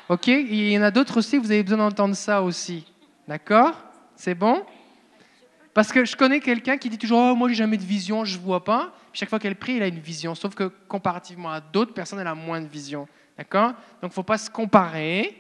OK? 0.09 0.29
Il 0.29 0.71
y 0.71 0.79
en 0.79 0.83
a 0.83 0.91
d'autres 0.91 1.19
aussi, 1.19 1.37
vous 1.37 1.51
avez 1.51 1.63
besoin 1.63 1.77
d'entendre 1.77 2.17
ça 2.17 2.41
aussi. 2.41 2.91
D'accord? 3.29 3.85
C'est 4.15 4.35
bon? 4.35 4.65
Parce 5.75 5.93
que 5.93 6.07
je 6.07 6.17
connais 6.17 6.41
quelqu'un 6.41 6.79
qui 6.79 6.89
dit 6.89 6.97
toujours 6.97 7.19
oh, 7.19 7.35
Moi, 7.35 7.51
j'ai 7.51 7.57
jamais 7.57 7.77
de 7.77 7.85
vision, 7.85 8.25
je 8.25 8.39
ne 8.39 8.43
vois 8.43 8.65
pas. 8.65 8.95
Puis 9.13 9.21
chaque 9.21 9.29
fois 9.29 9.39
qu'elle 9.39 9.57
prie, 9.57 9.77
elle 9.77 9.83
a 9.83 9.89
une 9.89 9.99
vision. 9.99 10.35
Sauf 10.35 10.55
que 10.55 10.73
comparativement 10.89 11.51
à 11.51 11.61
d'autres 11.61 11.93
personnes, 11.93 12.19
elle 12.19 12.27
a 12.27 12.35
moins 12.35 12.63
de 12.63 12.67
vision. 12.67 13.07
D'accord? 13.37 13.73
Donc 13.73 14.05
il 14.05 14.07
ne 14.07 14.13
faut 14.13 14.23
pas 14.23 14.39
se 14.39 14.49
comparer. 14.49 15.37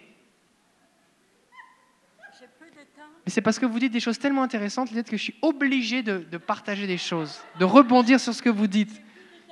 Mais 3.24 3.32
c'est 3.32 3.40
parce 3.40 3.58
que 3.58 3.64
vous 3.64 3.78
dites 3.78 3.92
des 3.92 4.00
choses 4.00 4.18
tellement 4.18 4.42
intéressantes, 4.42 4.90
Lisette, 4.90 5.08
que 5.08 5.16
je 5.16 5.22
suis 5.22 5.36
obligé 5.40 6.02
de, 6.02 6.18
de 6.30 6.36
partager 6.36 6.86
des 6.86 6.98
choses, 6.98 7.40
de 7.58 7.64
rebondir 7.64 8.20
sur 8.20 8.34
ce 8.34 8.42
que 8.42 8.50
vous 8.50 8.66
dites. 8.66 9.00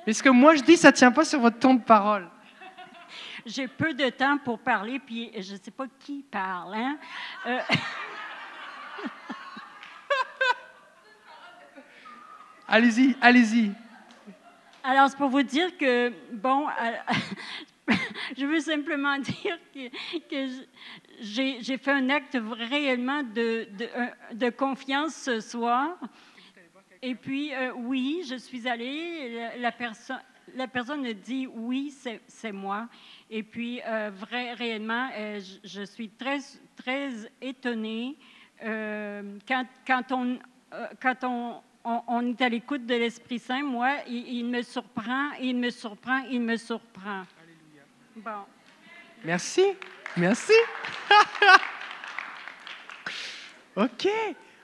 Mais 0.05 0.13
ce 0.13 0.21
que 0.21 0.29
moi 0.29 0.53
je 0.53 0.61
dis, 0.61 0.77
ça 0.77 0.91
ne 0.91 0.95
tient 0.95 1.11
pas 1.11 1.25
sur 1.25 1.39
votre 1.39 1.57
ton 1.57 1.73
de 1.73 1.81
parole. 1.81 2.29
J'ai 3.45 3.67
peu 3.67 3.93
de 3.93 4.09
temps 4.09 4.37
pour 4.39 4.57
parler, 4.59 4.99
puis 4.99 5.31
je 5.35 5.53
ne 5.53 5.59
sais 5.59 5.71
pas 5.71 5.85
qui 5.99 6.23
parle. 6.23 6.73
Hein? 6.75 6.97
Euh, 7.45 7.59
Allez-y, 12.67 13.15
allez-y. 13.21 13.71
alors, 14.83 15.07
c'est 15.09 15.17
pour 15.17 15.29
vous 15.29 15.43
dire 15.43 15.77
que, 15.77 16.11
bon, 16.33 16.67
euh, 16.67 17.93
je 18.37 18.45
veux 18.45 18.59
simplement 18.59 19.17
dire 19.19 19.59
que, 19.71 20.47
j'ai 21.19 21.77
fait 21.77 21.91
un 21.91 22.09
acte 22.09 22.37
réellement 22.57 23.21
de, 23.21 23.67
de, 23.77 23.87
un- 23.95 24.33
de 24.35 24.49
confiance 24.49 25.13
ce 25.15 25.39
soir. 25.39 25.95
Et 27.03 27.13
puis, 27.13 27.53
euh, 27.53 27.71
oui, 27.75 28.23
je 28.27 28.35
suis 28.35 28.67
allée, 28.67 29.35
la, 29.35 29.57
la 29.57 29.71
personne. 29.71 30.19
La 30.55 30.67
personne 30.67 31.03
a 31.07 31.13
dit 31.13 31.47
oui, 31.47 31.91
c'est 32.27 32.51
moi. 32.51 32.87
Et 33.29 33.43
puis, 33.43 33.81
euh, 33.85 34.11
vrai, 34.13 34.53
réellement, 34.53 35.09
euh, 35.15 35.39
je, 35.39 35.67
je 35.67 35.81
suis 35.83 36.09
très, 36.09 36.39
très 36.75 37.09
étonnée 37.41 38.17
euh, 38.63 39.37
quand, 39.47 39.65
quand, 39.85 40.11
on, 40.11 40.39
euh, 40.73 40.87
quand 41.01 41.23
on, 41.23 41.61
on, 41.83 42.01
on 42.07 42.31
est 42.31 42.41
à 42.41 42.49
l'écoute 42.49 42.85
de 42.85 42.95
l'Esprit 42.95 43.39
Saint. 43.39 43.63
Moi, 43.63 43.95
il, 44.07 44.27
il 44.27 44.45
me 44.45 44.61
surprend, 44.61 45.31
il 45.41 45.57
me 45.57 45.71
surprend, 45.71 46.19
il 46.29 46.41
me 46.41 46.55
surprend. 46.55 47.23
Bon. 48.17 48.45
Merci, 49.23 49.63
merci. 50.15 50.53
ok. 53.75 54.07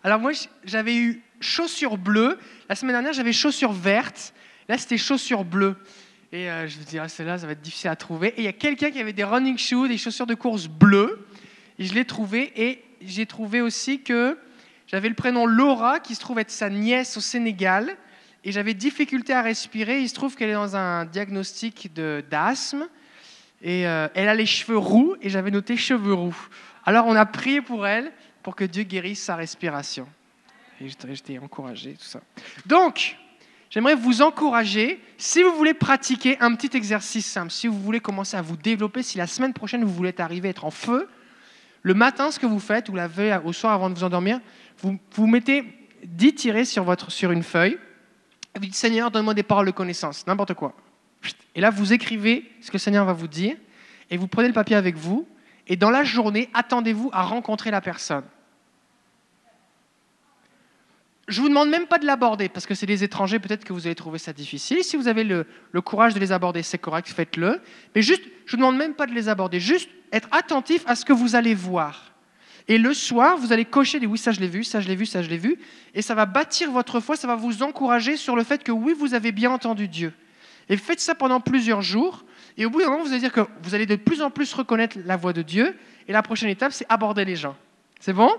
Alors 0.03 0.19
moi, 0.19 0.31
j'avais 0.63 0.95
eu 0.95 1.21
chaussures 1.39 1.97
bleues. 1.97 2.39
La 2.69 2.75
semaine 2.75 2.93
dernière, 2.93 3.13
j'avais 3.13 3.33
chaussures 3.33 3.73
vertes. 3.73 4.33
Là, 4.69 4.77
c'était 4.77 4.97
chaussures 4.97 5.43
bleues. 5.43 5.75
Et 6.33 6.49
euh, 6.49 6.67
je 6.67 6.79
me 6.79 6.83
dis, 6.83 6.97
ah, 6.97 7.09
celle-là, 7.09 7.37
ça 7.37 7.45
va 7.45 7.53
être 7.53 7.61
difficile 7.61 7.89
à 7.89 7.95
trouver. 7.95 8.29
Et 8.29 8.41
il 8.41 8.43
y 8.45 8.47
a 8.47 8.53
quelqu'un 8.53 8.89
qui 8.89 8.99
avait 8.99 9.11
des 9.11 9.23
running 9.23 9.57
shoes, 9.57 9.87
des 9.87 9.97
chaussures 9.97 10.27
de 10.27 10.33
course 10.33 10.67
bleues. 10.67 11.27
Et 11.77 11.85
je 11.85 11.93
l'ai 11.93 12.05
trouvé. 12.05 12.53
Et 12.55 12.83
j'ai 13.01 13.25
trouvé 13.25 13.59
aussi 13.59 14.01
que 14.01 14.37
j'avais 14.87 15.09
le 15.09 15.15
prénom 15.15 15.45
Laura, 15.45 15.99
qui 15.99 16.15
se 16.15 16.21
trouve 16.21 16.39
être 16.39 16.51
sa 16.51 16.69
nièce 16.69 17.17
au 17.17 17.21
Sénégal. 17.21 17.97
Et 18.45 18.53
j'avais 18.53 18.73
difficulté 18.73 19.33
à 19.33 19.41
respirer. 19.41 20.01
Il 20.01 20.07
se 20.07 20.13
trouve 20.13 20.35
qu'elle 20.35 20.49
est 20.49 20.53
dans 20.53 20.75
un 20.75 21.05
diagnostic 21.05 21.93
d'asthme. 21.93 22.87
Et 23.61 23.85
euh, 23.85 24.07
elle 24.15 24.29
a 24.29 24.35
les 24.35 24.45
cheveux 24.45 24.77
roux. 24.77 25.15
Et 25.21 25.29
j'avais 25.29 25.51
noté 25.51 25.75
cheveux 25.75 26.13
roux. 26.13 26.37
Alors 26.85 27.07
on 27.07 27.15
a 27.15 27.25
prié 27.25 27.61
pour 27.61 27.85
elle, 27.85 28.11
pour 28.41 28.55
que 28.55 28.63
Dieu 28.63 28.83
guérisse 28.83 29.21
sa 29.21 29.35
respiration. 29.35 30.07
Et 30.79 30.87
j'étais 30.87 31.37
encouragé, 31.37 31.93
tout 31.93 32.05
ça. 32.05 32.21
Donc, 32.65 33.17
j'aimerais 33.71 33.95
vous 33.95 34.21
encourager, 34.21 35.01
si 35.17 35.41
vous 35.41 35.55
voulez 35.55 35.73
pratiquer 35.73 36.37
un 36.39 36.53
petit 36.53 36.77
exercice 36.77 37.25
simple, 37.25 37.51
si 37.51 37.67
vous 37.67 37.79
voulez 37.79 37.99
commencer 37.99 38.37
à 38.37 38.43
vous 38.43 38.57
développer, 38.57 39.01
si 39.01 39.17
la 39.17 39.25
semaine 39.25 39.53
prochaine 39.53 39.83
vous 39.83 39.93
voulez 39.93 40.13
arriver 40.19 40.49
à 40.49 40.51
être 40.51 40.65
en 40.65 40.71
feu, 40.71 41.09
le 41.81 41.93
matin, 41.95 42.29
ce 42.29 42.37
que 42.37 42.45
vous 42.45 42.59
faites, 42.59 42.89
ou 42.89 42.95
la 42.95 43.07
veille 43.07 43.35
au 43.43 43.53
soir 43.53 43.73
avant 43.73 43.89
de 43.89 43.95
vous 43.95 44.03
endormir, 44.03 44.39
vous, 44.79 44.99
vous 45.13 45.25
mettez 45.25 45.63
10 46.03 46.35
tirés 46.35 46.65
sur, 46.65 46.95
sur 47.09 47.31
une 47.31 47.41
feuille, 47.41 47.79
et 48.53 48.59
vous 48.59 48.65
dites 48.65 48.75
Seigneur, 48.75 49.09
donne-moi 49.09 49.33
des 49.33 49.43
paroles 49.43 49.65
de 49.65 49.71
connaissance, 49.71 50.27
n'importe 50.27 50.53
quoi. 50.53 50.75
Et 51.55 51.61
là, 51.61 51.69
vous 51.69 51.93
écrivez 51.93 52.51
ce 52.61 52.67
que 52.67 52.73
le 52.73 52.79
Seigneur 52.79 53.05
va 53.05 53.13
vous 53.13 53.27
dire, 53.27 53.55
et 54.09 54.17
vous 54.17 54.27
prenez 54.27 54.47
le 54.47 54.53
papier 54.53 54.75
avec 54.75 54.95
vous, 54.95 55.27
et 55.67 55.75
dans 55.75 55.89
la 55.89 56.03
journée, 56.03 56.49
attendez-vous 56.53 57.09
à 57.13 57.23
rencontrer 57.23 57.71
la 57.71 57.81
personne. 57.81 58.23
Je 61.31 61.37
ne 61.37 61.43
vous 61.43 61.49
demande 61.49 61.69
même 61.69 61.87
pas 61.87 61.97
de 61.97 62.05
l'aborder, 62.05 62.49
parce 62.49 62.65
que 62.65 62.75
c'est 62.75 62.85
des 62.85 63.05
étrangers, 63.05 63.39
peut-être 63.39 63.63
que 63.63 63.71
vous 63.71 63.87
allez 63.87 63.95
trouver 63.95 64.19
ça 64.19 64.33
difficile. 64.33 64.83
Si 64.83 64.97
vous 64.97 65.07
avez 65.07 65.23
le, 65.23 65.47
le 65.71 65.81
courage 65.81 66.13
de 66.13 66.19
les 66.19 66.33
aborder, 66.33 66.61
c'est 66.61 66.77
correct, 66.77 67.07
faites-le. 67.07 67.61
Mais 67.95 68.01
juste, 68.01 68.21
je 68.45 68.57
ne 68.57 68.61
vous 68.61 68.67
demande 68.67 68.77
même 68.77 68.93
pas 68.93 69.07
de 69.07 69.13
les 69.13 69.29
aborder, 69.29 69.61
juste 69.61 69.89
être 70.11 70.27
attentif 70.31 70.83
à 70.87 70.95
ce 70.95 71.05
que 71.05 71.13
vous 71.13 71.35
allez 71.35 71.55
voir. 71.55 72.11
Et 72.67 72.77
le 72.77 72.93
soir, 72.93 73.37
vous 73.37 73.53
allez 73.53 73.63
cocher 73.63 74.01
des 74.01 74.07
oui, 74.07 74.17
ça 74.17 74.33
je 74.33 74.41
l'ai 74.41 74.47
vu, 74.47 74.65
ça 74.65 74.81
je 74.81 74.89
l'ai 74.89 74.95
vu, 74.97 75.05
ça 75.05 75.23
je 75.23 75.29
l'ai 75.29 75.37
vu. 75.37 75.57
Et 75.95 76.01
ça 76.01 76.15
va 76.15 76.25
bâtir 76.25 76.69
votre 76.69 76.99
foi, 76.99 77.15
ça 77.15 77.27
va 77.27 77.35
vous 77.35 77.63
encourager 77.63 78.17
sur 78.17 78.35
le 78.35 78.43
fait 78.43 78.61
que 78.61 78.73
oui, 78.73 78.93
vous 78.93 79.13
avez 79.13 79.31
bien 79.31 79.51
entendu 79.51 79.87
Dieu. 79.87 80.13
Et 80.67 80.75
faites 80.75 80.99
ça 80.99 81.15
pendant 81.15 81.39
plusieurs 81.39 81.81
jours. 81.81 82.25
Et 82.57 82.65
au 82.65 82.69
bout 82.69 82.81
d'un 82.81 82.89
moment, 82.89 83.03
vous 83.03 83.11
allez 83.11 83.19
dire 83.19 83.31
que 83.31 83.41
vous 83.63 83.73
allez 83.73 83.85
de 83.85 83.95
plus 83.95 84.21
en 84.21 84.31
plus 84.31 84.53
reconnaître 84.53 84.97
la 85.05 85.15
voix 85.15 85.31
de 85.31 85.41
Dieu. 85.41 85.75
Et 86.09 86.11
la 86.11 86.21
prochaine 86.21 86.49
étape, 86.49 86.73
c'est 86.73 86.85
aborder 86.89 87.23
les 87.23 87.37
gens. 87.37 87.55
C'est 88.01 88.13
bon? 88.13 88.31